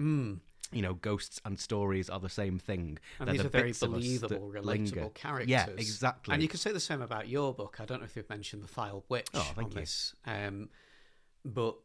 You 0.73 0.81
know, 0.81 0.95
ghosts 0.95 1.39
and 1.45 1.57
stories 1.57 2.09
are 2.09 2.19
the 2.19 2.27
same 2.27 2.59
thing. 2.59 2.99
And 3.19 3.27
They're 3.27 3.33
these 3.35 3.41
the 3.43 3.47
are 3.47 3.49
very 3.49 3.73
believable, 3.79 4.51
relatable 4.53 4.65
linger. 4.65 5.09
characters. 5.13 5.47
Yeah, 5.49 5.67
exactly. 5.77 6.33
And 6.33 6.43
you 6.43 6.49
could 6.49 6.59
say 6.59 6.73
the 6.73 6.79
same 6.81 7.01
about 7.01 7.29
your 7.29 7.53
book. 7.53 7.77
I 7.79 7.85
don't 7.85 7.99
know 8.01 8.05
if 8.05 8.17
you've 8.17 8.29
mentioned 8.29 8.63
the 8.63 8.67
Filed 8.67 9.05
Witch 9.07 9.27
Oh, 9.33 9.49
thank 9.55 9.67
on 9.67 9.71
you. 9.71 9.79
this, 9.79 10.13
um, 10.25 10.67
but 11.45 11.77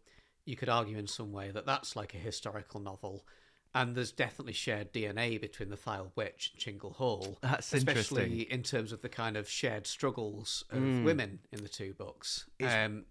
you 0.45 0.57
could 0.57 0.68
argue 0.68 0.99
in 0.99 1.07
some 1.07 1.30
way 1.30 1.53
that 1.53 1.64
that's 1.64 1.95
like 1.95 2.12
a 2.14 2.18
historical 2.18 2.80
novel. 2.80 3.24
And 3.72 3.95
there's 3.95 4.11
definitely 4.11 4.53
shared 4.53 4.93
DNA 4.93 5.40
between 5.40 5.68
the 5.70 5.76
Filed 5.76 6.11
Witch 6.16 6.51
and 6.53 6.61
Chingle 6.80 6.95
Hall. 6.97 7.38
That's 7.40 7.72
especially 7.72 8.22
interesting. 8.24 8.47
Mm. 8.49 8.49
in 8.49 8.62
terms 8.64 8.90
of 8.93 9.01
the 9.01 9.09
kind 9.09 9.36
of 9.36 9.49
shared 9.49 9.86
struggles 9.86 10.64
of 10.70 10.82
women 11.05 11.38
in 11.53 11.62
the 11.62 11.68
two 11.68 11.95
books. 11.95 12.47
Um, 12.61 13.05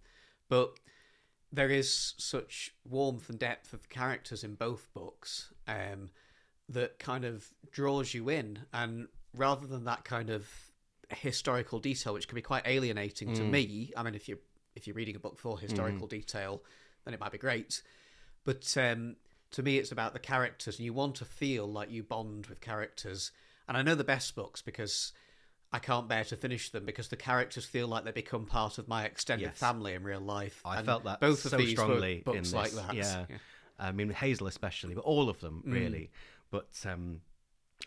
but 0.50 0.74
there 1.52 1.70
is 1.70 2.14
such 2.18 2.74
warmth 2.86 3.30
and 3.30 3.40
depth 3.40 3.74
of 3.74 3.90
characters 3.90 4.44
in 4.44 4.56
both 4.56 4.88
books 4.94 5.52
um, 5.68 6.10
that 6.70 6.98
kind 7.00 7.26
of 7.26 7.50
draws 7.72 8.14
you 8.14 8.30
in. 8.30 8.60
And 8.74 9.08
rather 9.36 9.68
than 9.68 9.86
that 9.86 10.06
kind 10.06 10.30
of 10.30 10.50
historical 11.10 11.80
detail, 11.80 12.14
which 12.14 12.28
can 12.28 12.36
be 12.36 12.42
quite 12.42 12.64
alienating 12.66 13.34
to 13.34 13.44
me, 13.44 13.92
I 13.98 14.04
mean, 14.04 14.16
if 14.16 14.28
you're 14.30 14.40
if 14.74 14.88
you're 14.88 14.96
reading 14.96 15.18
a 15.18 15.20
book 15.20 15.38
for 15.38 15.60
historical 15.60 16.08
detail, 16.08 16.64
then 17.04 17.14
it 17.14 17.20
might 17.20 17.34
be 17.34 17.38
great. 17.38 17.84
But 18.46 18.74
um, 18.78 19.18
to 19.52 19.62
me, 19.62 19.78
it's 19.78 19.92
about 19.92 20.14
the 20.14 20.20
characters, 20.20 20.78
and 20.78 20.86
you 20.86 20.94
want 20.94 21.16
to 21.16 21.26
feel 21.26 21.68
like 21.68 21.92
you 21.92 22.04
bond 22.04 22.48
with 22.48 22.62
characters. 22.62 23.32
And 23.68 23.76
I 23.78 23.82
know 23.82 23.96
the 23.96 24.06
best 24.06 24.34
books 24.34 24.62
because 24.62 25.12
I 25.74 25.80
can't 25.80 26.08
bear 26.08 26.24
to 26.26 26.36
finish 26.36 26.70
them 26.70 26.86
because 26.86 27.08
the 27.08 27.16
characters 27.16 27.64
feel 27.66 27.88
like 27.88 28.04
they 28.04 28.12
become 28.12 28.46
part 28.46 28.78
of 28.78 28.88
my 28.90 29.06
extended 29.06 29.46
Yes. 29.46 29.58
family 29.58 29.94
in 29.94 30.04
real 30.04 30.20
life. 30.20 30.62
I 30.66 30.78
And 30.78 30.86
felt 30.86 31.06
that 31.06 31.20
both 31.22 31.40
so 31.40 31.56
of 31.56 31.60
these 31.64 31.72
strongly 31.72 32.24
were 32.26 32.34
books 32.34 32.52
in 32.52 32.58
like 32.58 32.72
this. 32.72 32.78
that. 33.14 33.30
Yeah. 33.30 33.38
I 33.80 33.92
mean, 33.94 34.10
Hazel 34.10 34.48
especially, 34.48 34.94
but 34.96 35.06
all 35.06 35.30
of 35.30 35.40
them 35.40 35.64
Mm. 35.66 35.74
really. 35.74 36.12
But 36.50 36.70
um, 36.86 37.22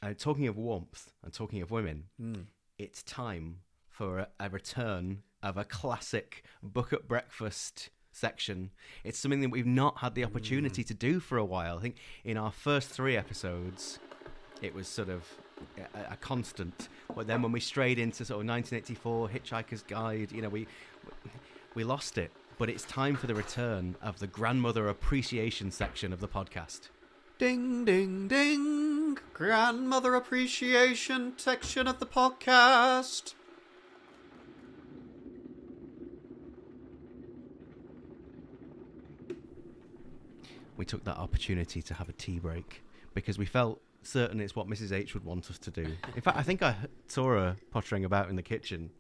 uh, 0.03 0.15
talking 0.15 0.47
of 0.49 0.57
warmth 0.57 1.13
and 1.23 1.33
talking 1.33 1.61
of 1.61 1.71
women, 1.71 2.05
Mm. 2.21 2.47
it's 2.79 3.03
time 3.03 3.61
for 3.91 4.19
a, 4.21 4.29
a 4.41 4.49
return 4.49 5.23
of 5.43 5.57
a 5.59 5.65
classic 5.65 6.43
book 6.63 6.93
at 6.95 7.07
breakfast 7.07 7.91
section. 8.11 8.71
It's 9.05 9.19
something 9.19 9.41
that 9.41 9.51
we've 9.51 9.67
not 9.67 9.99
had 9.99 10.15
the 10.15 10.25
opportunity 10.25 10.83
Mm. 10.83 10.87
to 10.89 10.95
do 10.95 11.21
for 11.21 11.37
a 11.37 11.45
while. 11.45 11.79
I 11.79 11.83
think 11.83 11.97
in 12.25 12.37
our 12.39 12.51
first 12.51 12.89
three 12.89 13.17
episodes, 13.17 13.99
it 14.63 14.73
was 14.75 14.89
sort 14.89 15.11
of 15.11 15.27
a, 15.95 16.13
a 16.13 16.17
constant. 16.17 16.89
But 17.15 17.27
then 17.27 17.43
when 17.43 17.53
we 17.53 17.61
strayed 17.61 17.99
into 17.99 18.25
sort 18.25 18.41
of 18.41 18.49
1984 18.49 19.29
Hitchhiker's 19.29 19.83
Guide, 19.83 20.33
you 20.33 20.43
know, 20.43 20.49
we 20.49 20.67
we 21.75 21.85
lost 21.85 22.19
it. 22.19 22.31
But 22.57 22.71
it's 22.71 22.85
time 22.85 23.17
for 23.17 23.27
the 23.27 23.35
return 23.35 23.97
of 24.01 24.21
the 24.21 24.27
grandmother 24.27 24.89
appreciation 24.89 25.71
section 25.71 26.13
of 26.13 26.21
the 26.21 26.29
podcast. 26.29 26.89
Ding, 27.39 27.85
ding, 27.85 28.29
ding. 28.29 29.19
Grandmother 29.33 30.15
appreciation 30.15 31.33
section 31.37 31.89
of 31.89 31.99
the 31.99 32.07
podcast. 32.07 33.35
we 40.77 40.85
took 40.85 41.05
that 41.05 41.17
opportunity 41.17 41.83
to 41.83 41.95
have 41.95 42.09
a 42.09 42.13
tea 42.13 42.39
break 42.39 42.83
because 43.15 43.39
we 43.39 43.47
felt 43.47 43.81
certain 44.07 44.41
it's 44.41 44.55
what 44.57 44.67
Mrs. 44.69 44.93
H 44.93 45.15
would 45.15 45.25
want 45.25 45.51
us 45.51 45.59
to 45.61 45.71
do. 45.71 45.87
In 46.15 46.21
fact, 46.23 46.37
I 46.37 46.43
think 46.43 46.63
I 46.63 46.77
saw 47.09 47.25
her 47.29 47.57
pottering 47.71 48.05
about 48.05 48.29
in 48.31 48.37
the 48.37 48.43
kitchen. 48.43 48.91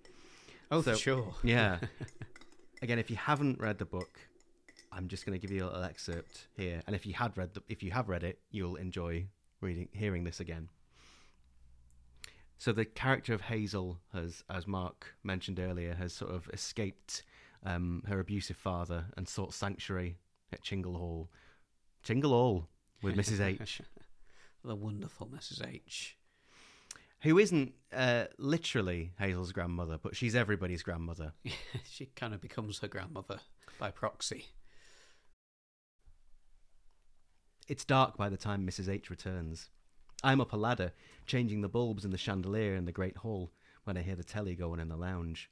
Oh, 0.70 0.82
So- 0.82 0.94
sure. 0.94 1.34
Yeah. 1.42 1.78
Again, 2.82 2.98
if 2.98 3.10
you 3.10 3.16
haven't 3.16 3.60
read 3.60 3.78
the 3.78 3.84
book, 3.86 4.18
I'm 4.92 5.08
just 5.08 5.24
going 5.24 5.38
to 5.38 5.44
give 5.44 5.50
you 5.54 5.64
a 5.64 5.66
little 5.66 5.82
excerpt 5.84 6.48
here, 6.56 6.82
and 6.86 6.94
if 6.94 7.06
you 7.06 7.14
had 7.14 7.36
read 7.36 7.54
the, 7.54 7.62
if 7.68 7.82
you 7.82 7.90
have 7.92 8.08
read 8.08 8.22
it, 8.22 8.38
you'll 8.50 8.76
enjoy 8.76 9.26
reading 9.60 9.88
hearing 9.92 10.24
this 10.24 10.38
again. 10.40 10.68
So 12.58 12.72
the 12.72 12.84
character 12.84 13.34
of 13.34 13.42
Hazel 13.42 13.98
has, 14.12 14.44
as 14.48 14.66
Mark 14.66 15.14
mentioned 15.24 15.58
earlier, 15.58 15.94
has 15.94 16.12
sort 16.12 16.30
of 16.32 16.48
escaped 16.52 17.22
um, 17.64 18.02
her 18.06 18.20
abusive 18.20 18.56
father 18.56 19.06
and 19.16 19.28
sought 19.28 19.52
sanctuary 19.52 20.18
at 20.52 20.62
Chingle 20.62 20.96
Hall. 20.96 21.30
Chingle 22.04 22.30
Hall 22.30 22.68
with 23.02 23.16
Mrs. 23.16 23.40
H, 23.40 23.80
the 24.64 24.74
wonderful 24.74 25.26
Mrs. 25.26 25.66
H. 25.66 26.16
who 27.20 27.38
isn't 27.38 27.74
uh, 27.92 28.24
literally 28.38 29.12
Hazel's 29.18 29.52
grandmother, 29.52 29.98
but 30.02 30.16
she's 30.16 30.34
everybody's 30.34 30.82
grandmother. 30.82 31.32
she 31.90 32.06
kind 32.06 32.34
of 32.34 32.40
becomes 32.40 32.78
her 32.78 32.88
grandmother 32.88 33.40
by 33.78 33.90
proxy. 33.90 34.46
It's 37.68 37.84
dark 37.84 38.16
by 38.16 38.28
the 38.28 38.36
time 38.36 38.66
Mrs. 38.66 38.88
H 38.88 39.08
returns. 39.08 39.70
I'm 40.22 40.40
up 40.40 40.52
a 40.52 40.56
ladder, 40.56 40.92
changing 41.26 41.60
the 41.60 41.68
bulbs 41.68 42.04
in 42.04 42.10
the 42.10 42.18
chandelier 42.18 42.74
in 42.74 42.84
the 42.84 42.92
great 42.92 43.18
hall, 43.18 43.52
when 43.84 43.96
I 43.96 44.02
hear 44.02 44.16
the 44.16 44.24
telly 44.24 44.54
going 44.54 44.80
in 44.80 44.88
the 44.88 44.96
lounge. 44.96 45.50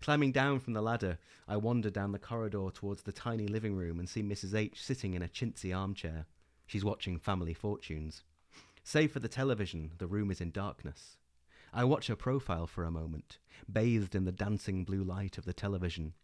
Climbing 0.00 0.32
down 0.32 0.60
from 0.60 0.72
the 0.72 0.82
ladder, 0.82 1.18
I 1.48 1.56
wander 1.56 1.90
down 1.90 2.12
the 2.12 2.18
corridor 2.18 2.68
towards 2.72 3.02
the 3.02 3.12
tiny 3.12 3.46
living 3.46 3.76
room 3.76 3.98
and 3.98 4.08
see 4.08 4.22
Mrs. 4.22 4.54
H 4.54 4.82
sitting 4.82 5.14
in 5.14 5.22
a 5.22 5.28
chintzy 5.28 5.76
armchair. 5.76 6.26
She's 6.66 6.84
watching 6.84 7.18
Family 7.18 7.54
Fortunes. 7.54 8.22
Save 8.84 9.12
for 9.12 9.20
the 9.20 9.28
television, 9.28 9.92
the 9.98 10.06
room 10.06 10.30
is 10.30 10.40
in 10.40 10.50
darkness. 10.50 11.16
I 11.72 11.84
watch 11.84 12.08
her 12.08 12.16
profile 12.16 12.66
for 12.66 12.84
a 12.84 12.90
moment, 12.90 13.38
bathed 13.70 14.14
in 14.14 14.24
the 14.24 14.32
dancing 14.32 14.84
blue 14.84 15.02
light 15.02 15.38
of 15.38 15.44
the 15.44 15.52
television. 15.52 16.14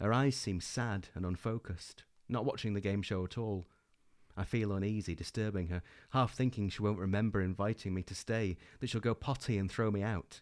Her 0.00 0.12
eyes 0.12 0.36
seem 0.36 0.60
sad 0.60 1.08
and 1.14 1.24
unfocused, 1.24 2.04
not 2.28 2.44
watching 2.44 2.74
the 2.74 2.80
game 2.80 3.02
show 3.02 3.24
at 3.24 3.38
all. 3.38 3.66
I 4.36 4.44
feel 4.44 4.72
uneasy, 4.72 5.14
disturbing 5.14 5.68
her, 5.68 5.82
half 6.10 6.34
thinking 6.34 6.68
she 6.68 6.82
won't 6.82 6.98
remember 6.98 7.40
inviting 7.40 7.94
me 7.94 8.02
to 8.02 8.14
stay, 8.14 8.56
that 8.80 8.90
she'll 8.90 9.00
go 9.00 9.14
potty 9.14 9.56
and 9.56 9.70
throw 9.70 9.90
me 9.90 10.02
out. 10.02 10.40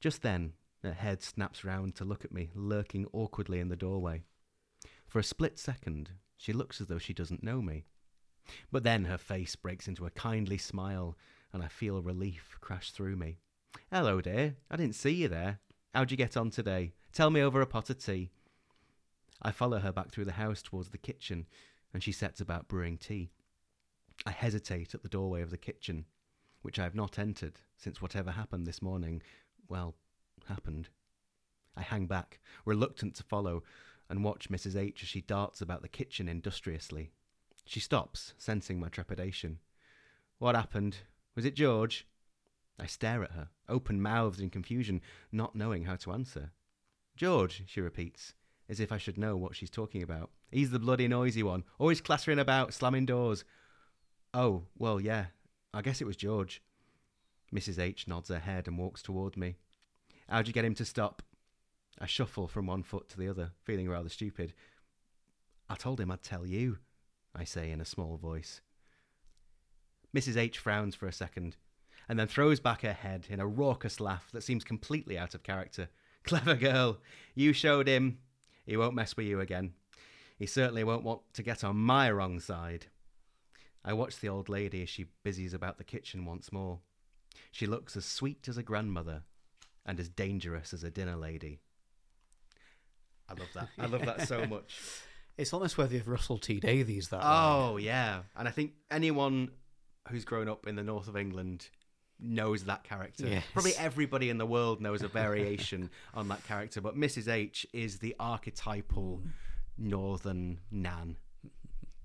Just 0.00 0.22
then, 0.22 0.54
her 0.82 0.92
head 0.92 1.22
snaps 1.22 1.64
round 1.64 1.94
to 1.94 2.04
look 2.04 2.24
at 2.24 2.32
me, 2.32 2.50
lurking 2.54 3.06
awkwardly 3.12 3.60
in 3.60 3.68
the 3.68 3.76
doorway. 3.76 4.24
For 5.06 5.18
a 5.18 5.24
split 5.24 5.58
second, 5.58 6.10
she 6.36 6.52
looks 6.52 6.80
as 6.80 6.88
though 6.88 6.98
she 6.98 7.14
doesn't 7.14 7.44
know 7.44 7.62
me. 7.62 7.84
But 8.70 8.82
then 8.82 9.04
her 9.04 9.18
face 9.18 9.56
breaks 9.56 9.88
into 9.88 10.06
a 10.06 10.10
kindly 10.10 10.58
smile, 10.58 11.16
and 11.52 11.62
I 11.62 11.68
feel 11.68 12.02
relief 12.02 12.56
crash 12.60 12.90
through 12.92 13.16
me. 13.16 13.38
Hello, 13.92 14.20
dear. 14.20 14.56
I 14.70 14.76
didn't 14.76 14.94
see 14.94 15.10
you 15.10 15.28
there. 15.28 15.58
How'd 15.94 16.10
you 16.10 16.16
get 16.16 16.36
on 16.36 16.50
today? 16.50 16.92
Tell 17.12 17.30
me 17.30 17.40
over 17.40 17.60
a 17.60 17.66
pot 17.66 17.90
of 17.90 17.98
tea. 17.98 18.30
I 19.42 19.50
follow 19.50 19.78
her 19.78 19.92
back 19.92 20.10
through 20.10 20.26
the 20.26 20.32
house 20.32 20.62
towards 20.62 20.90
the 20.90 20.98
kitchen, 20.98 21.46
and 21.92 22.02
she 22.02 22.12
sets 22.12 22.40
about 22.40 22.68
brewing 22.68 22.98
tea. 22.98 23.30
I 24.26 24.30
hesitate 24.30 24.94
at 24.94 25.02
the 25.02 25.08
doorway 25.08 25.42
of 25.42 25.50
the 25.50 25.56
kitchen, 25.56 26.04
which 26.62 26.78
I 26.78 26.84
have 26.84 26.94
not 26.94 27.18
entered 27.18 27.60
since 27.76 28.02
whatever 28.02 28.30
happened 28.30 28.66
this 28.66 28.82
morning, 28.82 29.22
well, 29.68 29.94
happened. 30.46 30.88
I 31.76 31.82
hang 31.82 32.06
back, 32.06 32.38
reluctant 32.64 33.14
to 33.16 33.22
follow, 33.22 33.62
and 34.08 34.22
watch 34.22 34.50
Mrs. 34.50 34.76
H 34.76 35.02
as 35.02 35.08
she 35.08 35.22
darts 35.22 35.60
about 35.62 35.82
the 35.82 35.88
kitchen 35.88 36.28
industriously. 36.28 37.12
She 37.70 37.78
stops, 37.78 38.34
sensing 38.36 38.80
my 38.80 38.88
trepidation. 38.88 39.60
What 40.40 40.56
happened? 40.56 40.96
Was 41.36 41.44
it 41.44 41.54
George? 41.54 42.04
I 42.80 42.86
stare 42.86 43.22
at 43.22 43.30
her, 43.30 43.50
open 43.68 44.02
mouthed 44.02 44.40
in 44.40 44.50
confusion, 44.50 45.00
not 45.30 45.54
knowing 45.54 45.84
how 45.84 45.94
to 45.94 46.10
answer. 46.10 46.50
George, 47.14 47.62
she 47.68 47.80
repeats, 47.80 48.34
as 48.68 48.80
if 48.80 48.90
I 48.90 48.98
should 48.98 49.16
know 49.16 49.36
what 49.36 49.54
she's 49.54 49.70
talking 49.70 50.02
about. 50.02 50.30
He's 50.50 50.72
the 50.72 50.80
bloody 50.80 51.06
noisy 51.06 51.44
one, 51.44 51.62
always 51.78 52.00
clattering 52.00 52.40
about, 52.40 52.74
slamming 52.74 53.06
doors. 53.06 53.44
Oh, 54.34 54.64
well, 54.76 55.00
yeah, 55.00 55.26
I 55.72 55.80
guess 55.80 56.00
it 56.00 56.08
was 56.08 56.16
George. 56.16 56.60
Mrs. 57.54 57.78
H 57.78 58.08
nods 58.08 58.30
her 58.30 58.40
head 58.40 58.66
and 58.66 58.78
walks 58.78 59.00
toward 59.00 59.36
me. 59.36 59.54
How'd 60.28 60.48
you 60.48 60.52
get 60.52 60.64
him 60.64 60.74
to 60.74 60.84
stop? 60.84 61.22
I 62.00 62.06
shuffle 62.06 62.48
from 62.48 62.66
one 62.66 62.82
foot 62.82 63.08
to 63.10 63.16
the 63.16 63.28
other, 63.28 63.52
feeling 63.62 63.88
rather 63.88 64.08
stupid. 64.08 64.54
I 65.68 65.76
told 65.76 66.00
him 66.00 66.10
I'd 66.10 66.24
tell 66.24 66.44
you, 66.44 66.78
I 67.34 67.44
say 67.44 67.70
in 67.70 67.80
a 67.80 67.84
small 67.84 68.16
voice. 68.16 68.60
Mrs. 70.14 70.36
H 70.36 70.58
frowns 70.58 70.94
for 70.94 71.06
a 71.06 71.12
second, 71.12 71.56
and 72.08 72.18
then 72.18 72.26
throws 72.26 72.58
back 72.58 72.82
her 72.82 72.92
head 72.92 73.26
in 73.30 73.40
a 73.40 73.46
raucous 73.46 74.00
laugh 74.00 74.30
that 74.32 74.42
seems 74.42 74.64
completely 74.64 75.16
out 75.16 75.34
of 75.34 75.42
character. 75.42 75.88
Clever 76.24 76.54
girl. 76.54 76.98
You 77.34 77.52
showed 77.52 77.88
him. 77.88 78.18
He 78.66 78.76
won't 78.76 78.94
mess 78.94 79.16
with 79.16 79.26
you 79.26 79.40
again. 79.40 79.72
He 80.38 80.46
certainly 80.46 80.84
won't 80.84 81.04
want 81.04 81.22
to 81.34 81.42
get 81.42 81.62
on 81.64 81.76
my 81.76 82.10
wrong 82.10 82.40
side. 82.40 82.86
I 83.84 83.92
watch 83.92 84.20
the 84.20 84.28
old 84.28 84.48
lady 84.48 84.82
as 84.82 84.88
she 84.88 85.06
busies 85.22 85.54
about 85.54 85.78
the 85.78 85.84
kitchen 85.84 86.24
once 86.24 86.52
more. 86.52 86.80
She 87.52 87.66
looks 87.66 87.96
as 87.96 88.04
sweet 88.04 88.48
as 88.48 88.58
a 88.58 88.62
grandmother 88.62 89.22
and 89.86 89.98
as 89.98 90.08
dangerous 90.08 90.74
as 90.74 90.84
a 90.84 90.90
dinner 90.90 91.16
lady. 91.16 91.60
I 93.28 93.34
love 93.34 93.48
that. 93.54 93.68
I 93.78 93.86
love 93.86 94.04
that 94.04 94.28
so 94.28 94.46
much. 94.50 94.78
It's 95.38 95.52
almost 95.52 95.78
worthy 95.78 95.98
of 95.98 96.08
Russell 96.08 96.38
T 96.38 96.60
Davies. 96.60 97.08
That 97.08 97.20
Oh 97.22 97.76
yeah, 97.76 98.22
and 98.36 98.46
I 98.46 98.50
think 98.50 98.72
anyone 98.90 99.50
who's 100.08 100.24
grown 100.24 100.48
up 100.48 100.66
in 100.66 100.76
the 100.76 100.82
north 100.82 101.08
of 101.08 101.16
England 101.16 101.68
knows 102.18 102.64
that 102.64 102.84
character. 102.84 103.26
Yes. 103.26 103.44
Probably 103.52 103.72
everybody 103.78 104.28
in 104.28 104.36
the 104.38 104.44
world 104.46 104.80
knows 104.80 105.02
a 105.02 105.08
variation 105.08 105.90
on 106.14 106.28
that 106.28 106.44
character, 106.44 106.80
but 106.80 106.96
Mrs. 106.96 107.32
H 107.32 107.66
is 107.72 107.98
the 107.98 108.14
archetypal 108.20 109.22
northern 109.78 110.60
nan. 110.70 111.16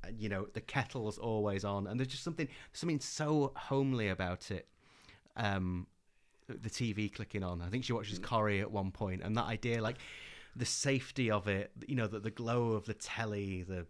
Uh, 0.03 0.09
You 0.17 0.30
know, 0.30 0.47
the 0.53 0.61
kettle's 0.61 1.17
always 1.17 1.65
on, 1.65 1.88
and 1.88 1.99
there's 1.99 2.07
just 2.09 2.23
something 2.23 2.47
something 2.73 2.99
so 2.99 3.51
homely 3.55 4.07
about 4.09 4.51
it. 4.51 4.67
Um, 5.36 5.88
the 6.47 6.69
TV 6.69 7.11
clicking 7.11 7.43
on. 7.43 7.61
I 7.61 7.67
think 7.69 7.84
she 7.84 7.91
watches 7.93 8.19
Corrie 8.19 8.61
at 8.61 8.71
one 8.71 8.91
point, 8.91 9.21
and 9.23 9.36
that 9.36 9.45
idea, 9.45 9.82
like 9.82 9.97
the 10.55 10.65
safety 10.65 11.29
of 11.29 11.47
it, 11.47 11.71
you 11.87 11.95
know, 11.95 12.07
the, 12.07 12.19
the 12.19 12.31
glow 12.31 12.71
of 12.73 12.85
the 12.85 12.93
telly, 12.93 13.63
the, 13.63 13.85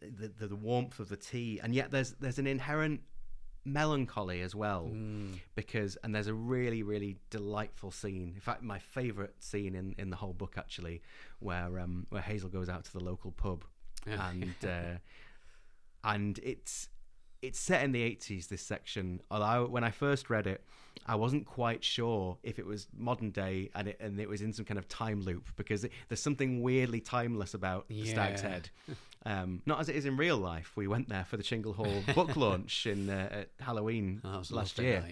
the 0.00 0.46
the 0.46 0.56
warmth 0.56 0.98
of 1.00 1.08
the 1.08 1.16
tea, 1.16 1.60
and 1.62 1.74
yet 1.74 1.90
there's 1.90 2.12
there's 2.20 2.38
an 2.38 2.46
inherent 2.46 3.00
melancholy 3.64 4.40
as 4.42 4.54
well 4.56 4.90
Mm. 4.92 5.38
because 5.54 5.96
and 6.02 6.12
there's 6.14 6.26
a 6.26 6.34
really 6.34 6.82
really 6.82 7.16
delightful 7.30 7.90
scene. 7.92 8.32
In 8.34 8.40
fact 8.40 8.62
my 8.62 8.78
favorite 8.80 9.36
scene 9.38 9.74
in 9.76 9.94
in 9.98 10.10
the 10.10 10.16
whole 10.16 10.32
book 10.32 10.54
actually 10.58 11.00
where 11.38 11.78
um 11.78 12.06
where 12.10 12.22
hazel 12.22 12.48
goes 12.50 12.68
out 12.68 12.84
to 12.86 12.92
the 12.92 12.98
local 13.04 13.30
pub 13.30 13.64
and 14.06 14.54
uh 14.64 14.98
and 16.04 16.38
it's 16.42 16.88
it's 17.42 17.58
set 17.58 17.82
in 17.84 17.92
the 17.92 18.02
80s 18.02 18.48
this 18.48 18.62
section. 18.62 19.20
Although 19.30 19.66
when 19.66 19.84
i 19.84 19.90
first 19.90 20.30
read 20.30 20.46
it 20.46 20.62
i 21.06 21.14
wasn't 21.14 21.44
quite 21.46 21.82
sure 21.82 22.36
if 22.42 22.58
it 22.58 22.66
was 22.66 22.86
modern 22.96 23.30
day 23.30 23.68
and 23.74 23.88
it 23.88 23.96
and 24.00 24.20
it 24.20 24.28
was 24.28 24.40
in 24.42 24.52
some 24.52 24.64
kind 24.64 24.78
of 24.78 24.86
time 24.88 25.20
loop 25.22 25.48
because 25.56 25.84
it, 25.84 25.92
there's 26.08 26.20
something 26.22 26.62
weirdly 26.62 27.00
timeless 27.00 27.54
about 27.54 27.88
the 27.88 28.06
stag's 28.06 28.42
head. 28.42 28.70
Um, 29.24 29.62
not 29.66 29.80
as 29.80 29.88
it 29.88 29.94
is 29.96 30.04
in 30.04 30.16
real 30.16 30.36
life. 30.36 30.72
We 30.76 30.88
went 30.88 31.08
there 31.08 31.24
for 31.24 31.36
the 31.36 31.42
chingle 31.44 31.74
hall 31.74 32.02
book 32.14 32.36
launch 32.36 32.86
in 32.86 33.08
uh, 33.08 33.28
at 33.40 33.48
halloween 33.60 34.20
Oh, 34.24 34.32
that 34.32 34.38
was 34.38 34.50
a 34.50 34.54
last 34.56 34.78
year. 34.78 35.02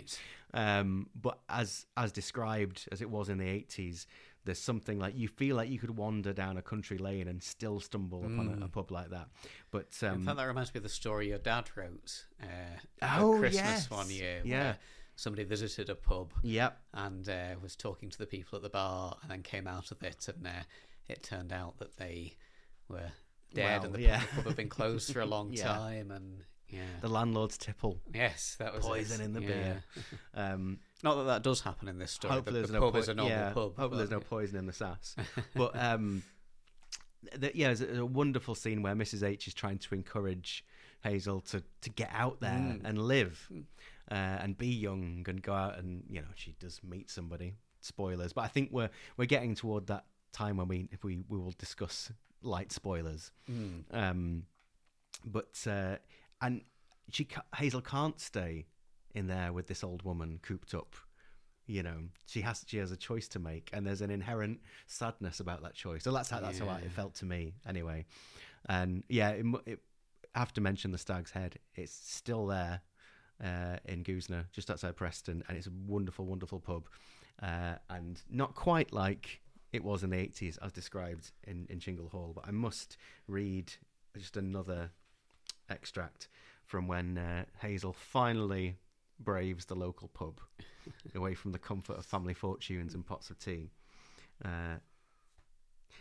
um, 0.52 1.08
but 1.20 1.38
as 1.48 1.86
as 1.96 2.12
described 2.12 2.88
as 2.92 3.00
it 3.00 3.08
was 3.10 3.28
in 3.28 3.38
the 3.38 3.46
80s 3.46 4.06
there's 4.50 4.58
something 4.60 4.98
like 4.98 5.16
you 5.16 5.28
feel 5.28 5.54
like 5.56 5.70
you 5.70 5.78
could 5.78 5.96
wander 5.96 6.32
down 6.32 6.56
a 6.56 6.62
country 6.62 6.98
lane 6.98 7.28
and 7.28 7.42
still 7.42 7.78
stumble 7.80 8.20
upon 8.24 8.58
a, 8.60 8.64
a 8.64 8.68
pub 8.68 8.90
like 8.90 9.10
that 9.10 9.28
but 9.70 9.86
In 10.02 10.08
um, 10.08 10.22
fact, 10.24 10.36
that 10.38 10.44
reminds 10.46 10.74
me 10.74 10.78
of 10.78 10.82
the 10.82 10.88
story 10.88 11.28
your 11.28 11.38
dad 11.38 11.70
wrote 11.76 12.26
uh, 12.42 13.06
Oh, 13.18 13.36
Christmas 13.38 13.64
yes. 13.64 13.90
one 13.90 14.10
year. 14.10 14.40
Yeah. 14.44 14.62
where 14.62 14.78
somebody 15.16 15.44
visited 15.44 15.88
a 15.90 15.94
pub 15.94 16.32
yep 16.42 16.80
and 16.94 17.28
uh, 17.28 17.54
was 17.62 17.76
talking 17.76 18.10
to 18.10 18.18
the 18.18 18.26
people 18.26 18.56
at 18.56 18.62
the 18.62 18.70
bar, 18.70 19.16
and 19.22 19.30
then 19.30 19.42
came 19.42 19.66
out 19.68 19.90
of 19.90 20.02
it, 20.02 20.26
and 20.28 20.46
uh, 20.46 20.50
it 21.08 21.22
turned 21.22 21.52
out 21.52 21.78
that 21.78 21.96
they 21.98 22.36
were 22.88 23.12
dead, 23.54 23.82
Well, 23.82 23.84
and 23.86 23.94
the, 23.94 24.00
yeah. 24.02 24.18
pub, 24.20 24.28
the 24.28 24.34
pub 24.36 24.44
had 24.46 24.56
been 24.56 24.68
closed 24.68 25.12
for 25.12 25.20
a 25.20 25.26
long 25.36 25.52
Yeah. 25.52 25.64
time, 25.64 26.10
and 26.10 26.44
yeah, 26.70 26.80
the 27.00 27.08
landlord's 27.08 27.58
tipple 27.58 28.00
yes, 28.14 28.56
that 28.58 28.74
was 28.74 28.84
poison 28.86 29.20
it. 29.20 29.24
in 29.24 29.32
the 29.32 29.40
yeah. 29.42 29.48
beer 29.48 29.84
um, 30.34 30.78
Not 31.02 31.16
that 31.16 31.24
that 31.24 31.42
does 31.42 31.60
happen 31.60 31.88
in 31.88 31.98
this 31.98 32.12
story. 32.12 32.34
hopefully 32.34 32.54
the, 32.54 32.58
there's 32.60 32.68
the 32.70 32.74
no 32.74 32.80
pub 32.80 32.92
po- 32.94 32.98
is 33.00 33.08
a 33.08 33.14
normal 33.14 33.36
yeah, 33.36 33.50
pub. 33.52 33.76
hopefully 33.76 33.96
there's 33.98 34.10
but- 34.10 34.16
no 34.16 34.20
poison 34.20 34.56
in 34.58 34.66
the 34.66 34.72
sass 34.72 35.16
but 35.54 35.72
um 35.76 36.22
th- 37.40 37.54
yeah 37.54 37.66
there's 37.72 37.80
a, 37.82 38.00
a 38.00 38.04
wonderful 38.06 38.54
scene 38.54 38.82
where 38.82 38.94
mrs 38.94 39.22
h 39.22 39.46
is 39.46 39.54
trying 39.54 39.78
to 39.78 39.94
encourage 39.94 40.64
hazel 41.02 41.40
to 41.40 41.62
to 41.80 41.90
get 41.90 42.10
out 42.12 42.40
there 42.40 42.50
Mm. 42.52 42.84
and 42.84 42.98
live 43.02 43.48
uh, 44.10 44.14
and 44.14 44.58
be 44.58 44.66
young 44.66 45.24
and 45.28 45.40
go 45.42 45.52
out 45.54 45.78
and 45.78 46.04
you 46.08 46.20
know 46.20 46.28
she 46.34 46.54
does 46.60 46.80
meet 46.82 47.08
somebody 47.10 47.54
spoilers 47.80 48.32
but 48.32 48.42
i 48.42 48.48
think 48.48 48.70
we're 48.72 48.90
we're 49.16 49.24
getting 49.24 49.54
toward 49.54 49.86
that 49.86 50.04
time 50.32 50.56
when 50.58 50.68
we 50.68 50.88
if 50.92 51.02
we 51.04 51.22
we 51.28 51.38
will 51.38 51.54
discuss 51.58 52.12
light 52.42 52.70
spoilers 52.72 53.32
Mm. 53.50 53.84
um 53.92 54.42
but 55.24 55.66
uh 55.66 55.96
and 56.40 56.62
she 57.10 57.26
hazel 57.56 57.80
can't 57.80 58.20
stay 58.20 58.66
in 59.14 59.26
there 59.26 59.52
with 59.52 59.66
this 59.66 59.82
old 59.82 60.02
woman 60.02 60.38
cooped 60.42 60.74
up 60.74 60.94
you 61.66 61.84
know. 61.84 61.98
She 62.26 62.40
has 62.40 62.64
she 62.66 62.78
has 62.78 62.90
a 62.90 62.96
choice 62.96 63.28
to 63.28 63.38
make 63.38 63.70
and 63.72 63.86
there's 63.86 64.00
an 64.00 64.10
inherent 64.10 64.60
sadness 64.88 65.38
about 65.38 65.62
that 65.62 65.74
choice. 65.74 66.02
So 66.02 66.12
that's 66.12 66.28
how 66.28 66.40
that's 66.40 66.58
how 66.58 66.68
it 66.68 66.90
felt 66.90 67.14
to 67.16 67.24
me 67.24 67.54
anyway. 67.66 68.06
And 68.68 69.04
yeah 69.08 69.30
it, 69.30 69.46
it, 69.66 69.78
I 70.34 70.40
have 70.40 70.52
to 70.54 70.60
mention 70.60 70.90
the 70.90 70.98
stag's 70.98 71.30
head. 71.30 71.58
It's 71.74 71.92
still 71.92 72.46
there 72.46 72.82
uh, 73.42 73.76
in 73.84 74.04
Goosnargh, 74.04 74.50
just 74.52 74.70
outside 74.70 74.96
Preston, 74.96 75.42
and 75.48 75.56
it's 75.56 75.66
a 75.66 75.72
wonderful, 75.86 76.26
wonderful 76.26 76.60
pub, 76.60 76.88
uh, 77.42 77.76
and 77.88 78.20
not 78.30 78.54
quite 78.54 78.92
like 78.92 79.40
it 79.72 79.82
was 79.82 80.02
in 80.02 80.10
the 80.10 80.16
80s 80.16 80.58
as 80.62 80.72
described 80.72 81.32
in, 81.46 81.66
in 81.70 81.78
Chingle 81.78 82.10
Hall. 82.10 82.32
But 82.34 82.46
I 82.46 82.50
must 82.50 82.96
read 83.26 83.72
just 84.16 84.36
another 84.36 84.90
extract 85.70 86.28
from 86.64 86.86
when 86.86 87.18
uh, 87.18 87.44
Hazel 87.60 87.92
finally 87.92 88.76
braves 89.18 89.66
the 89.66 89.74
local 89.74 90.08
pub 90.08 90.40
away 91.14 91.34
from 91.34 91.52
the 91.52 91.58
comfort 91.58 91.98
of 91.98 92.06
family 92.06 92.34
fortunes 92.34 92.94
and 92.94 93.06
pots 93.06 93.30
of 93.30 93.38
tea. 93.38 93.70
Uh, 94.44 94.76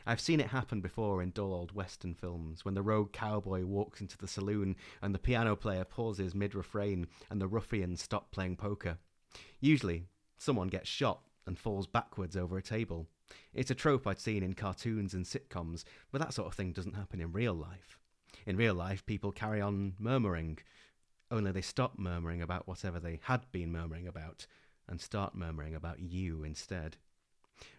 I've 0.05 0.21
seen 0.21 0.39
it 0.39 0.47
happen 0.47 0.81
before 0.81 1.21
in 1.21 1.31
dull 1.31 1.53
old 1.53 1.73
Western 1.73 2.13
films 2.13 2.63
when 2.63 2.73
the 2.73 2.81
rogue 2.81 3.11
cowboy 3.11 3.63
walks 3.65 4.01
into 4.01 4.17
the 4.17 4.27
saloon 4.27 4.75
and 5.01 5.13
the 5.13 5.19
piano 5.19 5.55
player 5.55 5.83
pauses 5.83 6.33
mid 6.33 6.55
refrain 6.55 7.07
and 7.29 7.41
the 7.41 7.47
ruffians 7.47 8.01
stop 8.01 8.31
playing 8.31 8.55
poker. 8.55 8.97
Usually, 9.59 10.05
someone 10.37 10.67
gets 10.67 10.87
shot 10.87 11.21
and 11.45 11.59
falls 11.59 11.87
backwards 11.87 12.37
over 12.37 12.57
a 12.57 12.63
table. 12.63 13.07
It's 13.53 13.71
a 13.71 13.75
trope 13.75 14.07
I'd 14.07 14.19
seen 14.19 14.41
in 14.41 14.53
cartoons 14.53 15.13
and 15.13 15.25
sitcoms, 15.25 15.83
but 16.11 16.21
that 16.21 16.33
sort 16.33 16.47
of 16.47 16.53
thing 16.53 16.71
doesn't 16.71 16.95
happen 16.95 17.21
in 17.21 17.31
real 17.31 17.53
life. 17.53 17.99
In 18.45 18.57
real 18.57 18.73
life, 18.73 19.05
people 19.05 19.31
carry 19.31 19.61
on 19.61 19.95
murmuring, 19.99 20.59
only 21.31 21.51
they 21.51 21.61
stop 21.61 21.99
murmuring 21.99 22.41
about 22.41 22.67
whatever 22.67 22.99
they 22.99 23.19
had 23.23 23.51
been 23.51 23.71
murmuring 23.71 24.07
about 24.07 24.47
and 24.87 24.99
start 24.99 25.35
murmuring 25.35 25.75
about 25.75 25.99
you 25.99 26.43
instead. 26.43 26.97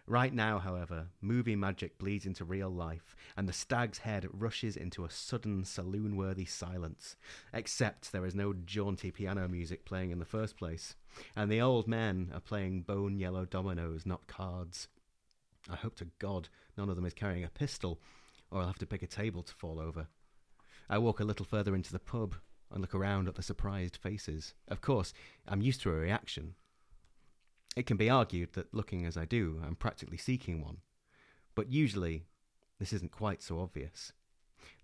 Right 0.05 0.33
now, 0.33 0.59
however, 0.59 1.07
movie 1.21 1.55
magic 1.55 1.97
bleeds 1.97 2.25
into 2.25 2.45
real 2.45 2.69
life, 2.69 3.15
and 3.35 3.47
the 3.47 3.53
stag's 3.53 3.99
head 3.99 4.27
rushes 4.31 4.77
into 4.77 5.05
a 5.05 5.09
sudden 5.09 5.63
saloon 5.65 6.15
worthy 6.15 6.45
silence. 6.45 7.15
Except 7.53 8.11
there 8.11 8.25
is 8.25 8.35
no 8.35 8.53
jaunty 8.53 9.11
piano 9.11 9.47
music 9.47 9.85
playing 9.85 10.11
in 10.11 10.19
the 10.19 10.25
first 10.25 10.55
place, 10.55 10.95
and 11.35 11.51
the 11.51 11.61
old 11.61 11.87
men 11.87 12.31
are 12.33 12.39
playing 12.39 12.81
bone 12.81 13.17
yellow 13.17 13.45
dominoes, 13.45 14.05
not 14.05 14.27
cards. 14.27 14.87
I 15.69 15.75
hope 15.75 15.95
to 15.95 16.07
God 16.19 16.49
none 16.77 16.89
of 16.89 16.95
them 16.95 17.05
is 17.05 17.13
carrying 17.13 17.43
a 17.43 17.49
pistol, 17.49 17.99
or 18.51 18.61
I'll 18.61 18.67
have 18.67 18.79
to 18.79 18.85
pick 18.85 19.03
a 19.03 19.07
table 19.07 19.43
to 19.43 19.53
fall 19.53 19.79
over. 19.79 20.07
I 20.89 20.97
walk 20.97 21.19
a 21.19 21.25
little 21.25 21.45
further 21.45 21.75
into 21.75 21.91
the 21.91 21.99
pub 21.99 22.35
and 22.71 22.81
look 22.81 22.95
around 22.95 23.27
at 23.27 23.35
the 23.35 23.43
surprised 23.43 23.97
faces. 23.97 24.53
Of 24.67 24.81
course, 24.81 25.13
I'm 25.47 25.61
used 25.61 25.81
to 25.81 25.91
a 25.91 25.95
reaction. 25.95 26.55
It 27.75 27.85
can 27.85 27.97
be 27.97 28.09
argued 28.09 28.53
that 28.53 28.73
looking 28.73 29.05
as 29.05 29.17
I 29.17 29.25
do, 29.25 29.61
I'm 29.65 29.75
practically 29.75 30.17
seeking 30.17 30.61
one. 30.61 30.77
But 31.55 31.71
usually, 31.71 32.25
this 32.79 32.93
isn't 32.93 33.11
quite 33.11 33.41
so 33.41 33.59
obvious. 33.59 34.13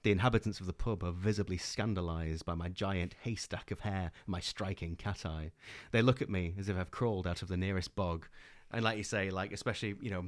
The 0.04 0.12
inhabitants 0.12 0.60
of 0.60 0.68
the 0.68 0.74
pub 0.74 1.04
are 1.04 1.12
visibly 1.12 1.58
scandalised 1.58 2.46
by 2.46 2.56
my 2.56 2.70
giant 2.70 3.16
haystack 3.24 3.72
of 3.72 3.82
hair 3.82 4.12
and 4.26 4.28
my 4.28 4.40
striking 4.40 4.96
cat 4.96 5.26
eye. 5.26 5.52
They 5.92 6.02
look 6.02 6.22
at 6.22 6.30
me 6.30 6.56
as 6.58 6.70
if 6.70 6.78
I've 6.78 6.92
crawled 6.92 7.28
out 7.28 7.42
of 7.42 7.48
the 7.48 7.58
nearest 7.58 7.96
bog. 7.96 8.28
And 8.72 8.84
like 8.84 8.98
you 8.98 9.04
say, 9.04 9.30
like 9.30 9.52
especially, 9.52 9.96
you 10.02 10.12
know, 10.12 10.26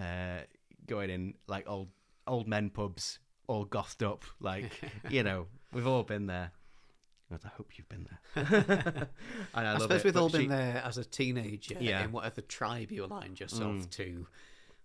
uh, 0.00 0.42
going 0.86 1.10
in 1.10 1.34
like 1.46 1.68
old 1.68 1.88
old 2.26 2.48
men 2.48 2.70
pubs, 2.70 3.18
all 3.46 3.64
gothed 3.64 4.02
up, 4.02 4.24
like, 4.40 4.70
you 5.10 5.22
know, 5.22 5.46
we've 5.72 5.86
all 5.86 6.02
been 6.02 6.26
there. 6.26 6.52
I 7.32 7.48
hope 7.56 7.72
you've 7.76 7.88
been 7.88 8.06
there. 8.34 8.44
and 9.54 9.66
I, 9.66 9.70
I, 9.70 9.72
love 9.72 9.82
suppose 9.82 10.00
it, 10.00 10.04
we've 10.04 10.16
all 10.16 10.28
been 10.28 10.42
she- 10.42 10.46
there 10.48 10.82
as 10.84 10.98
a 10.98 11.04
teenager 11.04 11.76
Yeah. 11.80 12.04
in 12.04 12.12
whatever 12.12 12.40
tribe 12.42 12.92
you 12.92 13.04
aligned 13.04 13.40
yourself 13.40 13.72
Mm. 13.74 13.90
to, 13.90 14.26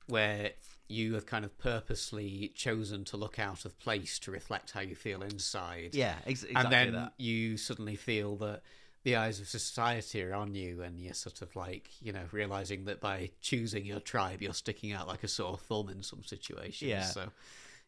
where 0.08 0.52
you 0.88 1.14
have 1.14 1.28
kind 1.28 1.46
of 1.46 1.56
purposely 1.60 2.52
chosen 2.56 3.04
to 3.06 3.18
look 3.18 3.38
out 3.38 3.66
of 3.66 3.78
place 3.78 4.18
to 4.20 4.32
reflect 4.32 4.72
how 4.72 4.80
you 4.82 4.96
feel 4.96 5.22
inside. 5.22 5.94
Yeah, 5.94 6.16
ex- 6.26 6.44
exactly 6.44 6.56
and 6.56 6.72
then 6.72 6.94
that. 6.94 7.14
you 7.18 7.58
suddenly 7.58 7.96
feel 7.96 8.36
that 8.38 8.64
the 9.04 9.16
eyes 9.16 9.40
of 9.40 9.48
society 9.48 10.24
are 10.24 10.34
on 10.34 10.56
you, 10.56 10.82
and 10.82 11.00
you're 11.00 11.14
sort 11.14 11.42
of 11.44 11.56
like, 11.56 11.90
you 12.02 12.12
know, 12.12 12.24
realizing 12.32 12.86
that 12.86 13.00
by 13.00 13.30
choosing 13.42 13.86
your 13.86 14.00
tribe, 14.00 14.42
you're 14.42 14.54
sticking 14.54 14.92
out 14.92 15.08
like 15.08 15.24
a 15.24 15.28
sore 15.28 15.58
thumb 15.58 15.90
in 15.90 16.02
some 16.02 16.24
situations. 16.24 16.82
Yeah. 16.90 17.04
So, 17.04 17.30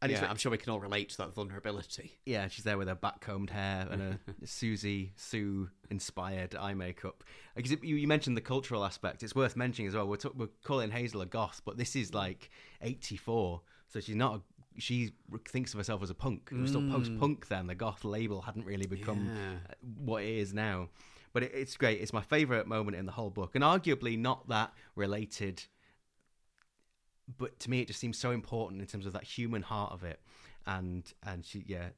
And 0.02 0.12
yeah, 0.12 0.18
it's- 0.18 0.32
I'm 0.32 0.38
sure 0.38 0.52
we 0.52 0.58
can 0.58 0.72
all 0.72 0.80
relate 0.80 1.10
to 1.10 1.18
that 1.18 1.34
vulnerability. 1.34 2.18
Yeah, 2.26 2.48
she's 2.48 2.64
there 2.64 2.78
with 2.78 2.88
her 2.88 2.96
backcombed 2.96 3.52
hair 3.52 3.88
and 3.90 4.02
a 4.02 4.20
Siouxsie 4.46 5.12
Sioux 5.16 5.70
inspired 5.90 6.56
eye 6.56 6.74
makeup. 6.74 7.24
Uh, 7.24 7.58
because 7.58 7.72
it- 7.72 7.84
you, 7.84 7.96
you 7.96 8.08
mentioned 8.08 8.36
the 8.36 8.42
cultural 8.42 8.84
aspect. 8.84 9.22
It's 9.22 9.36
worth 9.36 9.56
mentioning 9.56 9.88
as 9.88 9.96
well. 9.96 10.08
We're, 10.08 10.18
t- 10.18 10.30
we're 10.36 10.50
calling 10.64 10.90
Hazel 10.92 11.22
a 11.22 11.26
goth, 11.26 11.62
but 11.66 11.78
this 11.78 11.96
is 11.96 12.14
like 12.14 12.50
'84, 12.82 13.62
so 13.88 14.00
she's 14.00 14.16
not. 14.16 14.36
A, 14.36 14.42
she 14.80 15.12
thinks 15.50 15.74
of 15.74 15.80
herself 15.80 16.02
as 16.02 16.10
a 16.10 16.16
punk. 16.16 16.50
It 16.52 16.58
was 16.58 16.70
still 16.72 16.82
hmm. 16.82 16.94
post-punk 16.94 17.48
then. 17.50 17.68
The 17.68 17.76
goth 17.76 18.06
label 18.06 18.42
hadn't 18.42 18.66
really 18.66 18.88
become 18.88 19.26
Yeah. 19.28 19.58
Uh, 19.70 19.74
what 20.04 20.24
it 20.24 20.30
is 20.30 20.54
now. 20.54 20.90
But 21.34 21.44
it, 21.44 21.52
it's 21.54 21.76
great. 21.78 22.00
It's 22.02 22.14
my 22.14 22.22
favorite 22.22 22.68
moment 22.68 22.96
in 22.98 23.06
the 23.06 23.12
whole 23.12 23.30
book, 23.30 23.54
and 23.54 23.64
arguably 23.64 24.18
not 24.18 24.48
that 24.50 24.74
related. 24.96 25.64
But 27.38 27.60
to 27.60 27.70
me, 27.70 27.82
it 27.82 27.88
just 27.88 28.00
seems 28.00 28.18
so 28.18 28.32
important 28.32 28.82
in 28.82 28.88
terms 28.88 29.06
of 29.06 29.14
that 29.14 29.24
human 29.24 29.62
heart 29.62 29.92
of 29.92 30.04
it, 30.04 30.20
and 30.66 31.04
and 31.26 31.46
she 31.46 31.64
yeah, 31.68 31.90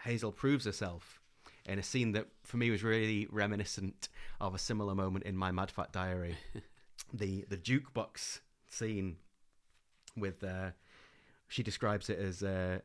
Hazel 0.00 0.32
proves 0.32 0.64
herself 0.64 1.20
in 1.66 1.78
a 1.78 1.82
scene 1.82 2.12
that 2.12 2.26
for 2.44 2.56
me 2.56 2.70
was 2.70 2.82
really 2.82 3.26
reminiscent 3.30 4.08
of 4.40 4.54
a 4.54 4.58
similar 4.58 4.94
moment 4.94 5.24
in 5.24 5.36
my 5.36 5.50
Mad 5.50 5.70
Fat 5.70 5.92
Diary, 5.92 6.36
the 7.12 7.44
the 7.48 7.56
jukebox 7.56 8.40
scene 8.68 9.16
with 10.16 10.42
uh, 10.42 10.70
she 11.48 11.62
describes 11.62 12.08
it 12.08 12.18
as 12.18 12.42
uh, 12.42 12.78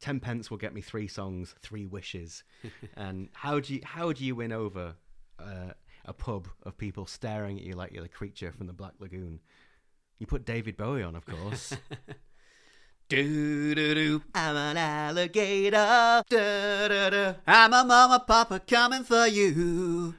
ten 0.00 0.20
pence 0.20 0.50
will 0.50 0.58
get 0.58 0.74
me 0.74 0.80
three 0.80 1.08
songs, 1.08 1.54
three 1.60 1.86
wishes, 1.86 2.42
and 2.96 3.28
how 3.32 3.60
do 3.60 3.74
you 3.74 3.80
how 3.84 4.12
do 4.12 4.24
you 4.24 4.34
win 4.34 4.52
over 4.52 4.94
uh, 5.38 5.72
a 6.04 6.12
pub 6.12 6.48
of 6.64 6.76
people 6.76 7.06
staring 7.06 7.58
at 7.58 7.64
you 7.64 7.74
like 7.74 7.92
you're 7.92 8.02
the 8.02 8.08
creature 8.08 8.52
from 8.52 8.66
the 8.66 8.72
Black 8.72 8.94
Lagoon? 8.98 9.40
You 10.22 10.26
put 10.26 10.44
David 10.44 10.76
Bowie 10.76 11.02
on, 11.02 11.16
of 11.16 11.26
course. 11.26 11.76
Do 13.08 13.74
do 13.74 13.92
do. 13.92 14.22
I'm 14.32 14.54
an 14.54 14.76
alligator. 14.76 15.72
Da, 15.72 16.22
da, 16.86 17.10
da. 17.10 17.34
I'm 17.44 17.72
a 17.72 17.82
mama 17.82 18.24
papa 18.24 18.60
coming 18.60 19.02
for 19.02 19.26
you. 19.26 20.14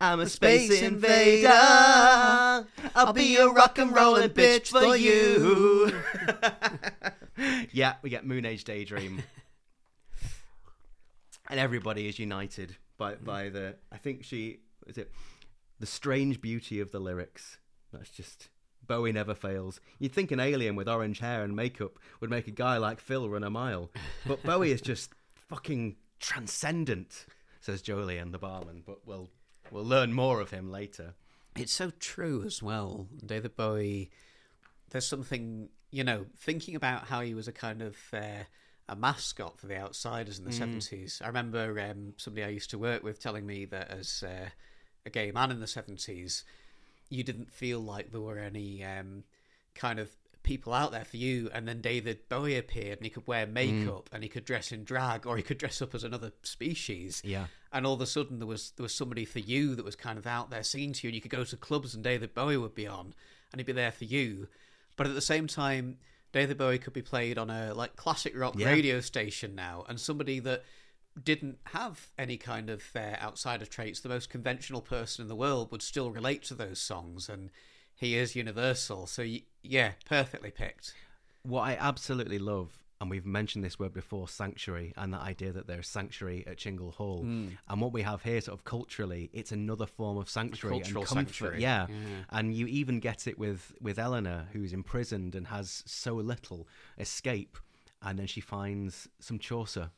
I'm 0.00 0.20
a 0.20 0.26
space 0.26 0.68
space 0.68 0.80
invader. 0.80 1.48
invader. 1.48 2.66
I'll 2.96 3.12
be 3.12 3.36
a 3.36 3.46
rock 3.46 3.76
and 3.76 3.94
rollin' 3.94 4.30
bitch 4.30 4.68
for 4.68 4.96
you. 4.96 6.00
yeah, 7.72 7.96
we 8.00 8.08
get 8.08 8.24
Moon 8.24 8.46
Age 8.46 8.64
Daydream. 8.64 9.22
and 11.50 11.60
everybody 11.60 12.08
is 12.08 12.18
united 12.18 12.78
by 12.96 13.16
mm. 13.16 13.24
by 13.26 13.50
the 13.50 13.74
I 13.92 13.98
think 13.98 14.24
she 14.24 14.60
is 14.86 14.96
it 14.96 15.12
the 15.78 15.84
strange 15.84 16.40
beauty 16.40 16.80
of 16.80 16.90
the 16.90 17.00
lyrics. 17.00 17.58
That's 17.92 18.08
just 18.08 18.48
Bowie 18.86 19.12
never 19.12 19.34
fails. 19.34 19.80
You'd 19.98 20.12
think 20.12 20.30
an 20.30 20.40
alien 20.40 20.76
with 20.76 20.88
orange 20.88 21.20
hair 21.20 21.44
and 21.44 21.54
makeup 21.54 21.98
would 22.20 22.30
make 22.30 22.48
a 22.48 22.52
guy 22.52 22.76
like 22.78 23.00
Phil 23.00 23.28
run 23.28 23.44
a 23.44 23.50
mile. 23.50 23.90
But 24.26 24.42
Bowie 24.44 24.72
is 24.72 24.80
just 24.80 25.10
fucking 25.48 25.96
transcendent, 26.20 27.26
says 27.60 27.82
Jolien 27.82 28.32
the 28.32 28.38
barman, 28.38 28.82
but 28.86 29.06
we'll 29.06 29.30
we'll 29.70 29.84
learn 29.84 30.12
more 30.12 30.40
of 30.40 30.50
him 30.50 30.70
later. 30.70 31.14
It's 31.56 31.72
so 31.72 31.90
true 31.98 32.42
as 32.44 32.62
well. 32.62 33.08
David 33.24 33.56
Bowie, 33.56 34.10
there's 34.90 35.06
something, 35.06 35.68
you 35.90 36.02
know, 36.02 36.26
thinking 36.38 36.74
about 36.74 37.06
how 37.06 37.20
he 37.20 37.34
was 37.34 37.46
a 37.46 37.52
kind 37.52 37.82
of 37.82 37.96
uh, 38.12 38.44
a 38.88 38.96
mascot 38.96 39.58
for 39.58 39.66
the 39.66 39.76
outsiders 39.76 40.38
in 40.38 40.44
the 40.44 40.50
70s. 40.50 41.22
I 41.22 41.26
remember 41.26 41.78
um, 41.80 42.14
somebody 42.16 42.44
I 42.44 42.48
used 42.48 42.70
to 42.70 42.78
work 42.78 43.02
with 43.02 43.20
telling 43.20 43.46
me 43.46 43.64
that 43.66 43.90
as 43.90 44.24
uh, 44.26 44.48
a 45.04 45.10
gay 45.10 45.30
man 45.30 45.50
in 45.50 45.60
the 45.60 45.66
70s, 45.66 46.44
you 47.12 47.22
didn't 47.24 47.50
feel 47.52 47.80
like 47.80 48.10
there 48.12 48.20
were 48.20 48.38
any 48.38 48.82
um, 48.84 49.24
kind 49.74 49.98
of 49.98 50.08
people 50.42 50.72
out 50.72 50.90
there 50.90 51.04
for 51.04 51.16
you. 51.18 51.48
And 51.54 51.68
then 51.68 51.80
David 51.80 52.28
Bowie 52.28 52.56
appeared 52.56 52.98
and 52.98 53.04
he 53.04 53.10
could 53.10 53.26
wear 53.28 53.46
makeup 53.46 54.08
and 54.12 54.22
he 54.24 54.28
could 54.28 54.44
dress 54.44 54.72
in 54.72 54.82
drag 54.82 55.26
or 55.26 55.36
he 55.36 55.42
could 55.42 55.58
dress 55.58 55.80
up 55.80 55.94
as 55.94 56.02
another 56.04 56.32
species 56.42 57.22
Yeah. 57.24 57.46
and 57.72 57.86
all 57.86 57.94
of 57.94 58.00
a 58.00 58.06
sudden 58.06 58.38
there 58.40 58.48
was 58.48 58.72
there 58.76 58.82
was 58.82 58.94
somebody 58.94 59.24
for 59.24 59.38
you 59.38 59.74
that 59.76 59.84
was 59.84 59.94
kind 59.94 60.18
of 60.18 60.26
out 60.26 60.50
there 60.50 60.62
singing 60.64 60.92
to 60.94 61.06
you 61.06 61.08
and 61.10 61.14
you 61.14 61.20
could 61.20 61.30
go 61.30 61.44
to 61.44 61.56
clubs 61.56 61.94
and 61.94 62.02
David 62.02 62.34
Bowie 62.34 62.56
would 62.56 62.74
be 62.74 62.86
on 62.88 63.14
and 63.52 63.60
he'd 63.60 63.66
be 63.66 63.72
there 63.72 63.92
for 63.92 64.04
you 64.04 64.48
but 64.96 65.06
at 65.06 65.14
the 65.14 65.20
same 65.20 65.46
time 65.46 65.98
David 66.32 66.58
Bowie 66.58 66.78
could 66.78 66.92
be 66.92 67.02
played 67.02 67.38
on 67.38 67.48
a 67.50 67.72
like 67.72 67.94
classic 67.94 68.36
rock 68.36 68.54
Yeah. 68.58 68.66
radio 68.66 69.00
station 69.00 69.54
now 69.54 69.84
and 69.88 70.00
somebody 70.00 70.40
that 70.40 70.64
didn't 71.22 71.58
have 71.66 72.08
any 72.18 72.36
kind 72.36 72.70
of 72.70 72.82
uh, 72.94 73.16
outsider 73.20 73.66
traits 73.66 74.00
the 74.00 74.08
most 74.08 74.30
conventional 74.30 74.80
person 74.80 75.22
in 75.22 75.28
the 75.28 75.36
world 75.36 75.70
would 75.70 75.82
still 75.82 76.10
relate 76.10 76.42
to 76.44 76.54
those 76.54 76.78
songs 76.80 77.28
and 77.28 77.50
he 77.94 78.16
is 78.16 78.34
universal 78.34 79.06
so 79.06 79.22
y- 79.22 79.42
yeah 79.62 79.92
perfectly 80.06 80.50
picked 80.50 80.94
What 81.42 81.62
I 81.62 81.76
absolutely 81.76 82.38
love, 82.38 82.70
and 83.00 83.10
we've 83.10 83.26
mentioned 83.26 83.64
this 83.64 83.76
word 83.78 83.92
before, 83.92 84.28
sanctuary, 84.28 84.92
and 84.96 85.12
that 85.12 85.22
idea 85.22 85.50
that 85.52 85.66
there's 85.66 85.88
sanctuary 85.88 86.44
at 86.46 86.56
Chingle 86.56 86.92
Hall. 86.92 87.22
And 87.24 87.80
what 87.80 87.92
we 87.92 88.02
have 88.02 88.22
here, 88.22 88.40
sort 88.40 88.56
of 88.56 88.64
culturally, 88.64 89.28
it's 89.32 89.50
another 89.50 89.86
form 89.86 90.18
of 90.18 90.30
sanctuary 90.30 90.76
cultural 90.78 91.02
and 91.02 91.08
comfort. 91.08 91.24
sanctuary. 91.34 91.60
Yeah. 91.60 91.88
Yeah. 91.88 91.96
and 92.30 92.54
you 92.54 92.66
even 92.68 93.00
get 93.00 93.26
it 93.26 93.36
with 93.40 93.72
with 93.80 93.98
Eleanor, 93.98 94.46
who's 94.52 94.72
imprisoned 94.72 95.34
and 95.34 95.48
has 95.48 95.82
so 95.84 96.14
little 96.14 96.68
escape, 96.96 97.56
and 98.00 98.18
then 98.20 98.28
she 98.28 98.40
finds 98.40 99.08
some 99.18 99.38
Chaucer. 99.40 99.90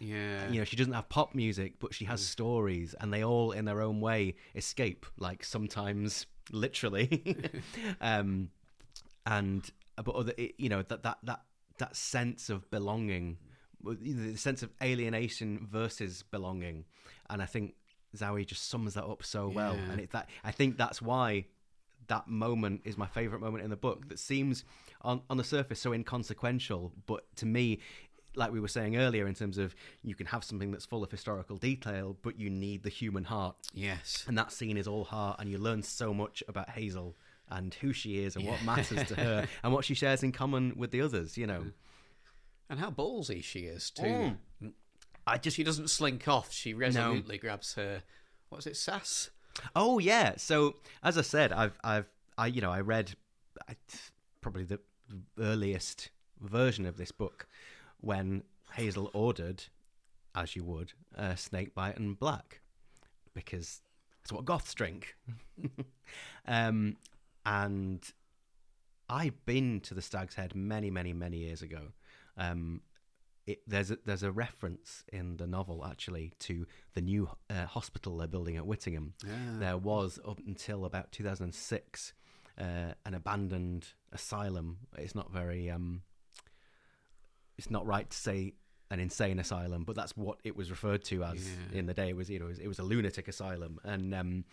Yeah 0.00 0.50
You 0.50 0.60
know, 0.60 0.64
she 0.64 0.76
doesn't 0.76 0.92
have 0.92 1.08
pop 1.08 1.34
music, 1.34 1.74
but 1.78 1.94
she 1.94 2.04
has 2.04 2.24
stories, 2.24 2.94
and 3.00 3.12
they 3.12 3.24
all, 3.24 3.52
in 3.52 3.64
their 3.64 3.80
own 3.80 4.00
way, 4.00 4.36
escape. 4.54 5.06
Like 5.18 5.44
sometimes, 5.44 6.26
literally, 6.52 7.36
um, 8.00 8.50
and 9.26 9.68
but 10.02 10.14
other, 10.14 10.32
you 10.56 10.68
know, 10.68 10.82
that 10.82 11.02
that 11.02 11.18
that 11.24 11.42
that 11.78 11.96
sense 11.96 12.48
of 12.50 12.70
belonging, 12.70 13.38
the 13.84 14.36
sense 14.36 14.62
of 14.62 14.70
alienation 14.82 15.66
versus 15.70 16.22
belonging, 16.22 16.84
and 17.30 17.42
I 17.42 17.46
think 17.46 17.74
Zowie 18.16 18.46
just 18.46 18.68
sums 18.68 18.94
that 18.94 19.04
up 19.04 19.24
so 19.24 19.48
well. 19.48 19.74
Yeah. 19.74 19.92
And 19.92 20.00
it's 20.00 20.12
that 20.12 20.28
I 20.44 20.52
think 20.52 20.76
that's 20.76 21.02
why 21.02 21.46
that 22.08 22.26
moment 22.26 22.82
is 22.84 22.96
my 22.96 23.06
favorite 23.06 23.40
moment 23.40 23.64
in 23.64 23.70
the 23.70 23.76
book. 23.76 24.08
That 24.08 24.18
seems 24.18 24.64
on 25.02 25.22
on 25.30 25.36
the 25.36 25.44
surface 25.44 25.80
so 25.80 25.92
inconsequential, 25.92 26.92
but 27.06 27.24
to 27.36 27.46
me, 27.46 27.80
like 28.38 28.52
we 28.52 28.60
were 28.60 28.68
saying 28.68 28.96
earlier, 28.96 29.26
in 29.26 29.34
terms 29.34 29.58
of 29.58 29.74
you 30.02 30.14
can 30.14 30.26
have 30.26 30.44
something 30.44 30.70
that's 30.70 30.86
full 30.86 31.02
of 31.02 31.10
historical 31.10 31.56
detail, 31.56 32.16
but 32.22 32.38
you 32.38 32.48
need 32.48 32.82
the 32.82 32.88
human 32.88 33.24
heart, 33.24 33.56
yes 33.74 34.24
and 34.26 34.38
that 34.38 34.52
scene 34.52 34.76
is 34.76 34.88
all 34.88 35.04
heart, 35.04 35.40
and 35.40 35.50
you 35.50 35.58
learn 35.58 35.82
so 35.82 36.14
much 36.14 36.42
about 36.48 36.70
Hazel 36.70 37.16
and 37.50 37.74
who 37.74 37.92
she 37.92 38.22
is 38.24 38.36
and 38.36 38.46
what 38.46 38.62
matters 38.62 39.06
to 39.08 39.14
her 39.14 39.46
and 39.62 39.72
what 39.72 39.84
she 39.84 39.94
shares 39.94 40.22
in 40.22 40.32
common 40.32 40.74
with 40.76 40.90
the 40.90 41.00
others. 41.00 41.36
You 41.36 41.46
know, 41.46 41.64
and 42.70 42.78
how 42.78 42.90
ballsy 42.90 43.42
she 43.42 43.60
is 43.60 43.90
too 43.90 44.36
Mm. 44.62 44.72
I 45.26 45.36
just 45.36 45.56
she 45.56 45.64
doesn't 45.64 45.90
slink 45.90 46.26
off. 46.26 46.52
She 46.52 46.72
resolutely 46.72 47.36
grabs 47.36 47.74
her. 47.74 48.02
what 48.48 48.58
is 48.58 48.66
it, 48.66 48.76
sass? 48.76 49.30
Oh 49.76 49.98
yeah. 49.98 50.34
So 50.36 50.76
as 51.02 51.18
I 51.18 51.22
said, 51.22 51.52
I've 51.52 51.78
I've 51.84 52.06
I 52.38 52.46
you 52.46 52.60
know 52.60 52.70
I 52.70 52.80
read 52.80 53.14
I, 53.68 53.74
probably 54.40 54.64
the 54.64 54.80
earliest 55.38 56.10
version 56.40 56.86
of 56.86 56.96
this 56.96 57.10
book 57.12 57.46
when 58.00 58.42
Hazel 58.72 59.10
ordered, 59.14 59.64
as 60.34 60.56
you 60.56 60.64
would, 60.64 60.92
uh, 61.16 61.34
snake 61.34 61.74
bite 61.74 61.98
and 61.98 62.18
black, 62.18 62.60
because 63.34 63.80
that's 64.22 64.32
what 64.32 64.44
goths 64.44 64.74
drink. 64.74 65.16
um, 66.46 66.96
and 67.46 68.02
I've 69.08 69.44
been 69.46 69.80
to 69.80 69.94
the 69.94 70.02
Stag's 70.02 70.34
Head 70.34 70.54
many, 70.54 70.90
many, 70.90 71.12
many 71.12 71.38
years 71.38 71.62
ago. 71.62 71.92
Um, 72.36 72.82
it, 73.46 73.62
there's 73.66 73.90
a, 73.90 73.98
there's 74.04 74.22
a 74.22 74.30
reference 74.30 75.04
in 75.10 75.38
the 75.38 75.46
novel 75.46 75.84
actually 75.84 76.34
to 76.40 76.66
the 76.92 77.00
new 77.00 77.30
uh, 77.48 77.64
hospital 77.64 78.18
they're 78.18 78.28
building 78.28 78.58
at 78.58 78.66
Whittingham. 78.66 79.14
There 79.58 79.78
was 79.78 80.20
up 80.26 80.38
until 80.46 80.84
about 80.84 81.10
2006 81.12 82.12
uh, 82.60 82.92
an 83.06 83.14
abandoned 83.14 83.86
asylum. 84.12 84.78
It's 84.96 85.14
not 85.14 85.32
very 85.32 85.70
um, 85.70 86.02
it's 87.58 87.70
not 87.70 87.84
right 87.86 88.08
to 88.08 88.16
say 88.16 88.54
an 88.90 89.00
insane 89.00 89.38
asylum, 89.38 89.84
but 89.84 89.94
that's 89.96 90.16
what 90.16 90.38
it 90.44 90.56
was 90.56 90.70
referred 90.70 91.04
to 91.04 91.22
as 91.24 91.46
Yeah. 91.46 91.78
in 91.80 91.86
the 91.86 91.92
day. 91.94 92.08
It 92.08 92.16
was 92.16 92.30
you 92.30 92.38
know 92.38 92.46
it 92.46 92.50
was, 92.50 92.58
it 92.60 92.68
was 92.68 92.78
a 92.78 92.82
lunatic 92.84 93.28
asylum, 93.28 93.78
and 93.84 94.14
um, 94.14 94.44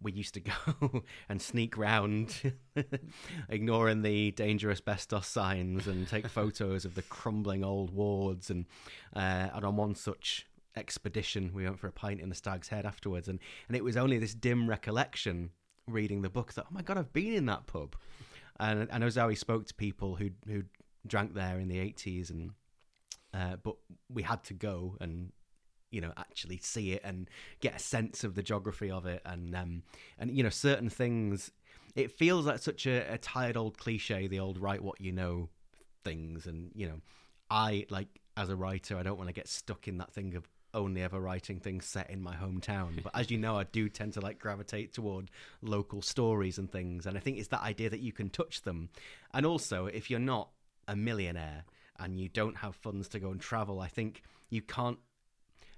we 0.00 0.12
used 0.12 0.34
to 0.34 0.40
go 0.40 1.02
and 1.28 1.42
sneak 1.42 1.76
round, 1.76 2.54
ignoring 3.48 4.02
the 4.02 4.30
dangerous 4.32 4.76
asbestos 4.78 5.26
signs, 5.26 5.86
and 5.86 6.08
take 6.08 6.26
photos 6.40 6.84
of 6.84 6.94
the 6.94 7.02
crumbling 7.02 7.64
old 7.64 7.90
wards. 7.92 8.50
And 8.50 8.66
uh, 9.14 9.48
and 9.54 9.64
on 9.64 9.76
one 9.76 9.94
such 9.94 10.46
expedition. 10.74 11.50
We 11.52 11.64
went 11.64 11.78
for 11.78 11.86
a 11.86 11.92
pint 11.92 12.20
in 12.22 12.30
the 12.30 12.34
Stag's 12.34 12.68
Head 12.68 12.86
afterwards, 12.86 13.28
and 13.28 13.38
and 13.68 13.76
it 13.76 13.84
was 13.84 13.96
only 13.96 14.18
this 14.18 14.34
dim 14.34 14.68
recollection 14.68 15.50
reading 15.88 16.22
the 16.22 16.30
book 16.30 16.54
that 16.54 16.64
oh 16.66 16.72
my 16.72 16.82
god, 16.82 16.96
I've 16.96 17.12
been 17.12 17.34
in 17.34 17.46
that 17.46 17.66
pub, 17.66 17.94
and 18.58 18.88
I 18.90 18.98
know 18.98 19.08
Zowie 19.08 19.36
spoke 19.36 19.66
to 19.66 19.74
people 19.74 20.16
who 20.16 20.30
who 20.46 20.62
drank 21.06 21.34
there 21.34 21.58
in 21.58 21.68
the 21.68 21.78
eighties, 21.78 22.30
and 22.30 22.52
uh, 23.34 23.56
but 23.62 23.76
we 24.12 24.22
had 24.22 24.44
to 24.44 24.54
go 24.54 24.96
and 25.00 25.32
you 25.90 26.00
know 26.00 26.12
actually 26.16 26.58
see 26.58 26.92
it 26.92 27.02
and 27.04 27.28
get 27.60 27.76
a 27.76 27.78
sense 27.78 28.24
of 28.24 28.34
the 28.34 28.42
geography 28.42 28.90
of 28.90 29.06
it, 29.06 29.22
and 29.24 29.54
um 29.54 29.82
and 30.18 30.36
you 30.36 30.42
know 30.42 30.50
certain 30.50 30.88
things. 30.88 31.50
It 31.94 32.10
feels 32.10 32.46
like 32.46 32.58
such 32.58 32.86
a, 32.86 33.12
a 33.12 33.18
tired 33.18 33.56
old 33.56 33.76
cliche, 33.76 34.26
the 34.26 34.40
old 34.40 34.58
write 34.58 34.82
what 34.82 34.98
you 35.00 35.12
know 35.12 35.50
things, 36.04 36.46
and 36.46 36.70
you 36.74 36.86
know, 36.88 37.00
I 37.50 37.86
like 37.90 38.20
as 38.36 38.48
a 38.48 38.56
writer, 38.56 38.96
I 38.96 39.02
don't 39.02 39.18
want 39.18 39.28
to 39.28 39.34
get 39.34 39.48
stuck 39.48 39.88
in 39.88 39.98
that 39.98 40.12
thing 40.12 40.34
of 40.34 40.48
only 40.74 41.02
ever 41.02 41.20
writing 41.20 41.60
things 41.60 41.86
set 41.86 42.10
in 42.10 42.22
my 42.22 42.34
hometown. 42.34 43.02
But 43.02 43.14
as 43.14 43.30
you 43.30 43.38
know, 43.38 43.58
I 43.58 43.64
do 43.64 43.88
tend 43.88 44.14
to 44.14 44.20
like 44.20 44.38
gravitate 44.38 44.92
toward 44.94 45.30
local 45.60 46.02
stories 46.02 46.58
and 46.58 46.70
things. 46.70 47.06
And 47.06 47.16
I 47.16 47.20
think 47.20 47.38
it's 47.38 47.48
that 47.48 47.62
idea 47.62 47.90
that 47.90 48.00
you 48.00 48.12
can 48.12 48.30
touch 48.30 48.62
them. 48.62 48.88
And 49.34 49.44
also, 49.44 49.86
if 49.86 50.10
you're 50.10 50.18
not 50.20 50.48
a 50.88 50.96
millionaire 50.96 51.64
and 51.98 52.18
you 52.18 52.28
don't 52.28 52.56
have 52.58 52.74
funds 52.76 53.08
to 53.08 53.18
go 53.18 53.30
and 53.30 53.40
travel, 53.40 53.80
I 53.80 53.88
think 53.88 54.22
you 54.50 54.62
can't, 54.62 54.98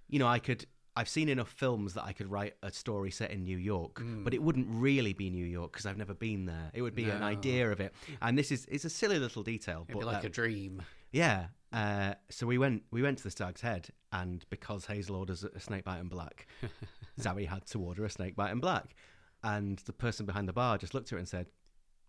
you 0.08 0.18
know, 0.18 0.26
I 0.26 0.38
could. 0.38 0.66
I've 0.96 1.08
seen 1.08 1.28
enough 1.28 1.48
films 1.50 1.94
that 1.94 2.04
I 2.04 2.12
could 2.12 2.30
write 2.30 2.54
a 2.62 2.70
story 2.70 3.10
set 3.10 3.32
in 3.32 3.42
New 3.42 3.58
York, 3.58 4.00
but 4.22 4.32
it 4.32 4.40
wouldn't 4.40 4.68
really 4.70 5.12
be 5.12 5.28
New 5.28 5.44
York 5.44 5.72
because 5.72 5.86
I've 5.86 5.96
never 5.98 6.14
been 6.14 6.46
there. 6.46 6.70
It 6.72 6.82
would 6.82 6.94
be 6.94 7.10
an 7.10 7.22
idea 7.24 7.72
of 7.72 7.80
it, 7.80 7.92
and 8.22 8.38
this 8.38 8.52
is 8.52 8.64
it's 8.70 8.84
a 8.84 8.90
silly 8.90 9.18
little 9.18 9.42
detail, 9.42 9.78
It'd 9.78 9.88
be 9.88 9.94
but 9.94 10.04
like 10.06 10.24
uh, 10.24 10.28
a 10.28 10.30
dream. 10.30 10.82
yeah. 11.10 11.46
Uh, 11.72 12.14
so 12.30 12.46
we 12.46 12.56
went 12.58 12.84
we 12.92 13.02
went 13.02 13.18
to 13.18 13.24
the 13.24 13.30
Stag's 13.32 13.60
Head, 13.60 13.88
and 14.12 14.44
because 14.50 14.86
Hazel 14.86 15.16
orders 15.16 15.42
a 15.42 15.58
snake 15.58 15.82
bite 15.82 15.98
and 15.98 16.08
black, 16.08 16.46
Zowie 17.20 17.48
had 17.48 17.66
to 17.66 17.80
order 17.80 18.04
a 18.04 18.10
snake 18.10 18.36
bite 18.36 18.52
and 18.52 18.60
black, 18.60 18.94
and 19.42 19.78
the 19.86 19.92
person 19.92 20.24
behind 20.26 20.48
the 20.48 20.52
bar 20.52 20.78
just 20.78 20.94
looked 20.94 21.08
at 21.08 21.10
her 21.12 21.18
and 21.18 21.26
said, 21.28 21.48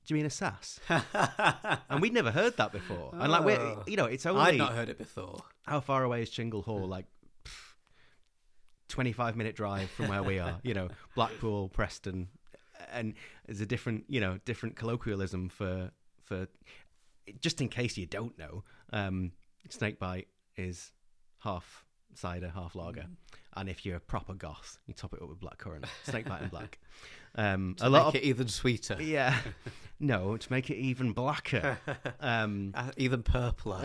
"Do 0.06 0.14
you 0.14 0.18
mean 0.18 0.26
a 0.26 0.30
sass?" 0.30 0.80
and 1.89 2.01
we'd 2.01 2.14
never 2.14 2.32
heard 2.32 2.58
that 2.58 2.72
before. 2.72 3.12
And 3.14 3.32
like 3.32 3.43
we're 3.43 3.60
Oh. 3.60 3.84
you 3.88 3.97
know 3.97 4.06
it's 4.06 4.26
only. 4.26 4.41
I'd 4.41 4.58
not 4.58 4.74
heard 4.74 4.89
it 4.89 4.97
before. 4.97 5.41
how 5.64 5.80
far 5.80 6.03
away 6.03 6.22
is 6.22 6.30
Chingle 6.30 6.64
Hall? 6.64 6.88
Like. 6.88 7.06
Twenty 8.88 9.14
five 9.14 9.36
minute 9.36 9.56
drive 9.56 9.89
from 9.89 10.08
where 10.10 10.22
we 10.22 10.38
are, 10.39 10.60
you 10.64 10.74
know, 10.76 10.89
Blackpool, 11.16 11.70
Preston, 11.70 12.28
and 12.93 13.16
there's 13.47 13.60
a 13.60 13.66
different, 13.66 14.06
you 14.08 14.22
know, 14.22 14.38
different 14.45 14.76
colloquialism 14.76 15.49
for 15.49 15.89
for 16.24 16.47
just 17.41 17.62
in 17.62 17.68
case 17.68 17.97
you 17.97 18.06
don't 18.06 18.38
know, 18.38 18.64
um, 18.93 19.32
snakebite 19.70 20.28
is 20.56 20.91
half 21.39 21.84
cider, 22.14 22.51
half 22.53 22.76
lager, 22.76 23.08
and 23.56 23.70
if 23.70 23.86
you're 23.86 23.97
a 23.97 24.01
proper 24.01 24.34
goth, 24.34 24.78
you 24.88 24.93
top 24.93 25.14
it 25.14 25.22
up 25.22 25.30
with 25.30 25.39
blackcurrant, 25.39 25.86
snakebite 26.03 26.41
and 26.41 26.51
black. 26.51 26.80
Um, 27.38 27.76
a 27.82 27.84
To 27.84 27.89
lot 27.89 28.06
make 28.14 28.16
of 28.16 28.16
it 28.16 28.28
even 28.30 28.47
sweeter, 28.47 28.95
yeah, 29.01 29.38
no, 29.99 30.38
to 30.38 30.51
make 30.53 30.70
it 30.70 30.78
even 30.78 31.12
blacker. 31.12 31.78
Um, 32.22 32.72
Uh, 32.74 32.91
even 32.95 33.24
purpler. 33.24 33.84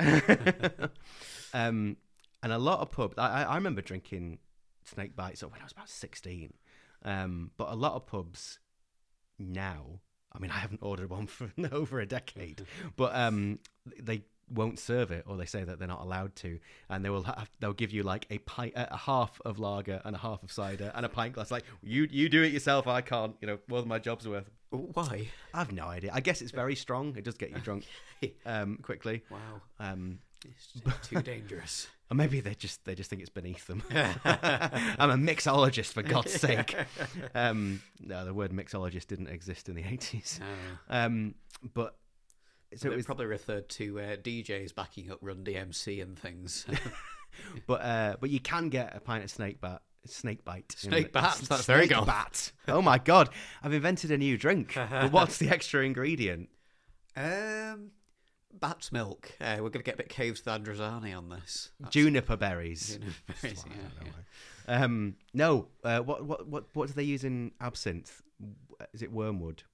um, 1.53 1.97
and 2.45 2.53
a 2.53 2.59
lot 2.59 2.79
of 2.79 2.93
pubs. 2.93 3.15
I, 3.19 3.43
I- 3.43 3.55
remember 3.57 3.83
drinking 3.83 4.39
snake 4.85 5.17
bites 5.17 5.43
when 5.43 5.61
I 5.61 5.65
was 5.65 5.73
about 5.73 5.89
sixteen. 5.89 6.55
Um, 7.05 7.51
but 7.57 7.71
a 7.71 7.75
lot 7.75 7.95
of 7.95 8.07
pubs 8.07 8.61
now. 9.39 10.01
I 10.33 10.39
mean, 10.39 10.53
I 10.53 10.59
haven't 10.59 10.81
ordered 10.83 11.11
one 11.11 11.27
for 11.27 11.51
over 11.73 11.99
a 11.99 12.07
decade, 12.07 12.63
but 12.97 13.15
um, 13.17 13.59
they 14.01 14.23
won't 14.53 14.79
serve 14.79 15.11
it, 15.11 15.25
or 15.27 15.37
they 15.37 15.47
say 15.47 15.65
that 15.65 15.79
they're 15.79 15.89
not 15.89 16.01
allowed 16.01 16.35
to, 16.37 16.59
and 16.89 17.05
they 17.05 17.11
will 17.11 17.23
have, 17.23 17.51
they'll 17.61 17.73
give 17.73 17.93
you 17.93 18.03
like 18.03 18.27
a 18.31 18.39
pint, 18.39 18.73
a 18.77 18.97
half 18.97 19.41
of 19.45 19.59
lager 19.59 20.01
and 20.05 20.15
a 20.17 20.19
half 20.19 20.43
of 20.43 20.51
cider 20.53 20.93
and 20.95 21.07
a 21.07 21.09
pint 21.09 21.35
glass. 21.35 21.51
Like 21.51 21.65
you, 21.83 22.07
you 22.11 22.29
do 22.29 22.43
it 22.43 22.53
yourself. 22.53 22.87
I 22.87 23.01
can't. 23.01 23.37
You 23.41 23.47
know, 23.49 23.59
more 23.69 23.81
than 23.81 23.89
my 23.89 23.99
job's 23.99 24.27
worth. 24.27 24.51
Why? 24.71 25.29
I've 25.53 25.73
no 25.73 25.87
idea. 25.87 26.11
I 26.15 26.21
guess 26.21 26.43
it's 26.43 26.53
very 26.53 26.77
strong. 26.77 27.17
It 27.17 27.25
does 27.25 27.37
get 27.37 27.51
you 27.51 27.59
drunk 27.59 27.85
um, 28.47 28.79
quickly. 28.83 29.23
Wow, 29.31 29.39
Um, 29.81 30.21
it's 30.45 31.09
too 31.09 31.21
dangerous. 31.23 31.89
or 32.11 32.15
maybe 32.17 32.41
they 32.41 32.55
just 32.55 32.85
they 32.85 32.95
just 32.95 33.11
think 33.11 33.21
it's 33.21 33.31
beneath 33.31 33.67
them. 33.67 33.83
I'm 33.91 35.11
a 35.11 35.17
mixologist 35.33 35.93
for 35.93 36.03
God's 36.03 36.33
sake. 36.33 36.77
Um, 37.35 37.83
no, 38.01 38.25
the 38.25 38.33
word 38.33 38.53
mixologist 38.53 39.07
didn't 39.09 39.27
exist 39.29 39.69
in 39.69 39.75
the 39.75 39.83
80s. 39.83 40.39
No. 40.41 40.47
Um, 40.89 41.35
but 41.75 41.97
so 42.77 42.91
it 42.91 42.97
was, 42.97 43.07
probably 43.07 43.27
referred 43.27 43.69
to 43.71 44.01
uh, 44.01 44.17
DJs 44.17 44.75
backing 44.75 45.11
up 45.11 45.19
Run 45.21 45.45
DMC 45.45 46.03
and 46.03 46.19
things. 46.19 46.67
but 47.67 47.83
uh, 47.83 48.17
but 48.21 48.31
you 48.31 48.41
can 48.41 48.69
get 48.69 48.95
a 48.97 49.01
pint 49.01 49.25
of 49.25 49.31
snake 49.31 49.61
bat. 49.61 49.83
Snake 50.07 50.45
bite. 50.45 50.73
Snake 50.79 51.13
bat, 51.13 51.41
that's 51.49 51.67
very 51.67 51.87
Snake 51.87 51.99
goth. 51.99 52.07
bat. 52.07 52.53
Oh 52.69 52.81
my 52.81 52.99
god! 52.99 53.29
I've 53.63 53.73
invented 53.75 54.11
a 54.11 54.19
new 54.19 54.39
drink. 54.39 54.75
but 54.91 55.13
what's 55.13 55.39
the 55.39 55.51
extra 55.51 55.85
ingredient? 55.85 56.49
um, 57.17 57.91
bat's 58.53 58.93
milk. 58.93 59.33
Uh, 59.41 59.57
we're 59.57 59.69
going 59.69 59.73
to 59.73 59.83
get 59.83 59.95
a 59.95 59.99
bit 59.99 60.09
caves 60.09 60.43
with 60.45 60.55
Androzani 60.55 61.17
on 61.17 61.29
this. 61.29 61.71
That's- 61.79 61.93
Juniper 61.93 62.37
berries. 62.37 62.97
Juniper 62.97 63.15
berries, 63.43 63.65
yeah, 63.69 64.05
yeah. 64.69 64.85
Um, 64.85 65.17
no. 65.35 65.69
Uh, 65.85 66.01
what 66.01 66.25
what 66.25 66.47
what 66.49 66.65
what 66.73 66.89
do 66.89 66.95
they 66.95 67.03
use 67.03 67.25
in 67.25 67.53
absinthe? 67.61 68.23
Is 68.95 69.03
it 69.03 69.13
wormwood? 69.13 69.65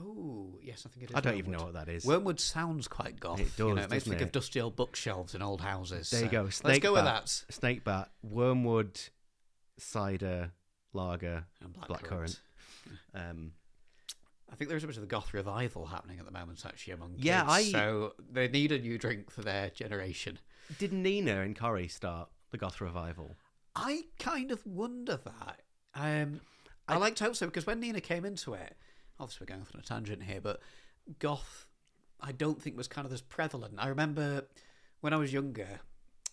Oh, 0.00 0.58
yes, 0.62 0.84
I 0.86 0.90
think 0.90 1.04
it 1.04 1.10
is. 1.10 1.16
I 1.16 1.20
don't 1.20 1.36
even 1.36 1.52
know 1.52 1.64
what 1.64 1.74
that 1.74 1.88
is. 1.88 2.04
Wormwood 2.04 2.38
sounds 2.40 2.86
quite 2.88 3.18
goth. 3.18 3.40
It 3.40 3.48
you 3.58 3.64
know, 3.70 3.74
does, 3.76 3.84
it 3.86 3.90
makes 3.90 4.06
me 4.06 4.10
think 4.16 4.22
of 4.22 4.32
dusty 4.32 4.60
old 4.60 4.76
bookshelves 4.76 5.34
in 5.34 5.42
old 5.42 5.60
houses. 5.60 6.10
There 6.10 6.20
you 6.20 6.26
so 6.26 6.32
go. 6.32 6.42
Let's 6.42 6.56
Snake 6.58 6.82
go 6.82 6.92
with 6.92 7.04
that. 7.04 7.28
snake 7.28 7.84
bat, 7.84 8.10
wormwood, 8.22 9.00
cider, 9.78 10.52
lager, 10.92 11.44
And 11.62 11.74
blackcurrant. 11.74 12.38
Um, 13.14 13.52
I 14.50 14.54
think 14.54 14.70
there's 14.70 14.84
a 14.84 14.86
bit 14.86 14.96
of 14.96 15.02
the 15.02 15.08
goth 15.08 15.34
revival 15.34 15.86
happening 15.86 16.18
at 16.18 16.24
the 16.24 16.30
moment, 16.32 16.64
actually, 16.64 16.94
among 16.94 17.14
Yeah, 17.18 17.40
kids. 17.42 17.52
I- 17.52 17.70
So 17.72 18.14
they 18.30 18.48
need 18.48 18.72
a 18.72 18.78
new 18.78 18.98
drink 18.98 19.30
for 19.30 19.42
their 19.42 19.70
generation. 19.70 20.38
did 20.78 20.92
Nina 20.92 21.40
and 21.40 21.56
Corrie 21.58 21.88
start 21.88 22.28
the 22.50 22.56
goth 22.58 22.80
revival? 22.80 23.36
I 23.74 24.04
kind 24.18 24.50
of 24.50 24.64
wonder 24.66 25.16
that. 25.24 25.62
Um, 25.94 26.40
I, 26.88 26.96
like 26.96 27.16
to 27.16 27.24
hope 27.24 27.36
so 27.36 27.46
because 27.46 27.66
when 27.66 27.80
Nina 27.80 28.00
came 28.00 28.24
into 28.24 28.54
it, 28.54 28.76
obviously 29.20 29.44
we're 29.44 29.54
going 29.54 29.62
off 29.62 29.70
on 29.74 29.80
a 29.80 29.84
tangent 29.84 30.22
here, 30.22 30.40
but 30.40 30.60
goth, 31.18 31.66
I 32.20 32.32
don't 32.32 32.60
think 32.60 32.76
was 32.76 32.88
kind 32.88 33.06
of 33.06 33.12
as 33.12 33.20
prevalent. 33.20 33.74
I 33.78 33.88
remember 33.88 34.42
when 35.00 35.12
I 35.12 35.16
was 35.16 35.32
younger, 35.32 35.80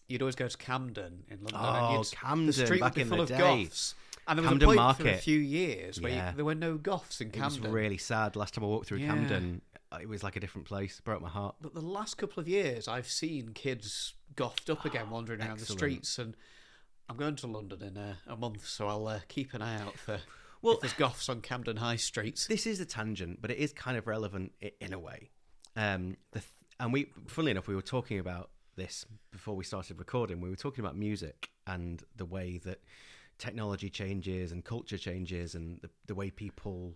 you'd 0.07 0.21
always 0.21 0.35
go 0.35 0.47
to 0.47 0.57
Camden 0.57 1.23
in 1.29 1.37
London. 1.43 1.55
and 1.55 1.85
Oh, 1.85 1.97
you'd, 1.97 2.11
Camden, 2.11 2.45
the 2.47 2.53
street 2.53 2.79
back 2.81 2.91
would 2.91 2.95
be 2.95 3.01
in 3.01 3.07
full 3.07 3.17
the 3.17 3.23
of 3.23 3.29
day. 3.29 3.37
goths. 3.65 3.95
And 4.27 4.39
there 4.39 4.43
was 4.43 4.49
Camden 4.49 4.69
a 4.69 4.75
point 4.83 4.97
for 4.97 5.07
a 5.09 5.17
few 5.17 5.39
years 5.39 6.01
where 6.01 6.11
you- 6.11 6.35
there 6.35 6.45
were 6.45 6.55
no 6.55 6.77
goths 6.77 7.21
in 7.21 7.27
It 7.29 7.35
was 7.39 7.53
Camden. 7.55 7.71
really 7.71 7.97
sad. 7.97 8.35
Last 8.35 8.55
time 8.55 8.63
I 8.63 8.67
walked 8.67 8.87
through 8.87 8.97
Yeah. 8.99 9.07
Camden, 9.09 9.61
uh, 9.91 9.99
it 10.01 10.09
was 10.09 10.23
like 10.23 10.35
a 10.35 10.39
different 10.39 10.67
place. 10.67 10.99
Broke 11.01 11.21
my 11.21 11.29
heart. 11.29 11.55
But 11.61 11.73
the 11.75 11.81
last 11.81 12.15
couple 12.17 12.41
of 12.41 12.47
years, 12.47 12.87
I've 12.87 13.07
seen 13.07 13.53
kids 13.53 14.13
gothed 14.35 14.69
up 14.69 14.83
again, 14.83 15.09
wandering 15.11 15.41
around 15.41 15.59
the 15.59 15.65
streets, 15.67 16.17
and 16.17 16.35
I'm 17.07 17.17
going 17.17 17.35
to 17.35 17.47
London 17.47 17.83
in 17.83 17.97
a, 17.97 18.17
a 18.25 18.35
month, 18.35 18.65
so 18.67 18.87
I'll 18.87 19.07
uh, 19.07 19.19
keep 19.27 19.53
an 19.53 19.61
eye 19.61 19.79
out 19.79 19.97
for 19.99 20.19
Well- 20.65 20.75
if 20.75 20.81
there's 20.81 20.93
goths 20.93 21.29
on 21.29 21.41
Camden 21.41 21.77
High 21.77 21.95
Street. 21.95 22.45
This 22.49 22.65
is 22.65 22.79
a 22.79 22.85
tangent, 22.85 23.41
but 23.41 23.51
it 23.51 23.57
is 23.57 23.71
kind 23.71 23.97
of 23.97 24.07
relevant 24.07 24.53
in 24.81 24.93
a 24.93 24.99
way. 24.99 25.29
Um, 25.75 26.17
the 26.31 26.39
th- 26.39 26.51
and 26.79 26.91
we, 26.91 27.11
funnily 27.27 27.51
enough, 27.51 27.67
we 27.67 27.75
were 27.75 27.81
talking 27.81 28.19
about 28.19 28.49
this 28.75 29.05
before 29.31 29.55
we 29.55 29.63
started 29.63 29.99
recording. 29.99 30.41
We 30.41 30.49
were 30.49 30.55
talking 30.55 30.83
about 30.83 30.97
music 30.97 31.49
and 31.67 32.03
the 32.15 32.25
way 32.25 32.59
that 32.65 32.79
technology 33.37 33.89
changes 33.89 34.51
and 34.51 34.63
culture 34.63 34.97
changes 34.97 35.55
and 35.55 35.79
the, 35.81 35.89
the 36.07 36.15
way 36.15 36.29
people 36.29 36.95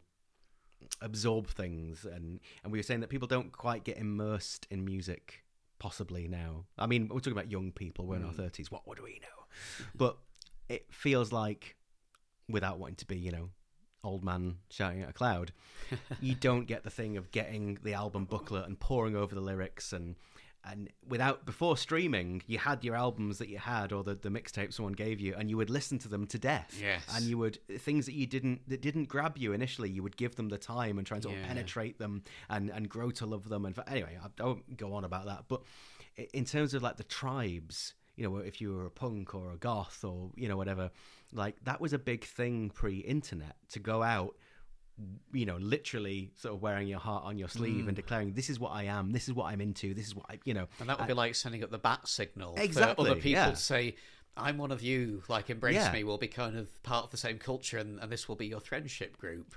absorb 1.01 1.47
things 1.47 2.05
and 2.05 2.39
and 2.63 2.71
we 2.71 2.79
were 2.79 2.83
saying 2.83 3.01
that 3.01 3.09
people 3.09 3.27
don't 3.27 3.51
quite 3.51 3.83
get 3.83 3.97
immersed 3.97 4.65
in 4.71 4.85
music 4.85 5.43
possibly 5.77 6.27
now 6.27 6.65
i 6.77 6.87
mean 6.87 7.09
we're 7.09 7.19
talking 7.19 7.33
about 7.33 7.51
young 7.51 7.71
people 7.71 8.05
we're 8.05 8.15
in 8.15 8.23
our 8.23 8.31
30s 8.31 8.71
what 8.71 8.87
would 8.87 9.01
we 9.03 9.19
know 9.21 9.45
but 9.93 10.17
it 10.69 10.85
feels 10.89 11.33
like 11.33 11.75
without 12.47 12.79
wanting 12.79 12.95
to 12.95 13.05
be 13.05 13.17
you 13.17 13.31
know 13.31 13.49
old 14.03 14.23
man 14.23 14.55
shouting 14.69 15.01
at 15.01 15.09
a 15.09 15.13
cloud 15.13 15.51
you 16.21 16.35
don't 16.39 16.65
get 16.67 16.83
the 16.83 16.89
thing 16.89 17.17
of 17.17 17.31
getting 17.31 17.77
the 17.83 17.93
album 17.93 18.25
booklet 18.25 18.65
and 18.67 18.79
poring 18.79 19.15
over 19.15 19.35
the 19.35 19.41
lyrics 19.41 19.91
and 19.93 20.15
and 20.65 20.89
without 21.07 21.45
before 21.45 21.77
streaming 21.77 22.41
you 22.45 22.57
had 22.57 22.83
your 22.83 22.93
albums 22.95 23.37
that 23.37 23.47
you 23.47 23.57
had 23.57 23.93
or 23.93 24.03
the, 24.03 24.13
the 24.15 24.27
mixtape 24.29 24.73
someone 24.73 24.91
gave 24.91 25.19
you 25.21 25.33
and 25.37 25.49
you 25.49 25.55
would 25.55 25.69
listen 25.69 25.97
to 25.97 26.09
them 26.09 26.27
to 26.27 26.37
death 26.37 26.77
Yes. 26.81 27.03
and 27.15 27.23
you 27.25 27.37
would 27.37 27.59
things 27.79 28.05
that 28.07 28.13
you 28.13 28.27
didn't 28.27 28.67
that 28.67 28.81
didn't 28.81 29.05
grab 29.05 29.37
you 29.37 29.53
initially 29.53 29.89
you 29.89 30.03
would 30.03 30.17
give 30.17 30.35
them 30.35 30.49
the 30.49 30.57
time 30.57 30.97
and 30.97 31.07
try 31.07 31.15
and 31.15 31.23
sort 31.23 31.35
of 31.35 31.41
Yeah. 31.41 31.47
penetrate 31.47 31.97
them 31.97 32.23
and 32.49 32.69
and 32.69 32.89
grow 32.89 33.09
to 33.11 33.25
love 33.25 33.47
them 33.47 33.65
and 33.65 33.77
anyway 33.87 34.17
i 34.21 34.27
don't 34.35 34.75
go 34.75 34.93
on 34.93 35.05
about 35.05 35.25
that 35.27 35.45
but 35.47 35.61
in 36.33 36.43
terms 36.43 36.73
of 36.73 36.83
like 36.83 36.97
the 36.97 37.03
tribes 37.05 37.93
you 38.19 38.25
know 38.29 38.37
if 38.37 38.59
you 38.61 38.73
were 38.73 38.85
a 38.85 38.91
punk 38.91 39.33
or 39.33 39.51
a 39.51 39.57
goth 39.57 40.03
or 40.03 40.29
you 40.35 40.47
know 40.49 40.57
whatever 40.57 40.91
like 41.31 41.55
that 41.63 41.79
was 41.79 41.93
a 41.93 41.97
big 42.11 42.23
thing 42.25 42.69
pre-internet 42.69 43.55
to 43.69 43.79
go 43.79 44.03
out 44.03 44.35
you 45.31 45.45
know 45.45 45.57
literally 45.57 46.29
sort 46.35 46.53
of 46.55 46.61
wearing 46.61 46.87
your 46.87 46.99
heart 46.99 47.23
on 47.23 47.37
your 47.37 47.47
sleeve 47.47 47.85
Mm. 47.85 47.89
and 47.89 47.95
declaring 47.95 48.33
this 48.33 48.49
is 48.49 48.59
what 48.59 48.71
i 48.71 48.83
am 48.83 49.11
this 49.11 49.27
is 49.29 49.33
what 49.33 49.45
i'm 49.45 49.61
into 49.61 49.93
this 49.93 50.07
is 50.07 50.15
what 50.15 50.25
i 50.29 50.37
you 50.43 50.53
know 50.53 50.67
And 50.79 50.89
that 50.89 50.99
would 50.99 51.07
be 51.07 51.13
like 51.13 51.35
sending 51.35 51.63
up 51.63 51.71
the 51.71 51.77
bat 51.77 52.07
signal 52.07 52.55
Exactly, 52.57 53.05
for 53.05 53.11
other 53.11 53.15
people 53.21 53.31
yeah. 53.31 53.49
to 53.51 53.55
say, 53.55 53.95
I'm 54.37 54.57
one 54.57 54.71
of 54.71 54.81
you. 54.81 55.23
Like, 55.27 55.49
embrace 55.49 55.75
Yeah. 55.75 55.91
me. 55.91 56.03
We'll 56.05 56.17
be 56.17 56.27
kind 56.29 56.55
of 56.57 56.81
part 56.83 57.03
of 57.05 57.11
the 57.11 57.17
same 57.17 57.39
culture, 57.39 57.77
and, 57.77 57.99
and 57.99 58.09
this 58.09 58.29
will 58.29 58.37
be 58.37 58.47
your 58.47 58.61
friendship 58.61 59.17
group. 59.17 59.53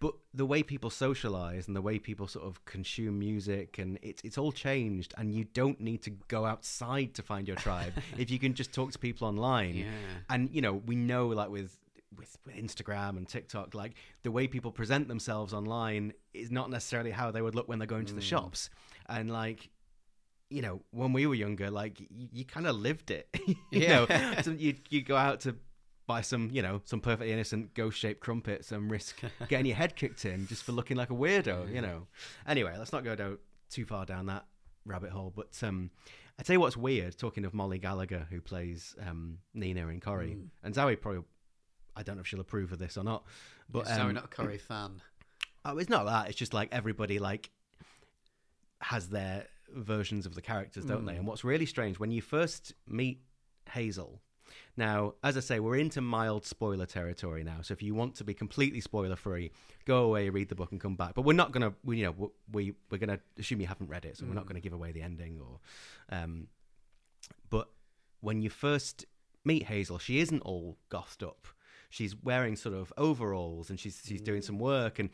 But 0.00 0.14
the 0.32 0.46
way 0.46 0.62
people 0.62 0.90
socialize 0.90 1.66
and 1.66 1.74
the 1.76 1.82
way 1.82 1.98
people 1.98 2.26
sort 2.28 2.44
of 2.46 2.64
consume 2.64 3.18
music 3.18 3.78
and 3.78 3.98
it's 4.02 4.22
it's 4.24 4.38
all 4.38 4.52
changed 4.52 5.12
and 5.18 5.32
you 5.34 5.44
don't 5.44 5.80
need 5.80 6.02
to 6.02 6.10
go 6.28 6.44
outside 6.44 7.14
to 7.14 7.22
find 7.22 7.46
your 7.48 7.56
tribe 7.56 7.92
if 8.18 8.30
you 8.30 8.38
can 8.38 8.54
just 8.54 8.72
talk 8.72 8.92
to 8.92 8.98
people 8.98 9.26
online 9.26 9.74
Yeah. 9.76 9.84
and 10.30 10.50
you 10.50 10.60
know 10.60 10.74
we 10.86 10.94
know 10.96 11.28
like 11.28 11.50
with 11.50 11.76
with, 12.16 12.36
with 12.46 12.56
Instagram 12.56 13.16
and 13.16 13.28
TikTok 13.28 13.74
like 13.74 13.94
the 14.22 14.30
way 14.30 14.46
people 14.48 14.72
present 14.72 15.08
themselves 15.08 15.52
online 15.52 16.12
is 16.34 16.50
not 16.50 16.70
necessarily 16.70 17.10
how 17.10 17.30
they 17.30 17.42
would 17.42 17.54
look 17.54 17.68
when 17.68 17.78
they're 17.78 17.86
going 17.86 18.06
to 18.06 18.14
the 18.14 18.20
mm. 18.20 18.32
shops 18.32 18.70
and 19.08 19.30
like 19.30 19.68
you 20.50 20.62
know 20.62 20.80
when 20.92 21.12
we 21.12 21.26
were 21.26 21.34
younger 21.34 21.70
like 21.70 22.00
you, 22.00 22.28
you 22.32 22.44
kind 22.44 22.66
of 22.66 22.74
lived 22.76 23.10
it 23.10 23.28
you 23.46 23.54
Yeah. 23.70 23.88
know 24.06 24.34
so 24.42 24.50
you 24.52 24.74
you 24.88 25.02
go 25.02 25.16
out 25.16 25.40
to 25.40 25.56
buy 26.08 26.20
some 26.22 26.50
you 26.52 26.60
know 26.62 26.80
some 26.84 27.00
perfectly 27.00 27.30
innocent 27.32 27.72
ghost 27.74 27.96
shaped 27.98 28.18
crumpets 28.18 28.72
and 28.72 28.90
risk 28.90 29.20
getting 29.48 29.66
your 29.66 29.76
head 29.76 29.94
kicked 29.94 30.24
in 30.24 30.46
just 30.48 30.64
for 30.64 30.72
looking 30.72 30.96
like 30.96 31.10
a 31.10 31.14
weirdo 31.14 31.72
you 31.72 31.80
know 31.80 32.06
anyway 32.48 32.74
let's 32.78 32.92
not 32.92 33.04
go 33.04 33.14
down 33.14 33.38
too 33.70 33.84
far 33.84 34.04
down 34.06 34.26
that 34.26 34.44
rabbit 34.84 35.10
hole 35.10 35.32
but 35.36 35.56
um 35.62 35.90
I 36.40 36.44
tell 36.44 36.54
you 36.54 36.60
what's 36.60 36.76
weird. 36.76 37.18
Talking 37.18 37.44
of 37.44 37.52
Mollie 37.52 37.80
Gallagher, 37.80 38.28
who 38.30 38.40
plays 38.40 38.94
um, 39.04 39.38
Nina 39.54 39.88
in 39.88 39.98
Corrie, 39.98 40.36
Mm. 40.36 40.50
and 40.62 40.72
Zoe 40.72 40.94
probably, 40.94 41.24
I 41.96 42.04
don't 42.04 42.14
know 42.14 42.20
if 42.20 42.28
she'll 42.28 42.38
approve 42.38 42.70
of 42.70 42.78
this 42.78 42.96
or 42.96 43.02
not, 43.02 43.24
but 43.68 43.88
Sorry, 43.88 44.02
um, 44.02 44.14
not 44.14 44.26
a 44.26 44.28
Corrie 44.28 44.56
fan. 44.56 45.02
Oh, 45.64 45.78
it's 45.78 45.90
not 45.90 46.06
that. 46.06 46.28
It's 46.28 46.38
just 46.38 46.54
like 46.54 46.68
everybody 46.70 47.18
like 47.18 47.50
has 48.80 49.08
their 49.08 49.46
versions 49.74 50.26
of 50.26 50.36
the 50.36 50.40
characters, 50.40 50.84
don't 50.84 51.04
they? 51.06 51.16
And 51.16 51.26
what's 51.26 51.42
really 51.42 51.66
strange 51.66 51.98
when 51.98 52.12
you 52.12 52.22
first 52.22 52.72
meet 52.86 53.20
Hazel. 53.72 54.20
Now, 54.78 55.14
as 55.24 55.36
I 55.36 55.40
say, 55.40 55.58
we're 55.58 55.76
into 55.76 56.00
mild 56.00 56.46
spoiler 56.46 56.86
territory 56.86 57.42
now. 57.42 57.62
So 57.62 57.72
if 57.72 57.82
you 57.82 57.96
want 57.96 58.14
to 58.14 58.24
be 58.24 58.32
completely 58.32 58.80
spoiler 58.80 59.16
free, 59.16 59.50
go 59.84 60.04
away, 60.04 60.28
read 60.28 60.48
the 60.48 60.54
book, 60.54 60.70
and 60.70 60.80
come 60.80 60.94
back. 60.94 61.14
But 61.14 61.22
we're 61.22 61.32
not 61.32 61.50
gonna, 61.50 61.74
we, 61.82 61.98
you 61.98 62.04
know, 62.04 62.30
we 62.52 62.74
we're 62.88 62.98
gonna 62.98 63.18
assume 63.36 63.60
you 63.60 63.66
haven't 63.66 63.90
read 63.90 64.04
it, 64.04 64.16
so 64.16 64.24
we're 64.24 64.34
not 64.34 64.46
gonna 64.46 64.60
give 64.60 64.72
away 64.72 64.92
the 64.92 65.02
ending 65.02 65.40
or. 65.40 65.58
Um, 66.16 66.46
but 67.50 67.70
when 68.20 68.40
you 68.40 68.50
first 68.50 69.04
meet 69.44 69.64
Hazel, 69.64 69.98
she 69.98 70.20
isn't 70.20 70.42
all 70.42 70.78
gothed 70.90 71.24
up. 71.24 71.48
She's 71.90 72.14
wearing 72.14 72.54
sort 72.54 72.76
of 72.76 72.92
overalls 72.96 73.70
and 73.70 73.80
she's 73.80 74.00
she's 74.06 74.20
doing 74.20 74.42
some 74.42 74.60
work 74.60 75.00
and 75.00 75.10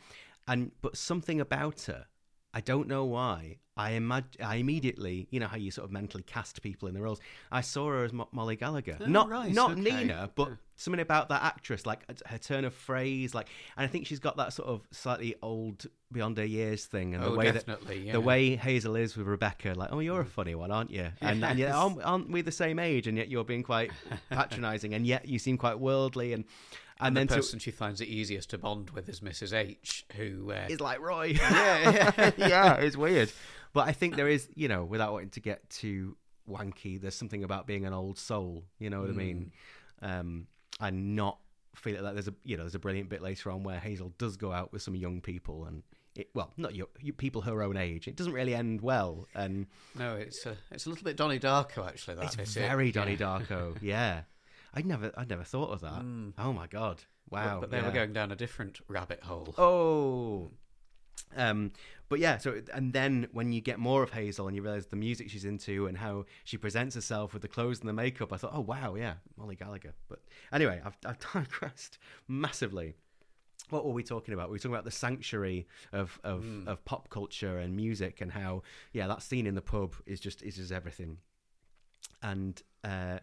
and 0.47 0.73
but 0.83 0.95
something 0.95 1.41
about 1.41 1.81
her, 1.83 2.05
I 2.53 2.61
don't 2.61 2.87
know 2.87 3.03
why. 3.03 3.57
I 3.77 3.91
imag- 3.91 4.41
I 4.41 4.55
immediately, 4.55 5.27
you 5.31 5.39
know 5.41 5.47
how 5.47 5.57
you 5.57 5.69
sort 5.69 5.83
of 5.85 5.91
mentally 5.91 6.23
cast 6.23 6.61
people 6.61 6.87
in 6.87 6.93
the 6.93 7.01
roles. 7.01 7.19
I 7.51 7.59
saw 7.59 7.89
her 7.89 8.05
as 8.05 8.13
Mo- 8.13 8.29
Mollie 8.31 8.55
Gallagher, 8.55 8.97
Oh, 9.01 9.05
not 9.05 9.29
right, 9.29 9.51
not 9.53 9.71
okay. 9.71 9.81
Nina, 9.81 10.29
but 10.33 10.51
something 10.77 11.01
about 11.01 11.27
that 11.29 11.43
actress, 11.43 11.85
like 11.85 12.05
her 12.27 12.37
turn 12.37 12.63
of 12.63 12.73
phrase, 12.73 13.35
like, 13.35 13.49
and 13.75 13.83
I 13.83 13.87
think 13.87 14.07
she's 14.07 14.19
got 14.19 14.37
that 14.37 14.53
sort 14.53 14.69
of 14.69 14.87
slightly 14.91 15.35
old, 15.41 15.87
beyond 16.09 16.37
her 16.37 16.45
years 16.45 16.85
thing, 16.85 17.15
and 17.15 17.23
the 17.23 17.27
Oh, 17.27 17.35
way 17.35 17.51
definitely, 17.51 17.99
that 17.99 18.05
yeah. 18.05 18.11
the 18.13 18.21
way 18.21 18.55
Hazel 18.55 18.95
is 18.95 19.17
with 19.17 19.27
Rebecca, 19.27 19.73
like, 19.75 19.89
oh, 19.91 19.99
you're 19.99 20.21
a 20.21 20.25
funny 20.25 20.55
one, 20.55 20.71
aren't 20.71 20.91
you? 20.91 21.09
And, 21.21 21.43
and 21.43 21.59
yet, 21.59 21.71
aren't, 21.73 22.01
aren't 22.01 22.29
we 22.29 22.41
the 22.41 22.53
same 22.53 22.79
age? 22.79 23.07
And 23.07 23.17
yet 23.17 23.27
you're 23.29 23.43
being 23.43 23.63
quite 23.63 23.91
patronising, 24.29 24.93
and 24.93 25.05
yet 25.05 25.27
you 25.27 25.37
seem 25.37 25.57
quite 25.57 25.79
worldly, 25.79 26.31
and 26.33 26.45
and, 26.97 27.07
And 27.07 27.17
then 27.17 27.27
the 27.27 27.33
to, 27.33 27.39
person 27.41 27.59
she 27.59 27.71
finds 27.71 27.99
it 27.99 28.07
easiest 28.07 28.51
to 28.51 28.57
bond 28.57 28.91
with 28.91 29.09
is 29.09 29.19
Mrs. 29.19 29.51
H, 29.51 30.05
who 30.15 30.53
uh, 30.53 30.65
is 30.69 30.79
like 30.79 31.01
Roy. 31.01 31.25
yeah, 31.37 32.11
yeah. 32.17 32.31
yeah, 32.47 32.73
it's 32.75 32.95
weird. 32.95 33.33
But 33.75 33.89
I 33.89 33.91
think 33.91 34.15
there 34.15 34.29
is, 34.29 34.47
you 34.55 34.69
know, 34.69 34.85
without 34.85 35.11
wanting 35.11 35.31
to 35.31 35.41
get 35.41 35.69
too 35.69 36.15
wanky, 36.49 36.99
there's 36.99 37.13
something 37.13 37.43
about 37.43 37.67
being 37.67 37.85
an 37.85 37.91
old 37.91 38.17
soul. 38.17 38.63
You 38.79 38.89
know 38.89 39.01
what 39.01 39.09
I 39.09 39.13
mean? 39.13 39.51
Um, 40.01 40.47
and 40.79 41.17
not 41.17 41.39
feel 41.75 42.01
like 42.01 42.13
there's 42.13 42.29
a, 42.29 42.33
you 42.45 42.55
know, 42.55 42.63
there's 42.63 42.75
a 42.75 42.79
brilliant 42.79 43.09
bit 43.09 43.21
later 43.21 43.51
on 43.51 43.63
where 43.63 43.77
Hazel 43.77 44.13
does 44.17 44.37
go 44.37 44.53
out 44.53 44.71
with 44.71 44.81
some 44.81 44.95
young 44.95 45.19
people 45.19 45.65
and. 45.65 45.83
It, 46.15 46.29
well, 46.33 46.53
not 46.55 46.73
your, 46.73 46.87
you 47.01 47.11
people 47.11 47.41
her 47.41 47.61
own 47.61 47.75
age. 47.75 48.07
It 48.07 48.15
doesn't 48.15 48.31
really 48.31 48.55
end 48.55 48.79
well, 48.79 49.27
and 49.35 49.67
No, 49.99 50.15
it's 50.15 50.45
a, 50.45 50.55
it's 50.71 50.85
a 50.85 50.89
little 50.89 51.03
bit 51.03 51.17
Donnie 51.17 51.41
Darko 51.41 51.85
actually. 51.85 52.15
That 52.15 52.39
it's 52.39 52.53
very 52.53 52.85
yeah. 52.85 52.91
Donnie 52.93 53.17
Darko. 53.17 53.75
Yeah, 53.81 54.21
I 54.73 54.81
never, 54.83 55.11
I 55.17 55.25
never 55.25 55.43
thought 55.43 55.71
of 55.71 55.81
that. 55.81 56.05
Oh 56.37 56.53
my 56.53 56.67
god! 56.67 57.03
Wow. 57.29 57.55
But, 57.55 57.59
but 57.59 57.71
they 57.71 57.79
yeah. 57.79 57.87
were 57.87 57.91
going 57.91 58.13
down 58.13 58.31
a 58.31 58.35
different 58.37 58.79
rabbit 58.87 59.23
hole. 59.23 59.53
Oh. 59.57 60.51
Um, 61.35 61.71
but 62.07 62.19
yeah, 62.19 62.37
so 62.37 62.61
and 62.73 62.93
then 62.93 63.27
when 63.31 63.51
you 63.51 63.61
get 63.61 63.79
more 63.79 64.03
of 64.03 64.11
Hazel 64.11 64.47
and 64.47 64.55
you 64.55 64.61
realize 64.61 64.87
the 64.87 64.95
music 64.95 65.29
she's 65.29 65.45
into 65.45 65.87
and 65.87 65.97
how 65.97 66.25
she 66.43 66.57
presents 66.57 66.95
herself 66.95 67.33
with 67.33 67.41
the 67.41 67.47
clothes 67.47 67.79
and 67.79 67.89
the 67.89 67.93
makeup, 67.93 68.31
I 68.31 68.37
thought, 68.37 68.51
oh 68.53 68.61
wow, 68.61 68.95
yeah, 68.95 69.15
Mollie 69.37 69.55
Gallagher. 69.55 69.93
But 70.07 70.19
anyway, 70.53 70.81
I've, 70.85 70.97
I've 71.05 71.19
digressed 71.33 71.97
massively. 72.27 72.93
What 73.71 73.85
were 73.85 73.93
we 73.93 74.03
talking 74.03 74.35
about? 74.35 74.49
We 74.49 74.53
were 74.53 74.59
talking 74.59 74.73
about 74.73 74.85
the 74.85 74.91
sanctuary 74.91 75.67
of 75.91 76.19
of, 76.23 76.45
of 76.67 76.85
pop 76.85 77.09
culture 77.09 77.57
and 77.57 77.75
music 77.75 78.21
and 78.21 78.31
how 78.31 78.61
yeah, 78.93 79.07
that 79.07 79.23
scene 79.23 79.47
in 79.47 79.55
the 79.55 79.61
pub 79.61 79.95
is 80.05 80.19
just 80.19 80.43
is 80.43 80.57
just 80.57 80.71
everything. 80.71 81.17
And 82.21 82.61
uh, 82.83 83.19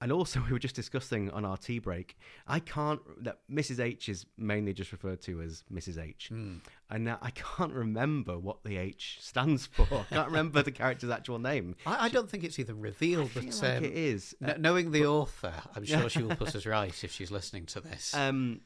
and 0.00 0.10
also, 0.12 0.40
we 0.46 0.52
were 0.52 0.58
just 0.58 0.74
discussing 0.74 1.30
on 1.30 1.44
our 1.44 1.56
tea 1.56 1.78
break. 1.78 2.16
I 2.46 2.60
can't. 2.60 3.00
That 3.24 3.38
Mrs. 3.50 3.80
H 3.80 4.08
is 4.08 4.26
mainly 4.36 4.72
just 4.72 4.92
referred 4.92 5.20
to 5.22 5.40
as 5.42 5.64
Mrs. 5.72 6.02
H, 6.02 6.30
and 6.30 7.04
now 7.04 7.18
I 7.20 7.30
can't 7.30 7.72
remember 7.72 8.38
what 8.38 8.64
the 8.64 8.76
H 8.76 9.18
stands 9.20 9.66
for. 9.66 9.86
I 9.92 10.14
can't 10.14 10.28
remember 10.28 10.62
the 10.62 10.72
character's 10.72 11.10
actual 11.10 11.38
name. 11.38 11.76
I, 11.86 12.06
I 12.06 12.08
don't 12.08 12.30
think 12.30 12.44
it's 12.44 12.58
even 12.58 12.80
revealed, 12.80 13.30
but 13.34 13.44
like 13.44 13.76
um, 13.78 13.84
it 13.84 13.92
is. 13.92 14.34
kn- 14.44 14.60
knowing 14.62 14.90
the 14.90 15.06
author, 15.06 15.54
I'm 15.74 15.84
sure 15.84 16.08
she 16.08 16.22
will 16.22 16.36
put 16.36 16.54
us 16.56 16.66
right 16.66 17.04
if 17.04 17.12
she's 17.12 17.30
listening 17.30 17.66
to 17.66 17.80
this. 17.80 18.14
Um, 18.14 18.60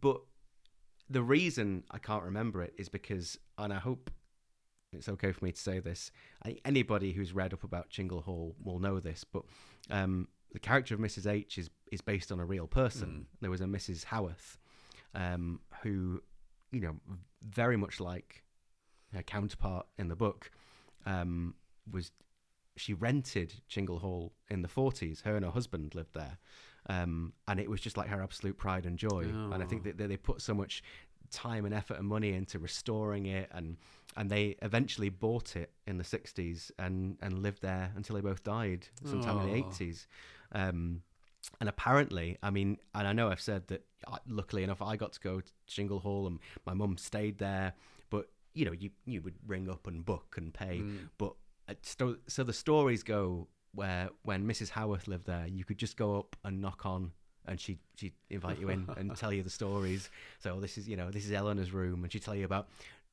but 0.00 0.20
the 1.10 1.22
reason 1.22 1.84
I 1.90 1.98
can't 1.98 2.24
remember 2.24 2.62
it 2.62 2.74
is 2.78 2.88
because, 2.88 3.38
and 3.56 3.72
I 3.72 3.78
hope 3.78 4.10
it's 4.92 5.08
okay 5.08 5.32
for 5.32 5.44
me 5.44 5.52
to 5.52 5.60
say 5.60 5.80
this. 5.80 6.10
I, 6.44 6.56
anybody 6.64 7.12
who's 7.12 7.32
read 7.32 7.52
up 7.52 7.64
about 7.64 7.90
Chingle 7.90 8.22
Hall 8.22 8.54
will 8.62 8.78
know 8.78 9.00
this, 9.00 9.24
but 9.24 9.42
um, 9.90 10.28
the 10.52 10.58
character 10.58 10.94
of 10.94 11.00
Mrs. 11.00 11.30
H 11.30 11.58
is 11.58 11.70
is 11.92 12.00
based 12.00 12.30
on 12.32 12.38
a 12.40 12.44
real 12.44 12.66
person. 12.66 13.26
There 13.40 13.50
was 13.50 13.60
a 13.60 13.64
Mrs. 13.64 14.04
Howarth 14.04 14.58
um, 15.14 15.60
who, 15.82 16.22
you 16.70 16.80
know, 16.80 16.96
very 17.42 17.76
much 17.76 17.98
like 18.00 18.44
her 19.14 19.22
counterpart 19.22 19.86
in 19.98 20.08
the 20.08 20.16
book, 20.16 20.50
um, 21.06 21.54
was 21.90 22.10
she 22.76 22.92
rented 22.94 23.54
Chingle 23.68 23.98
Hall 24.00 24.32
in 24.50 24.62
the 24.62 24.68
40s. 24.68 25.22
Her 25.22 25.34
and 25.36 25.44
her 25.44 25.50
husband 25.50 25.94
lived 25.94 26.12
there. 26.14 26.38
Um, 26.90 27.32
and 27.48 27.58
it 27.58 27.68
was 27.68 27.80
just 27.80 27.96
like 27.96 28.08
her 28.08 28.22
absolute 28.22 28.56
pride 28.58 28.86
and 28.86 28.98
joy. 28.98 29.24
And 29.52 29.62
I 29.62 29.66
think 29.66 29.82
that 29.84 29.96
they 29.98 30.16
put 30.16 30.40
so 30.42 30.54
much 30.54 30.82
time 31.30 31.64
and 31.64 31.74
effort 31.74 31.98
and 31.98 32.06
money 32.08 32.32
into 32.32 32.58
restoring 32.58 33.26
it 33.26 33.50
and 33.52 33.76
and 34.16 34.30
they 34.30 34.56
eventually 34.62 35.10
bought 35.10 35.56
it 35.56 35.70
in 35.86 35.98
the 35.98 36.04
60s 36.04 36.70
and 36.78 37.18
and 37.20 37.42
lived 37.42 37.60
there 37.60 37.92
until 37.96 38.16
they 38.16 38.22
both 38.22 38.42
died 38.42 38.86
sometime 39.04 39.38
in 39.40 39.52
the 39.52 39.58
Oh. 39.62 39.68
80s 39.70 40.06
um 40.52 41.02
and 41.60 41.68
apparently 41.68 42.36
i 42.42 42.50
mean 42.50 42.76
and 42.94 43.06
i 43.08 43.12
know 43.12 43.30
i've 43.30 43.40
said 43.40 43.66
that 43.68 43.84
uh, 44.06 44.16
luckily 44.28 44.62
enough 44.62 44.82
i 44.82 44.96
got 44.96 45.12
to 45.12 45.20
go 45.20 45.40
to 45.40 45.52
Chingle 45.68 46.00
Hall 46.00 46.26
and 46.26 46.38
my 46.66 46.74
mum 46.74 46.96
stayed 46.96 47.38
there 47.38 47.74
but 48.10 48.28
you 48.54 48.64
know 48.64 48.72
you 48.72 48.90
you 49.06 49.20
would 49.22 49.34
ring 49.46 49.68
up 49.68 49.86
and 49.86 50.04
book 50.04 50.34
and 50.36 50.52
pay 50.52 50.82
but 51.18 51.34
uh, 51.68 51.74
sto- 51.82 52.18
so 52.26 52.42
the 52.44 52.52
stories 52.52 53.02
go 53.02 53.48
where 53.74 54.10
when 54.22 54.46
mrs 54.46 54.70
howarth 54.70 55.06
lived 55.08 55.26
there 55.26 55.46
you 55.46 55.64
could 55.64 55.78
just 55.78 55.96
go 55.96 56.18
up 56.18 56.36
and 56.44 56.60
knock 56.60 56.86
on 56.86 57.12
and 57.46 57.58
she 57.58 57.78
she'd 57.96 58.12
invite 58.30 58.58
you 58.60 58.68
in 58.68 58.86
and 58.98 59.16
tell 59.22 59.32
you 59.32 59.42
the 59.42 59.48
stories. 59.50 60.10
So 60.38 60.60
this 60.60 60.76
is 60.76 60.86
you 60.86 60.96
know 60.96 61.10
this 61.10 61.24
is 61.24 61.32
eleanor's 61.32 61.72
room 61.72 62.02
and 62.04 62.12
she'd 62.12 62.22
tell 62.22 62.34
you 62.34 62.44
about 62.44 62.68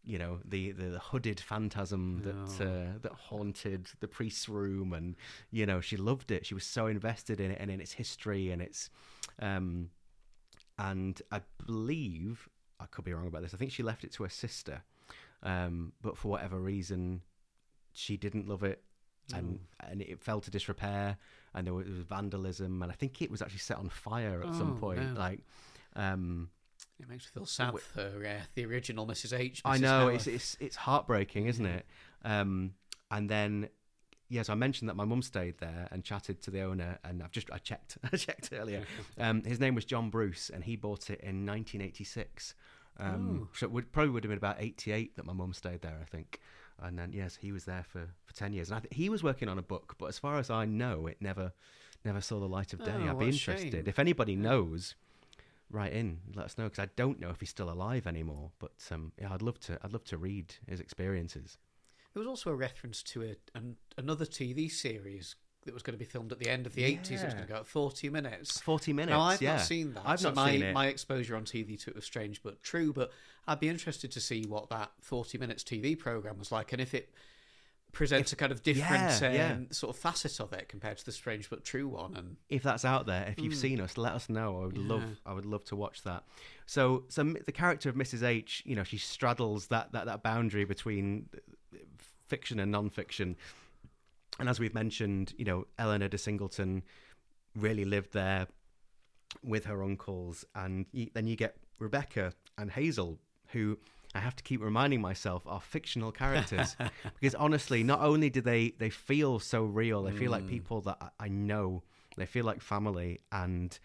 you 0.05 0.17
know 0.19 0.39
the 0.45 0.71
the, 0.71 0.99
hooded 0.99 1.39
phantasm 1.39 2.21
that 2.23 2.63
uh, 2.65 2.97
that 3.01 3.11
haunted 3.13 3.87
the 4.01 4.07
priest's 4.07 4.47
room 4.47 4.93
and 4.93 5.15
you 5.51 5.65
know 5.65 5.81
she 5.81 5.97
loved 5.97 6.29
it. 6.31 6.45
She 6.45 6.53
was 6.53 6.63
so 6.65 6.87
invested 6.87 7.39
in 7.39 7.51
it 7.51 7.57
and 7.59 7.71
in 7.71 7.79
its 7.81 7.93
history 7.93 8.51
and 8.51 8.61
its 8.61 8.89
um 9.41 9.89
and 10.77 11.21
i 11.31 11.41
believe 11.65 12.49
i 12.79 12.85
could 12.85 13.05
be 13.05 13.13
wrong 13.13 13.27
about 13.27 13.41
this 13.41 13.53
i 13.53 13.57
think 13.57 13.71
she 13.71 13.81
left 13.83 14.03
it 14.03 14.11
to 14.11 14.23
her 14.23 14.29
sister 14.29 14.83
um 15.43 15.93
but 16.01 16.17
for 16.17 16.27
whatever 16.29 16.59
reason 16.59 17.21
she 17.93 18.17
didn't 18.17 18.47
love 18.47 18.63
it 18.63 18.83
and 19.33 19.59
and 19.89 20.01
it 20.01 20.19
fell 20.19 20.39
to 20.41 20.51
disrepair 20.51 21.17
and 21.53 21.65
there 21.65 21.73
was, 21.73 21.87
was 21.87 21.99
vandalism 21.99 22.81
and 22.83 22.91
i 22.91 22.95
think 22.95 23.21
it 23.21 23.31
was 23.31 23.41
actually 23.41 23.57
set 23.59 23.77
on 23.77 23.89
fire 23.89 24.41
at 24.45 24.53
some 24.53 24.73
Oh, 24.75 24.79
point 24.79 25.13
no. 25.13 25.19
like 25.19 25.39
um 25.95 26.49
it 26.99 27.09
makes 27.09 27.25
me 27.25 27.29
feel 27.33 27.45
sad 27.45 27.77
for 27.79 28.25
uh, 28.25 28.41
the 28.55 28.65
original 28.65 29.05
Mrs. 29.05 29.37
H. 29.37 29.61
I 29.65 29.77
Mrs. 29.77 29.81
know 29.81 29.99
Howarth. 29.99 30.15
it's 30.15 30.27
it's 30.27 30.57
it's 30.59 30.75
heartbreaking, 30.75 31.47
isn't 31.47 31.65
it? 31.65 31.85
Um, 32.23 32.73
and 33.11 33.29
then 33.29 33.69
yes, 34.29 34.49
I 34.49 34.55
mentioned 34.55 34.89
that 34.89 34.95
my 34.95 35.05
mum 35.05 35.21
stayed 35.21 35.57
there 35.59 35.87
and 35.91 36.03
chatted 36.03 36.41
to 36.43 36.51
the 36.51 36.61
owner, 36.61 36.97
and 37.03 37.21
I've 37.21 37.31
just 37.31 37.49
I 37.51 37.57
checked 37.57 37.97
I 38.11 38.17
checked 38.17 38.49
earlier. 38.53 38.83
Um, 39.17 39.43
his 39.43 39.59
name 39.59 39.75
was 39.75 39.85
John 39.85 40.09
Bruce, 40.09 40.49
and 40.49 40.63
he 40.63 40.75
bought 40.75 41.09
it 41.09 41.19
in 41.21 41.45
1986. 41.45 42.53
Um, 42.97 43.49
So 43.53 43.65
it 43.65 43.71
would 43.71 43.91
probably 43.91 44.11
would 44.11 44.23
have 44.23 44.29
been 44.29 44.37
about 44.37 44.57
88 44.59 45.15
that 45.17 45.25
my 45.25 45.33
mum 45.33 45.53
stayed 45.53 45.81
there, 45.81 45.97
I 46.01 46.05
think. 46.05 46.39
And 46.81 46.97
then 46.97 47.11
yes, 47.13 47.35
he 47.37 47.51
was 47.51 47.65
there 47.65 47.85
for 47.87 48.07
for 48.25 48.33
10 48.33 48.53
years, 48.53 48.69
and 48.69 48.77
I 48.77 48.79
think 48.81 48.93
he 48.93 49.09
was 49.09 49.21
working 49.23 49.47
on 49.49 49.57
a 49.57 49.61
book, 49.61 49.95
but 49.97 50.05
as 50.07 50.17
far 50.19 50.37
as 50.39 50.49
I 50.49 50.65
know, 50.65 51.07
it 51.07 51.17
never 51.21 51.53
never 52.03 52.21
saw 52.21 52.39
the 52.39 52.47
light 52.47 52.73
of 52.73 52.83
day. 52.83 52.93
Oh, 52.95 53.09
I'd 53.09 53.19
be 53.19 53.25
interested. 53.27 53.87
If 53.87 53.99
anybody 53.99 54.35
knows, 54.35 54.95
write 55.75 55.93
in, 55.93 56.19
let 56.33 56.45
us 56.45 56.57
know 56.57 56.65
because 56.65 56.79
I 56.79 56.89
don't 56.95 57.19
know 57.19 57.29
if 57.29 57.39
he's 57.39 57.49
still 57.49 57.69
alive 57.69 58.07
anymore. 58.07 58.51
But 58.59 58.73
um, 58.91 59.11
yeah, 59.19 59.33
I'd 59.33 59.41
love 59.41 59.59
to. 59.61 59.77
I'd 59.83 59.93
love 59.93 60.05
to 60.05 60.17
read 60.17 60.55
his 60.67 60.79
experiences. 60.79 61.57
There 62.13 62.21
was 62.21 62.27
also 62.27 62.49
a 62.49 62.55
reference 62.55 63.03
to 63.03 63.23
a, 63.23 63.35
an, 63.57 63.75
another 63.97 64.25
TV 64.25 64.71
series 64.71 65.35
that 65.65 65.73
was 65.73 65.83
going 65.83 65.93
to 65.93 65.99
be 65.99 66.05
filmed 66.05 66.31
at 66.31 66.39
the 66.39 66.47
end 66.47 66.65
of 66.65 66.75
the 66.75 66.83
80s. 66.83 67.11
It 67.11 67.25
was 67.25 67.33
going 67.33 67.45
to 67.45 67.51
go 67.51 67.55
at 67.55 67.67
40 67.67 68.09
minutes. 68.09 68.61
Forty 68.61 68.93
minutes. 68.93 69.11
Now, 69.11 69.21
I've 69.21 69.41
yeah. 69.41 69.57
not 69.57 69.65
seen 69.65 69.93
that. 69.95 70.03
I've 70.05 70.19
so 70.19 70.29
not 70.29 70.35
my, 70.35 70.51
seen 70.51 70.63
it. 70.63 70.73
My 70.73 70.87
exposure 70.87 71.35
on 71.35 71.43
TV 71.43 71.81
to 71.83 71.89
it 71.89 71.95
was 71.95 72.05
strange 72.05 72.41
but 72.41 72.63
true. 72.63 72.93
But 72.93 73.11
I'd 73.47 73.59
be 73.59 73.69
interested 73.69 74.11
to 74.11 74.21
see 74.21 74.45
what 74.47 74.69
that 74.69 74.91
40 75.01 75.37
minutes 75.37 75.63
TV 75.63 75.97
program 75.97 76.39
was 76.39 76.51
like 76.51 76.71
and 76.71 76.81
if 76.81 76.93
it 76.93 77.09
presents 77.95 78.33
a 78.33 78.35
kind 78.35 78.51
of 78.51 78.61
different 78.61 79.21
yeah, 79.21 79.31
yeah. 79.31 79.51
um, 79.53 79.67
sort 79.71 79.95
of 79.95 79.99
facet 79.99 80.39
of 80.41 80.51
it 80.53 80.67
compared 80.67 80.97
to 80.97 81.05
the 81.05 81.11
strange 81.11 81.49
but 81.49 81.63
true 81.63 81.87
one. 81.87 82.13
And 82.15 82.35
if 82.49 82.61
that's 82.61 82.83
out 82.85 83.05
there, 83.07 83.25
if 83.29 83.41
you've 83.41 83.53
Mm. 83.53 83.61
seen 83.61 83.81
us, 83.81 83.97
let 83.97 84.11
us 84.13 84.29
know. 84.29 84.61
I 84.61 84.65
would 84.65 84.77
love, 84.77 85.03
I 85.25 85.33
would 85.33 85.45
love 85.45 85.63
to 85.65 85.75
watch 85.75 86.03
that. 86.03 86.23
So, 86.65 87.05
so 87.07 87.23
the 87.23 87.51
character 87.53 87.87
of 87.89 87.95
Mrs. 87.95 88.21
H, 88.21 88.61
you 88.65 88.75
know, 88.75 88.83
she 88.83 88.97
straddles 88.97 89.67
that 89.67 89.93
that, 89.93 90.05
that 90.05 90.21
boundary 90.21 90.65
between 90.65 91.29
uh, 91.73 91.77
fiction 92.27 92.59
and 92.59 92.69
non-fiction. 92.71 93.37
And 94.39 94.49
as 94.49 94.59
we've 94.59 94.73
mentioned, 94.73 95.33
you 95.37 95.45
know, 95.45 95.65
Eleanor 95.79 96.09
de 96.09 96.17
Singleton 96.17 96.83
really 97.55 97.85
lived 97.85 98.11
there 98.11 98.47
with 99.41 99.65
her 99.65 99.81
uncles, 99.81 100.43
and 100.53 100.85
then 101.13 101.27
you 101.27 101.37
get 101.37 101.55
Rebecca 101.79 102.33
and 102.57 102.71
Hazel, 102.71 103.19
who 103.47 103.79
I 104.15 104.19
have 104.19 104.35
to 104.37 104.43
keep 104.43 104.61
reminding 104.61 105.01
myself 105.01 105.43
are 105.45 105.59
fictional 105.61 106.11
characters 106.11 106.75
because 107.19 107.35
honestly, 107.35 107.83
not 107.83 107.99
only 107.99 108.29
do 108.29 108.41
they 108.41 108.69
they 108.77 108.89
feel 108.89 109.39
so 109.39 109.63
real, 109.63 110.03
they 110.03 110.11
feel 110.11 110.31
like 110.31 110.47
people 110.47 110.81
that 110.81 111.13
I- 111.19 111.27
know, 111.27 111.83
they 112.15 112.25
feel 112.25 112.45
like 112.45 112.61
family, 112.61 113.19
and 113.31 113.77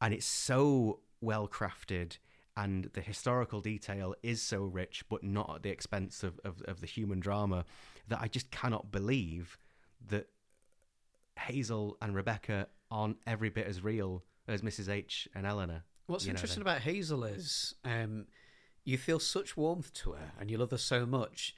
and 0.00 0.12
it's 0.12 0.26
so 0.26 1.00
well 1.20 1.48
crafted. 1.48 2.18
And 2.56 2.90
the 2.92 3.00
historical 3.00 3.60
detail 3.60 4.16
is 4.24 4.42
so 4.42 4.64
rich, 4.64 5.04
but 5.08 5.22
not 5.22 5.48
at 5.54 5.62
the 5.62 5.70
expense 5.70 6.24
of, 6.24 6.40
of, 6.44 6.60
of 6.62 6.80
the 6.80 6.88
human 6.88 7.20
drama, 7.20 7.64
that 8.08 8.18
I 8.20 8.26
just 8.26 8.50
cannot 8.50 8.90
believe 8.90 9.56
that 10.08 10.26
Hazel 11.38 11.96
and 12.02 12.16
Rebecca 12.16 12.66
aren't 12.90 13.18
every 13.28 13.48
bit 13.48 13.68
as 13.68 13.84
real 13.84 14.24
as 14.48 14.62
Mrs. 14.62 14.88
H 14.88 15.28
and 15.36 15.46
Eleanor. 15.46 15.84
what's 16.08 16.26
know, 16.26 16.30
interesting 16.30 16.62
about 16.62 16.80
Hazel 16.80 17.22
is 17.22 17.74
um, 17.84 18.26
you 18.88 18.96
feel 18.96 19.18
such 19.18 19.54
warmth 19.54 19.92
to 19.92 20.12
her 20.12 20.32
and 20.40 20.50
you 20.50 20.56
love 20.56 20.70
her 20.70 20.78
so 20.78 21.04
much. 21.04 21.54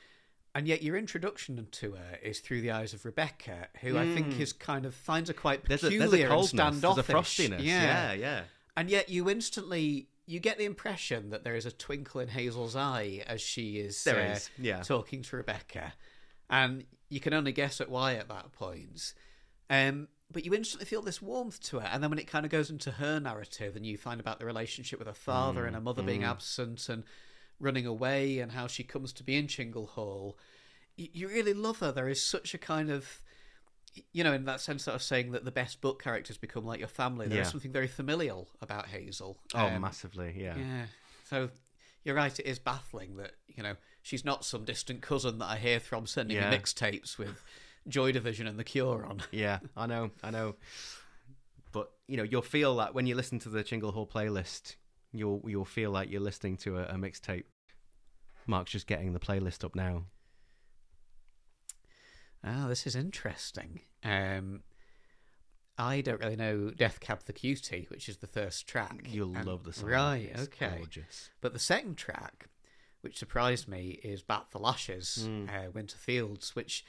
And 0.53 0.67
yet, 0.67 0.83
your 0.83 0.97
introduction 0.97 1.65
to 1.71 1.93
her 1.93 2.19
is 2.21 2.41
through 2.41 2.61
the 2.61 2.73
eyes 2.73 2.93
of 2.93 3.05
Rebecca, 3.05 3.69
who 3.83 3.97
I 3.97 4.05
think 4.05 4.41
is 4.41 4.53
kind 4.53 4.85
of 4.85 4.97
finds 4.97 5.31
her 5.31 5.35
quite 5.35 5.63
Mm. 5.63 5.69
There's 5.69 5.85
a, 5.85 5.91
peculiar 5.91 6.29
there's 6.29 6.53
a 6.53 6.63
and 6.63 6.75
standoffish. 6.75 7.07
there's 7.07 7.51
a 7.51 7.53
frostiness. 7.53 7.65
Yeah, 7.65 8.13
yeah. 8.15 8.43
And 8.77 8.91
yet 8.91 9.09
you 9.09 9.31
instantly 9.31 10.09
you 10.27 10.41
get 10.41 10.59
the 10.59 10.65
impression 10.65 11.31
that 11.31 11.45
there 11.45 11.55
is 11.55 11.67
a 11.67 11.71
twinkle 11.71 12.21
in 12.21 12.29
Hazel's 12.29 12.75
eye 12.75 13.23
as 13.29 13.41
she 13.41 13.79
is, 13.79 14.03
There 14.03 14.19
uh, 14.19 14.33
is, 14.33 14.51
yeah. 14.59 14.83
talking 14.83 15.23
to 15.23 15.37
Rebecca, 15.37 15.93
and 16.49 16.85
you 17.09 17.21
can 17.21 17.33
only 17.33 17.53
guess 17.53 17.81
at 17.81 17.89
why 17.89 18.15
at 18.15 18.29
that 18.29 18.51
point. 18.53 19.15
Um, 19.69 20.09
but 20.33 20.45
you 20.45 20.55
instantly 20.55 20.87
feel 20.87 21.03
this 21.03 21.21
warmth 21.23 21.61
to 21.65 21.81
her, 21.81 21.87
and 21.87 22.03
then 22.03 22.11
when 22.11 22.19
it 22.19 22.27
kind 22.27 22.45
of 22.47 22.51
goes 22.53 22.71
into 22.71 22.93
her 22.93 23.19
narrative, 23.21 23.77
and 23.77 23.85
you 23.85 23.97
find 23.97 24.21
about 24.21 24.39
the 24.39 24.47
relationship 24.47 24.99
with 24.99 25.09
her 25.09 25.15
father 25.15 25.67
and 25.67 25.75
her 25.75 25.81
mother 25.83 26.03
being 26.03 26.23
absent 26.25 26.89
and 26.89 27.05
running 27.59 27.87
away, 27.87 28.39
and 28.39 28.53
how 28.53 28.67
she 28.67 28.83
comes 28.85 29.13
to 29.15 29.23
be 29.25 29.37
in 29.37 29.47
Chingle 29.47 29.89
Hall, 29.89 30.39
you, 30.97 31.09
you 31.13 31.29
really 31.29 31.53
love 31.55 31.79
her. 31.81 31.93
There 31.93 32.09
is 32.09 32.25
such 32.25 32.55
a 32.55 32.59
kind 32.59 32.91
of 32.91 33.21
you 34.13 34.23
know, 34.23 34.33
in 34.33 34.45
that 34.45 34.61
sense 34.61 34.85
that 34.85 34.93
I 34.93 34.95
was 34.95 35.05
saying 35.05 35.33
that 35.33 35.45
the 35.45 35.51
best 35.51 35.81
book 35.81 36.01
characters 36.01 36.39
become 36.39 36.65
like 36.65 36.79
your 36.79 36.87
family. 36.87 37.27
There's 37.27 37.47
Yeah. 37.49 37.51
something 37.51 37.73
very 37.73 37.89
familial 37.89 38.49
about 38.61 38.87
Hazel. 38.87 39.41
Oh, 39.53 39.67
Um, 39.67 39.81
massively, 39.81 40.33
yeah. 40.39 40.57
yeah. 40.57 40.87
So 41.25 41.51
you're 42.05 42.15
right. 42.15 42.39
It 42.39 42.47
is 42.47 42.61
baffling 42.61 43.17
that 43.17 43.33
you 43.49 43.65
know 43.65 43.75
she's 44.01 44.25
not 44.25 44.45
some 44.45 44.65
distant 44.65 45.03
cousin 45.03 45.39
that 45.41 45.47
I 45.47 45.57
hear 45.57 45.81
from 45.81 46.07
sending 46.07 46.37
Yeah. 46.37 46.51
me 46.51 46.57
mixtapes 46.57 47.19
with 47.19 47.43
Joy 47.89 48.13
Division 48.13 48.47
and 48.47 48.59
The 48.59 48.65
Cure 48.65 49.05
on. 49.07 49.23
Yeah, 49.33 49.59
I 49.77 49.87
know, 49.87 50.11
I 50.23 50.31
know. 50.31 50.57
But 51.73 51.91
you 52.09 52.17
know, 52.17 52.23
you'll 52.25 52.43
feel 52.43 52.77
that 52.77 52.95
when 52.95 53.07
you 53.07 53.15
listen 53.15 53.39
to 53.41 53.49
the 53.49 53.63
Chingle 53.65 53.93
Hall 53.93 54.07
playlist, 54.07 54.77
you'll 55.13 55.43
you'll 55.47 55.65
feel 55.65 55.91
like 55.91 56.11
you're 56.11 56.21
listening 56.21 56.57
to 56.59 56.79
a, 56.79 56.83
a 56.85 56.95
mixtape. 56.95 57.45
Mark's 58.47 58.73
just 58.73 58.87
getting 58.87 59.13
the 59.13 59.21
playlist 59.21 59.65
up 59.65 59.75
now. 59.77 60.05
Oh, 62.45 62.69
this 62.69 62.87
is 62.87 62.97
interesting. 62.97 63.81
Um, 64.03 64.63
I 65.77 66.01
don't 66.01 66.21
really 66.21 66.37
know 66.37 66.71
Death 66.71 67.01
Cab 67.01 67.23
for 67.23 67.33
Cutie, 67.33 67.87
which 67.91 68.09
is 68.09 68.19
the 68.19 68.27
first 68.27 68.67
track. 68.67 69.03
You'll 69.09 69.37
And- 69.37 69.47
love 69.47 69.65
the 69.65 69.73
song. 69.73 69.91
Right. 69.91 70.31
It's 70.33 70.43
okay. 70.45 70.75
gorgeous. 70.79 71.31
But 71.41 71.53
the 71.53 71.59
second 71.59 71.97
track, 71.97 72.47
which 73.03 73.19
surprised 73.19 73.69
me, 73.69 74.01
is 74.03 74.23
Bat 74.23 74.47
for 74.51 74.59
Lashes, 74.59 75.25
Hmm. 75.27 75.47
uh, 75.49 75.71
Winter 75.73 75.99
Fields, 75.99 76.57
which 76.57 76.85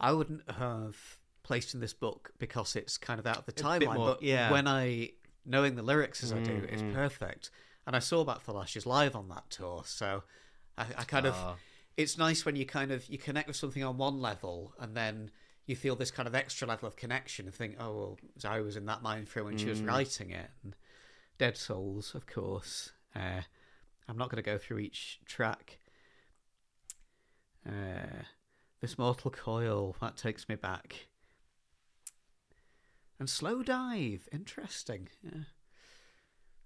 I 0.00 0.12
wouldn't 0.12 0.50
have 0.50 0.96
placed 1.42 1.74
in 1.74 1.80
this 1.80 1.92
book 1.92 2.32
because 2.38 2.74
it's 2.76 2.96
kind 2.96 3.20
of 3.20 3.26
out 3.26 3.38
of 3.38 3.44
the 3.46 3.52
timeline. 3.52 3.94
more- 3.94 4.06
but 4.14 4.22
yeah. 4.22 4.50
when 4.50 4.66
I, 4.66 5.10
knowing 5.44 5.74
the 5.76 5.82
lyrics 5.82 6.22
as 6.24 6.32
I 6.32 6.38
do, 6.42 6.52
Mm, 6.52 6.72
it's 6.72 6.82
mm. 6.82 6.94
perfect. 6.94 7.50
And 7.86 7.94
I 7.94 7.98
saw 7.98 8.24
Bat 8.24 8.42
for 8.42 8.52
Lashes 8.52 8.86
live 8.86 9.14
on 9.16 9.28
that 9.28 9.50
tour, 9.50 9.82
so 9.84 10.22
I, 10.78 10.86
I 10.98 11.04
kind 11.04 11.26
of, 11.26 11.34
Ah. 11.36 11.56
it's 11.96 12.16
nice 12.16 12.44
when 12.44 12.56
you 12.56 12.64
kind 12.66 12.92
of, 12.92 13.06
you 13.08 13.18
connect 13.18 13.48
with 13.48 13.56
something 13.56 13.82
on 13.84 13.98
one 13.98 14.20
level 14.20 14.74
and 14.78 14.96
then 14.96 15.30
you 15.66 15.76
feel 15.76 15.96
this 15.96 16.10
kind 16.10 16.26
of 16.28 16.34
extra 16.34 16.66
level 16.68 16.86
of 16.88 16.96
connection 16.96 17.46
and 17.46 17.54
think, 17.54 17.76
oh, 17.78 17.92
well, 17.92 18.18
I 18.44 18.60
was 18.60 18.76
in 18.76 18.86
that 18.86 19.02
mind 19.02 19.28
frame 19.28 19.44
when 19.46 19.58
she 19.58 19.66
was 19.68 19.80
Mm. 19.82 19.88
writing 19.88 20.30
it. 20.30 20.50
And 20.62 20.74
Dead 21.38 21.56
Souls, 21.56 22.14
of 22.14 22.26
course. 22.26 22.92
Uh, 23.14 23.42
I'm 24.08 24.16
not 24.18 24.30
going 24.30 24.42
to 24.42 24.48
go 24.50 24.58
through 24.58 24.78
each 24.78 25.20
track. 25.26 25.78
Uh, 27.66 28.24
this 28.80 28.98
Mortal 28.98 29.30
Coil, 29.30 29.94
that 30.00 30.16
takes 30.16 30.48
me 30.48 30.54
back. 30.54 31.08
And 33.18 33.28
Slowdive, 33.28 34.20
interesting. 34.32 35.08
Yeah. 35.22 35.42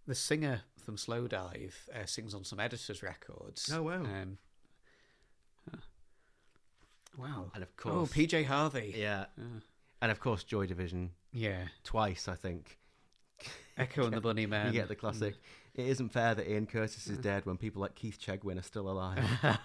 The 0.06 0.14
singer 0.14 0.62
from 0.84 0.96
Slowdive 0.96 1.72
uh, 1.94 2.06
sings 2.06 2.34
on 2.34 2.44
some 2.44 2.60
Editors 2.60 3.02
records. 3.02 3.70
Oh, 3.74 3.82
wow. 3.82 4.02
Um, 4.04 4.38
uh, 5.72 5.76
wow. 7.18 7.50
And 7.54 7.62
of 7.62 7.70
Oh, 7.84 7.90
course, 7.90 8.12
PJ 8.12 8.44
Harvey. 8.44 8.94
yeah, 8.96 9.24
and 10.00 10.12
of 10.12 10.20
course, 10.20 10.44
Joy 10.44 10.66
Division 10.66 11.10
yeah. 11.32 11.64
twice. 11.82 12.28
I 12.28 12.34
think 12.36 12.78
Echo 13.76 14.04
and 14.04 14.12
the 14.14 14.20
Bunny 14.20 14.46
Man. 14.46 14.66
you 14.66 14.72
get 14.74 14.88
the 14.88 14.94
classic. 14.94 15.34
It 15.74 15.86
isn't 15.88 16.10
fair 16.10 16.36
that 16.36 16.48
Ian 16.48 16.66
Curtis 16.66 17.08
is 17.08 17.18
dead 17.18 17.46
when 17.46 17.56
people 17.56 17.82
like 17.82 17.96
Keith 17.96 18.20
Chegwin 18.20 18.58
are 18.60 18.62
still 18.62 18.88
alive. 18.88 19.24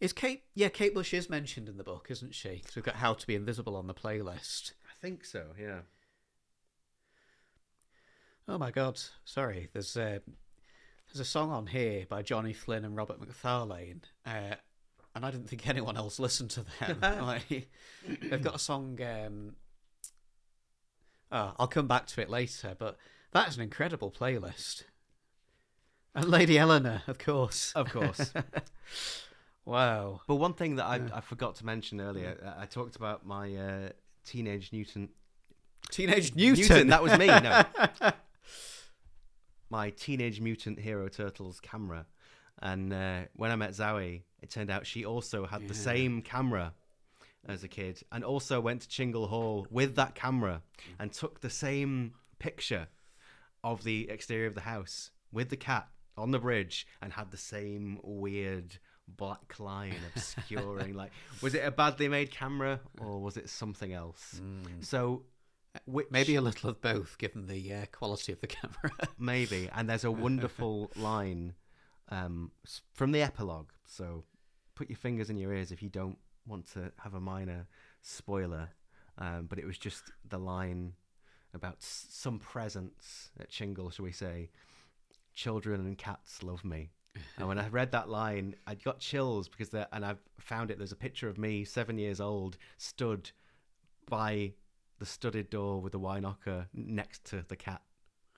is 0.00 0.12
Kate? 0.12 0.44
Yeah, 0.54 0.68
Kate 0.68 0.94
Bush 0.94 1.14
is 1.14 1.30
mentioned 1.30 1.68
in 1.68 1.76
the 1.76 1.84
book, 1.84 2.08
isn't 2.10 2.34
she? 2.34 2.60
Because 2.60 2.76
we've 2.76 2.84
got 2.84 2.96
How 2.96 3.14
to 3.14 3.26
Be 3.26 3.34
Invisible 3.34 3.76
on 3.76 3.86
the 3.86 3.94
playlist. 3.94 4.72
I 4.86 4.94
think 5.00 5.24
so. 5.24 5.46
Yeah. 5.60 5.80
Oh 8.46 8.58
my 8.58 8.70
God! 8.70 9.00
Sorry, 9.24 9.70
there's 9.72 9.96
a 9.96 10.20
there's 11.06 11.20
a 11.20 11.24
song 11.24 11.50
on 11.50 11.68
here 11.68 12.04
by 12.08 12.22
Johnny 12.22 12.52
Flynn 12.52 12.84
and 12.84 12.96
Robert 12.96 13.20
Macfarlane, 13.20 14.02
uh, 14.26 14.56
and 15.14 15.24
I 15.24 15.30
didn't 15.30 15.48
think 15.48 15.66
anyone 15.68 15.96
else 15.96 16.18
listened 16.18 16.50
to 16.50 16.64
them. 16.80 16.98
like, 17.22 17.70
they've 18.06 18.42
got 18.42 18.56
a 18.56 18.58
song. 18.58 18.98
Um, 19.00 19.56
oh, 21.32 21.54
I'll 21.58 21.68
come 21.68 21.86
back 21.86 22.06
to 22.08 22.20
it 22.20 22.28
later, 22.28 22.74
but 22.78 22.96
that 23.32 23.48
is 23.48 23.56
an 23.56 23.62
incredible 23.62 24.10
playlist. 24.10 24.84
And 26.14 26.28
Lady 26.28 26.58
Eleanor, 26.58 27.02
of 27.06 27.18
course. 27.18 27.72
Of 27.74 27.90
course. 27.90 28.32
Wow. 29.64 30.20
But 30.26 30.36
one 30.36 30.54
thing 30.54 30.76
that 30.76 30.84
I, 30.84 31.00
I 31.12 31.20
forgot 31.20 31.56
to 31.56 31.66
mention 31.66 32.00
earlier, 32.00 32.36
uh, 32.44 32.60
I 32.60 32.66
talked 32.66 32.96
about 32.96 33.26
my 33.26 33.54
uh, 33.54 33.88
teenage 34.24 34.72
mutant. 34.72 35.10
Teenage 35.90 36.34
Newton. 36.34 36.88
that 36.88 37.02
was 37.02 37.16
me. 37.18 37.26
No, 37.26 37.62
my 39.70 39.90
teenage 39.90 40.40
mutant 40.40 40.78
hero 40.78 41.08
turtles 41.08 41.60
camera, 41.60 42.06
and 42.60 42.92
uh, 42.92 43.20
when 43.34 43.50
I 43.50 43.56
met 43.56 43.70
Zowie, 43.72 44.22
it 44.42 44.50
turned 44.50 44.70
out 44.70 44.86
she 44.86 45.04
also 45.04 45.46
had 45.46 45.68
the 45.68 45.74
same 45.74 46.22
camera 46.22 46.72
as 47.46 47.62
a 47.64 47.68
kid, 47.68 48.02
and 48.12 48.24
also 48.24 48.60
went 48.60 48.82
to 48.82 48.88
Chingle 48.88 49.28
Hall 49.28 49.66
with 49.70 49.94
that 49.96 50.14
camera 50.14 50.62
and 50.98 51.12
took 51.12 51.40
the 51.40 51.50
same 51.50 52.14
picture 52.38 52.88
of 53.62 53.84
the 53.84 54.08
exterior 54.10 54.46
of 54.46 54.54
the 54.54 54.62
house 54.62 55.10
with 55.32 55.50
the 55.50 55.56
cat 55.56 55.88
on 56.16 56.30
the 56.30 56.38
bridge, 56.38 56.86
and 57.02 57.12
had 57.12 57.30
the 57.30 57.36
same 57.36 57.98
weird 58.02 58.78
black 59.08 59.58
line 59.60 59.96
obscuring. 60.14 60.94
like, 60.94 61.12
was 61.42 61.54
it 61.54 61.64
a 61.64 61.70
badly 61.70 62.08
made 62.08 62.30
camera 62.30 62.80
or 63.00 63.20
was 63.20 63.36
it 63.36 63.48
something 63.48 63.92
else? 63.92 64.40
So. 64.80 65.24
Which, 65.86 66.06
Maybe 66.08 66.36
a 66.36 66.40
little 66.40 66.70
of 66.70 66.80
both, 66.80 67.18
given 67.18 67.46
the 67.48 67.72
uh, 67.74 67.86
quality 67.90 68.30
of 68.32 68.40
the 68.40 68.46
camera. 68.58 68.92
maybe 69.18 69.68
and 69.74 69.90
there's 69.90 70.04
a 70.04 70.10
wonderful 70.26 70.88
line 70.94 71.54
um, 72.10 72.52
from 72.92 73.10
the 73.10 73.20
epilogue 73.22 73.70
so 73.84 74.22
put 74.76 74.88
your 74.88 74.96
fingers 74.96 75.30
in 75.30 75.36
your 75.36 75.52
ears 75.52 75.72
if 75.72 75.82
you 75.82 75.88
don't 75.88 76.16
want 76.46 76.70
to 76.74 76.92
have 77.00 77.14
a 77.14 77.20
minor 77.20 77.66
spoiler 78.02 78.68
Um, 79.18 79.46
but 79.48 79.58
it 79.58 79.66
was 79.66 79.76
just 79.76 80.04
the 80.28 80.38
line 80.38 80.92
about 81.52 81.78
s- 81.78 82.06
some 82.08 82.38
presents 82.38 83.30
at 83.40 83.50
Chingle, 83.50 83.90
shall 83.92 84.04
we 84.04 84.12
say? 84.12 84.50
Children 85.34 85.80
and 85.80 85.98
cats 85.98 86.42
love 86.44 86.64
me. 86.64 86.90
And 87.38 87.48
when 87.48 87.58
I 87.58 87.68
read 87.68 87.92
that 87.92 88.08
line, 88.08 88.54
I 88.66 88.74
got 88.74 88.98
chills 88.98 89.48
because 89.48 89.68
there, 89.70 89.86
and 89.92 90.04
I've 90.04 90.18
found 90.38 90.70
it. 90.70 90.78
There's 90.78 90.92
a 90.92 90.96
picture 90.96 91.28
of 91.28 91.38
me, 91.38 91.64
seven 91.64 91.98
years 91.98 92.20
old, 92.20 92.56
stood 92.78 93.30
by 94.08 94.52
the 94.98 95.06
studded 95.06 95.50
door 95.50 95.80
with 95.80 95.92
the 95.92 95.98
wine 95.98 96.22
knocker 96.22 96.66
next 96.72 97.24
to 97.26 97.44
the 97.48 97.56
cat, 97.56 97.82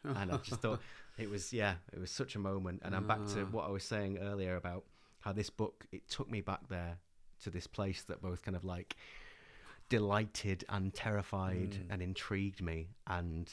and 0.05 0.31
I 0.33 0.37
just 0.39 0.61
thought 0.61 0.81
it 1.19 1.29
was 1.31 1.53
yeah, 1.53 1.75
it 1.93 1.99
was 2.01 2.11
such 2.11 2.35
a 2.37 2.39
moment. 2.39 2.83
And 2.85 2.95
I'm 2.95 3.07
back 3.07 3.25
to 3.35 3.43
Ah. 3.43 3.51
what 3.51 3.67
I 3.67 3.71
was 3.71 3.85
saying 3.85 4.19
earlier 4.19 4.57
about 4.57 4.85
how 5.21 5.33
this 5.33 5.51
book 5.51 5.87
it 5.93 6.09
took 6.09 6.31
me 6.31 6.41
back 6.41 6.69
there 6.69 6.99
to 7.43 7.51
this 7.51 7.67
place 7.67 8.03
that 8.05 8.23
both 8.23 8.43
kind 8.43 8.57
of 8.57 8.65
like 8.65 8.97
delighted 9.89 10.65
and 10.69 10.93
terrified 10.95 11.71
Mm. 11.73 11.87
and 11.91 12.03
intrigued 12.03 12.61
me 12.63 12.89
and 13.07 13.51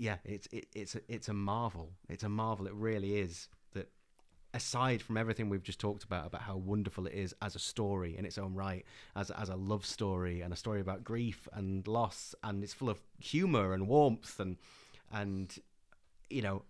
yeah 0.00 0.16
it's 0.24 0.48
it, 0.50 0.66
it's 0.74 0.94
a, 0.94 1.00
it's 1.08 1.28
a 1.28 1.34
marvel. 1.34 1.92
It's 2.08 2.24
a 2.24 2.28
marvel. 2.28 2.66
It 2.66 2.72
really 2.72 3.18
is 3.18 3.48
that 3.74 3.90
aside 4.54 5.02
from 5.02 5.18
everything 5.18 5.50
we've 5.50 5.62
just 5.62 5.78
talked 5.78 6.04
about 6.04 6.26
about 6.26 6.40
how 6.40 6.56
wonderful 6.56 7.06
it 7.06 7.12
is 7.12 7.34
as 7.42 7.54
a 7.54 7.58
story 7.58 8.16
in 8.16 8.24
its 8.24 8.38
own 8.38 8.54
right 8.54 8.84
as 9.14 9.30
as 9.30 9.50
a 9.50 9.56
love 9.56 9.84
story 9.84 10.40
and 10.40 10.54
a 10.54 10.56
story 10.56 10.80
about 10.80 11.04
grief 11.04 11.46
and 11.52 11.86
loss 11.86 12.34
and 12.42 12.64
it's 12.64 12.72
full 12.72 12.88
of 12.88 12.98
humor 13.18 13.74
and 13.74 13.86
warmth 13.86 14.40
and 14.40 14.56
and 15.12 15.58
you 16.30 16.40
know 16.40 16.62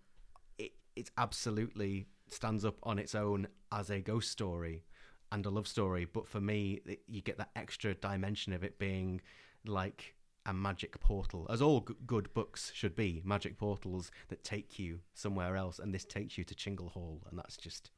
it 0.58 0.72
it 0.96 1.10
absolutely 1.16 2.06
stands 2.28 2.64
up 2.64 2.78
on 2.82 2.98
its 2.98 3.14
own 3.14 3.46
as 3.70 3.90
a 3.90 4.00
ghost 4.00 4.30
story 4.32 4.82
and 5.30 5.46
a 5.46 5.50
love 5.50 5.68
story. 5.68 6.04
But 6.04 6.26
for 6.26 6.40
me 6.40 6.80
it, 6.84 7.02
you 7.06 7.22
get 7.22 7.38
that 7.38 7.50
extra 7.54 7.94
dimension 7.94 8.52
of 8.52 8.64
it 8.64 8.76
being 8.80 9.20
like 9.64 10.16
a 10.46 10.52
magic 10.54 10.98
portal 11.00 11.46
as 11.50 11.60
all 11.60 11.80
g- 11.80 11.94
good 12.06 12.32
books 12.32 12.72
should 12.74 12.96
be 12.96 13.20
magic 13.24 13.58
portals 13.58 14.10
that 14.28 14.42
take 14.42 14.78
you 14.78 15.00
somewhere 15.14 15.54
else 15.56 15.78
and 15.78 15.92
this 15.94 16.04
takes 16.04 16.38
you 16.38 16.44
to 16.44 16.54
chingle 16.54 16.90
hall 16.90 17.22
and 17.28 17.38
that's 17.38 17.56
just 17.56 17.90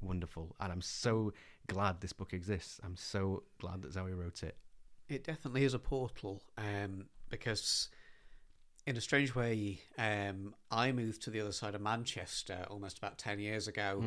wonderful. 0.00 0.56
And 0.60 0.72
i'm 0.72 0.82
so 0.82 1.32
glad 1.68 2.00
this 2.00 2.12
book 2.12 2.32
exists. 2.32 2.80
I'm 2.82 2.96
so 2.96 3.44
glad 3.60 3.82
that 3.82 3.92
zowie 3.92 4.16
wrote 4.16 4.42
it. 4.42 4.56
It 5.08 5.24
definitely 5.24 5.64
is 5.64 5.74
a 5.74 5.78
portal 5.78 6.42
um, 6.58 7.06
because, 7.28 7.88
in 8.86 8.96
a 8.96 9.00
strange 9.00 9.34
way, 9.34 9.78
um, 9.98 10.54
I 10.70 10.90
moved 10.92 11.22
to 11.22 11.30
the 11.30 11.40
other 11.40 11.52
side 11.52 11.74
of 11.74 11.80
Manchester 11.80 12.66
almost 12.70 12.98
about 12.98 13.18
10 13.18 13.38
years 13.38 13.68
ago 13.68 14.02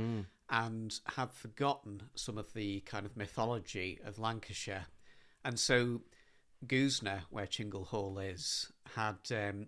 and 0.49 0.99
had 1.15 1.31
forgotten 1.31 2.03
some 2.15 2.37
of 2.37 2.51
the 2.53 2.81
kind 2.81 3.05
of 3.05 3.15
mythology 3.15 3.99
of 4.03 4.19
Lancashire. 4.19 4.87
And 5.43 5.59
so, 5.59 6.01
Goosnargh, 6.65 7.23
where 7.29 7.45
Chingle 7.45 7.87
Hall 7.87 8.19
is, 8.19 8.71
had 8.95 9.17
um, 9.31 9.67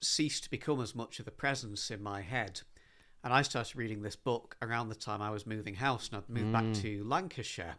ceased 0.00 0.44
to 0.44 0.50
become 0.50 0.80
as 0.80 0.94
much 0.94 1.20
of 1.20 1.26
a 1.26 1.32
presence 1.32 1.90
in 1.90 2.02
my 2.02 2.20
head. 2.20 2.62
And 3.24 3.32
I 3.32 3.42
started 3.42 3.76
reading 3.76 4.02
this 4.02 4.16
book 4.16 4.56
around 4.60 4.88
the 4.88 4.94
time 4.94 5.22
I 5.22 5.30
was 5.30 5.46
moving 5.46 5.74
house 5.74 6.08
and 6.08 6.18
I'd 6.18 6.28
moved 6.28 6.52
back 6.52 6.72
to 6.82 7.04
Lancashire. 7.04 7.76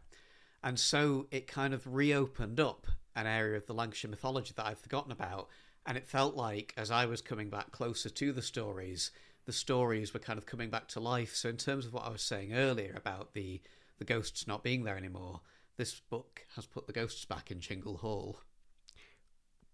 And 0.64 0.80
so 0.80 1.28
it 1.32 1.48
kind 1.48 1.74
of 1.74 1.86
reopened 1.86 2.60
up 2.60 2.88
an 3.16 3.28
area 3.28 3.58
of 3.58 3.66
the 3.66 3.74
Lancashire 3.74 4.10
mythology 4.10 4.54
that 4.56 4.66
I'd 4.66 4.80
forgotten 4.80 5.12
about. 5.12 5.50
And 5.86 5.98
it 5.98 6.08
felt 6.08 6.36
like 6.36 6.74
as 6.78 6.92
I 6.92 7.06
was 7.06 7.22
coming 7.22 7.50
back 7.50 7.72
closer 7.72 8.10
to 8.10 8.32
the 8.32 8.42
stories, 8.42 9.12
the 9.46 9.52
stories 9.52 10.14
were 10.14 10.22
kind 10.22 10.40
of 10.40 10.46
coming 10.46 10.70
back 10.70 10.88
to 10.90 11.02
life. 11.02 11.36
So 11.36 11.50
in 11.50 11.58
terms 11.58 11.86
of 11.86 11.94
what 11.94 12.06
I 12.06 12.10
was 12.10 12.22
saying 12.22 12.54
earlier 12.54 12.94
about 12.96 13.34
the 13.34 13.62
the 14.00 14.06
ghosts 14.06 14.48
not 14.48 14.64
being 14.64 14.84
there 14.84 14.98
anymore, 14.98 15.42
this 15.78 16.00
book 16.00 16.46
has 16.56 16.66
put 16.66 16.88
the 16.88 16.94
ghosts 16.94 17.26
back 17.26 17.52
in 17.52 17.60
Chingle 17.60 18.00
Hall. 18.00 18.40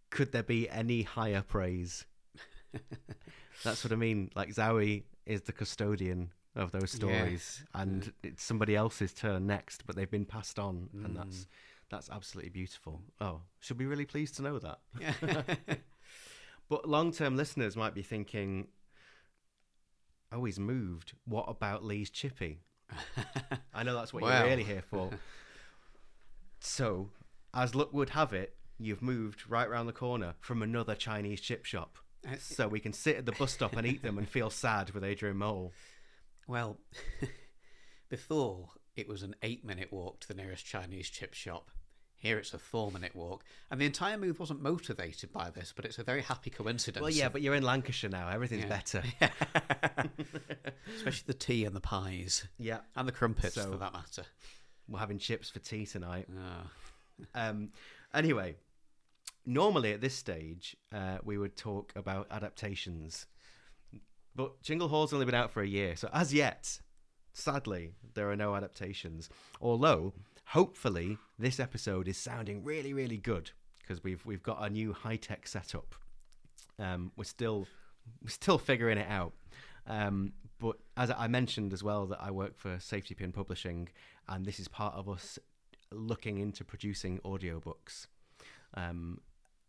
could 0.09 0.31
there 0.31 0.43
be 0.43 0.69
any 0.69 1.03
higher 1.03 1.41
praise 1.41 2.05
that's 3.63 3.83
what 3.83 3.93
i 3.93 3.95
mean 3.95 4.29
like 4.35 4.49
Zowie 4.49 5.03
is 5.25 5.41
the 5.41 5.51
custodian 5.51 6.31
of 6.55 6.71
those 6.71 6.91
stories 6.91 7.63
and 7.73 8.03
mm. 8.03 8.11
it's 8.23 8.43
somebody 8.43 8.75
else's 8.75 9.13
turn 9.13 9.47
next 9.47 9.85
but 9.85 9.95
they've 9.95 10.09
been 10.09 10.25
passed 10.25 10.57
on 10.57 10.89
and 11.03 11.15
that's 11.15 11.37
mm. 11.37 11.47
that's 11.89 12.09
absolutely 12.09 12.49
beautiful 12.49 13.01
oh 13.21 13.41
should 13.59 13.77
be 13.77 13.85
really 13.85 14.05
pleased 14.05 14.35
to 14.35 14.41
know 14.41 14.57
that 14.59 14.79
Yeah. 14.99 15.43
But 16.69 16.87
long 16.87 17.11
term 17.11 17.35
listeners 17.35 17.75
might 17.75 17.95
be 17.95 18.03
thinking, 18.03 18.67
oh, 20.31 20.45
he's 20.45 20.59
moved. 20.59 21.13
What 21.25 21.45
about 21.47 21.83
Lee's 21.83 22.11
Chippy? 22.11 22.59
I 23.73 23.83
know 23.83 23.95
that's 23.95 24.13
what 24.13 24.21
Well. 24.23 24.39
you're 24.39 24.49
really 24.49 24.63
here 24.63 24.83
for. 24.83 25.09
So, 26.59 27.09
as 27.53 27.75
luck 27.75 27.93
would 27.93 28.11
have 28.11 28.33
it, 28.33 28.55
you've 28.77 29.01
moved 29.01 29.49
right 29.49 29.69
round 29.69 29.87
the 29.89 29.93
corner 29.93 30.35
from 30.39 30.61
another 30.61 30.95
Chinese 30.95 31.41
chip 31.41 31.65
shop. 31.65 31.97
Uh, 32.27 32.35
So 32.39 32.67
we 32.67 32.79
can 32.79 32.93
sit 32.93 33.15
at 33.17 33.25
the 33.25 33.31
bus 33.33 33.53
stop 33.53 33.75
and 33.75 33.87
eat 33.87 34.01
them 34.03 34.17
and 34.17 34.27
feel 34.27 34.49
sad 34.49 34.91
with 34.91 35.03
Adrian 35.03 35.37
Mole. 35.37 35.71
well, 36.47 36.77
before 38.09 38.69
it 38.95 39.07
was 39.07 39.23
an 39.23 39.35
eight 39.43 39.63
minute 39.63 39.91
walk 39.93 40.19
to 40.21 40.27
the 40.27 40.33
nearest 40.33 40.65
Chinese 40.65 41.09
chip 41.09 41.33
shop. 41.33 41.69
Here 42.17 42.37
it's 42.37 42.53
a 42.53 42.57
four 42.59 42.91
minute 42.91 43.15
walk. 43.15 43.45
And 43.71 43.79
the 43.79 43.85
entire 43.85 44.17
move 44.17 44.39
wasn't 44.41 44.61
motivated 44.61 45.31
by 45.31 45.51
this, 45.51 45.71
but 45.73 45.85
it's 45.85 45.99
a 45.99 46.03
very 46.03 46.21
happy 46.21 46.49
coincidence. 46.49 47.01
Well, 47.01 47.09
yeah, 47.11 47.29
but 47.29 47.41
you're 47.41 47.55
in 47.55 47.63
Lancashire 47.63 48.09
now. 48.09 48.27
Everything's 48.27 48.63
Yeah. 48.65 48.67
better. 48.67 49.03
Especially 50.97 51.23
the 51.27 51.33
tea 51.33 51.63
and 51.63 51.73
the 51.75 51.79
pies. 51.79 52.45
Yeah. 52.57 52.79
And 52.95 53.07
the 53.07 53.13
crumpets, 53.13 53.55
So- 53.55 53.71
for 53.71 53.77
that 53.77 53.93
matter. 53.93 54.25
We're 54.89 54.99
having 54.99 55.19
chips 55.19 55.49
for 55.49 55.59
tea 55.59 55.85
tonight. 55.85 56.27
Ah. 56.37 56.63
Um, 57.35 57.69
anyway, 58.13 58.55
normally 59.45 59.93
at 59.93 60.01
this 60.01 60.15
stage, 60.15 60.75
uh, 60.93 61.17
we 61.23 61.37
would 61.37 61.55
talk 61.55 61.93
about 61.95 62.27
adaptations. 62.31 63.27
But 64.35 64.61
Chingle 64.63 64.89
Hall's 64.89 65.13
only 65.13 65.25
been 65.25 65.35
out 65.35 65.51
for 65.51 65.61
a 65.61 65.67
year, 65.67 65.95
so 65.95 66.09
as 66.13 66.33
yet, 66.33 66.79
sadly, 67.33 67.93
there 68.13 68.29
are 68.31 68.35
no 68.35 68.55
adaptations. 68.55 69.29
Although, 69.61 70.13
hopefully, 70.45 71.17
this 71.37 71.59
episode 71.59 72.07
is 72.07 72.17
sounding 72.17 72.63
really, 72.63 72.93
really 72.93 73.17
good 73.17 73.51
because 73.81 74.03
we've 74.03 74.25
we've 74.25 74.43
got 74.43 74.63
a 74.63 74.69
new 74.69 74.93
high 74.93 75.17
tech 75.17 75.47
setup. 75.47 75.95
Um, 76.77 77.11
we're 77.17 77.23
still 77.25 77.67
we're 78.23 78.29
still 78.29 78.57
figuring 78.57 78.97
it 78.97 79.09
out. 79.09 79.33
Um, 79.87 80.33
but 80.59 80.77
as 80.97 81.11
I 81.11 81.27
mentioned 81.27 81.73
as 81.73 81.83
well, 81.83 82.05
that 82.07 82.21
I 82.21 82.31
work 82.31 82.57
for 82.57 82.79
Safety 82.79 83.15
Pin 83.15 83.31
Publishing, 83.31 83.89
and 84.27 84.45
this 84.45 84.59
is 84.59 84.67
part 84.67 84.93
of 84.95 85.07
us 85.09 85.39
looking 85.91 86.37
into 86.37 86.63
producing 86.63 87.19
audiobooks. 87.19 88.07
Um, 88.75 89.21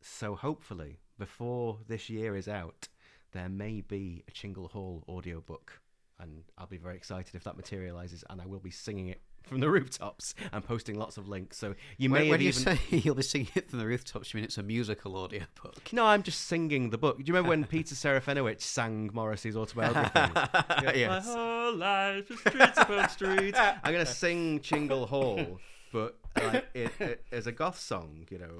so 0.02 0.34
hopefully, 0.34 0.98
before 1.18 1.78
this 1.86 2.10
year 2.10 2.36
is 2.36 2.48
out, 2.48 2.88
there 3.32 3.48
may 3.48 3.80
be 3.80 4.24
a 4.28 4.32
Chingle 4.32 4.70
Hall 4.70 5.04
audiobook. 5.08 5.80
And 6.18 6.42
I'll 6.58 6.66
be 6.66 6.76
very 6.76 6.96
excited 6.96 7.34
if 7.34 7.44
that 7.44 7.56
materializes, 7.56 8.24
and 8.28 8.40
I 8.40 8.46
will 8.46 8.58
be 8.58 8.70
singing 8.70 9.08
it 9.08 9.22
from 9.42 9.60
the 9.60 9.70
rooftops 9.70 10.34
and 10.52 10.64
posting 10.64 10.98
lots 10.98 11.16
of 11.16 11.28
links. 11.28 11.56
So 11.56 11.74
you 11.98 12.08
may 12.08 12.22
when 12.22 12.32
have 12.32 12.42
you 12.42 12.48
even. 12.50 12.62
say 12.62 12.78
you'll 12.96 13.14
be 13.14 13.22
singing 13.22 13.48
it 13.54 13.70
from 13.70 13.78
the 13.78 13.86
rooftops, 13.86 14.32
you 14.32 14.38
mean 14.38 14.44
it's 14.44 14.58
a 14.58 14.62
musical 14.62 15.16
audio 15.16 15.42
book? 15.62 15.92
No, 15.92 16.06
I'm 16.06 16.22
just 16.22 16.46
singing 16.46 16.90
the 16.90 16.98
book. 16.98 17.18
Do 17.18 17.24
you 17.24 17.32
remember 17.34 17.50
when 17.50 17.64
Peter 17.64 17.94
Serafinowicz 17.94 18.62
sang 18.62 19.10
Morrissey's 19.12 19.56
autobiography? 19.56 20.12
yes. 20.98 21.26
My 21.26 21.32
whole 21.32 21.76
life 21.76 22.30
is 22.30 22.40
streets 22.40 22.78
upon 22.78 23.08
streets. 23.08 23.58
I'm 23.84 23.92
gonna 23.92 24.06
sing 24.06 24.60
Chingle 24.60 25.06
Hall, 25.08 25.58
but 25.92 26.16
like 26.36 26.66
it, 26.74 26.92
it, 27.00 27.24
as 27.32 27.46
a 27.46 27.52
goth 27.52 27.78
song, 27.78 28.26
you 28.30 28.38
know. 28.38 28.58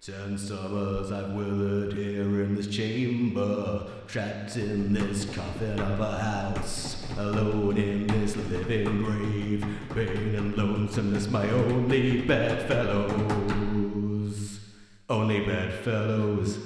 Ten 0.00 0.38
summers 0.38 1.10
I've 1.10 1.32
withered 1.32 1.92
here 1.92 2.42
in 2.42 2.54
this 2.54 2.68
chamber, 2.68 3.84
trapped 4.06 4.56
in 4.56 4.92
this 4.92 5.24
coffin 5.24 5.80
of 5.80 6.00
a 6.00 6.18
house, 6.18 7.04
alone 7.18 7.76
in 7.76 8.06
this 8.06 8.36
living 8.36 9.02
grave. 9.02 9.66
Pain 9.92 10.36
and 10.36 10.56
lonesomeness, 10.56 11.28
my 11.28 11.50
only 11.50 12.20
bedfellows. 12.22 13.18
Only 15.10 15.44
bedfellows. 15.44 16.58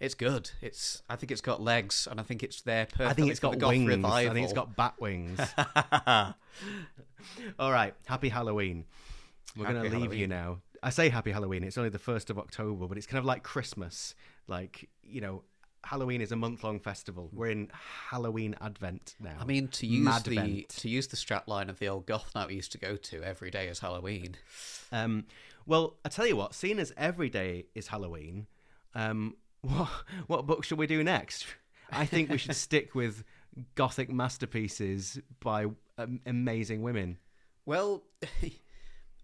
It's 0.00 0.14
good. 0.14 0.50
It's. 0.60 1.02
I 1.08 1.14
think 1.14 1.30
it's 1.30 1.40
got 1.40 1.62
legs, 1.62 2.08
and 2.10 2.18
I 2.18 2.24
think 2.24 2.42
it's 2.42 2.62
there 2.62 2.86
perfectly. 2.86 3.06
I 3.06 3.12
think 3.12 3.30
it's 3.30 3.38
for 3.38 3.50
got 3.50 3.60
the 3.60 3.68
wings. 3.68 3.86
Revival. 3.86 4.30
I 4.30 4.34
think 4.34 4.44
it's 4.44 4.52
got 4.52 4.74
bat 4.74 4.94
wings. 4.98 5.38
All 7.60 7.70
right, 7.70 7.94
happy 8.06 8.28
Halloween. 8.28 8.86
We're 9.56 9.72
going 9.72 9.88
to 9.88 9.98
leave 9.98 10.14
you 10.14 10.26
now. 10.26 10.62
I 10.82 10.90
say 10.90 11.08
happy 11.08 11.30
Halloween. 11.30 11.62
It's 11.62 11.76
only 11.78 11.90
the 11.90 11.98
1st 11.98 12.30
of 12.30 12.38
October, 12.38 12.86
but 12.86 12.96
it's 12.96 13.06
kind 13.06 13.18
of 13.18 13.24
like 13.24 13.42
Christmas. 13.42 14.14
Like, 14.46 14.88
you 15.02 15.20
know, 15.20 15.42
Halloween 15.84 16.20
is 16.20 16.32
a 16.32 16.36
month 16.36 16.62
long 16.64 16.78
festival. 16.78 17.30
We're 17.32 17.50
in 17.50 17.70
Halloween 18.10 18.54
Advent 18.60 19.14
now. 19.20 19.36
I 19.38 19.44
mean, 19.44 19.68
to 19.68 19.86
use 19.86 20.04
Mad 20.04 20.24
the 20.24 20.66
to 20.68 20.88
use 20.88 21.06
the 21.06 21.16
strapline 21.16 21.68
of 21.68 21.78
the 21.78 21.88
old 21.88 22.06
goth 22.06 22.34
night 22.34 22.48
we 22.48 22.54
used 22.54 22.72
to 22.72 22.78
go 22.78 22.96
to 22.96 23.22
every 23.22 23.50
day 23.50 23.68
is 23.68 23.80
Halloween. 23.80 24.36
Um, 24.92 25.26
well, 25.66 25.96
I 26.04 26.08
tell 26.08 26.26
you 26.26 26.36
what, 26.36 26.54
seeing 26.54 26.78
as 26.78 26.92
every 26.96 27.30
day 27.30 27.66
is 27.74 27.88
Halloween, 27.88 28.46
um, 28.94 29.36
what, 29.62 29.88
what 30.26 30.46
book 30.46 30.64
should 30.64 30.78
we 30.78 30.86
do 30.86 31.02
next? 31.02 31.46
I 31.90 32.06
think 32.06 32.30
we 32.30 32.38
should 32.38 32.56
stick 32.68 32.94
with 32.94 33.24
gothic 33.74 34.10
masterpieces 34.10 35.18
by 35.40 35.66
um, 35.98 36.20
amazing 36.26 36.82
women. 36.82 37.18
Well, 37.66 38.02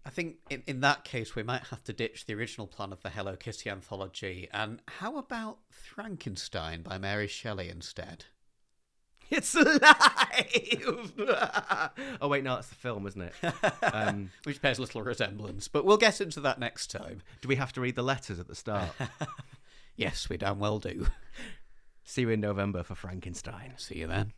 I 0.07 0.09
think 0.09 0.37
in, 0.49 0.63
in 0.65 0.79
that 0.79 1.03
case 1.03 1.35
we 1.35 1.43
might 1.43 1.63
have 1.63 1.83
to 1.83 1.93
ditch 1.93 2.25
the 2.25 2.33
original 2.33 2.65
plan 2.65 2.93
of 2.93 3.01
the 3.01 3.09
Hello 3.09 3.35
Kitty 3.35 3.69
anthology. 3.69 4.47
And 4.53 4.79
how 4.87 5.17
about 5.17 5.57
Frankenstein 5.69 6.81
by 6.81 6.97
Mary 6.97 7.27
Shelley 7.27 7.67
instead? 7.67 8.23
It's 9.29 9.53
alive. 9.53 11.13
oh 12.21 12.29
wait, 12.29 12.45
no, 12.45 12.55
that's 12.55 12.69
the 12.69 12.75
film, 12.75 13.05
isn't 13.05 13.21
it? 13.21 13.33
Um, 13.93 14.31
Which 14.43 14.61
bears 14.61 14.79
little 14.79 15.01
resemblance, 15.01 15.67
but 15.67 15.83
we'll 15.83 15.97
get 15.97 16.21
into 16.21 16.39
that 16.39 16.57
next 16.59 16.89
time. 16.89 17.21
do 17.41 17.49
we 17.49 17.55
have 17.55 17.73
to 17.73 17.81
read 17.81 17.95
the 17.95 18.03
letters 18.03 18.39
at 18.39 18.47
the 18.47 18.55
start? 18.55 18.91
Yes, 19.97 20.29
we 20.29 20.37
damn 20.37 20.59
well 20.59 20.77
do. 20.77 21.07
See 22.03 22.21
you 22.21 22.29
in 22.29 22.39
November 22.39 22.83
for 22.83 22.93
Frankenstein. 22.93 23.73
See 23.77 23.97
you 23.97 24.05
then. 24.05 24.31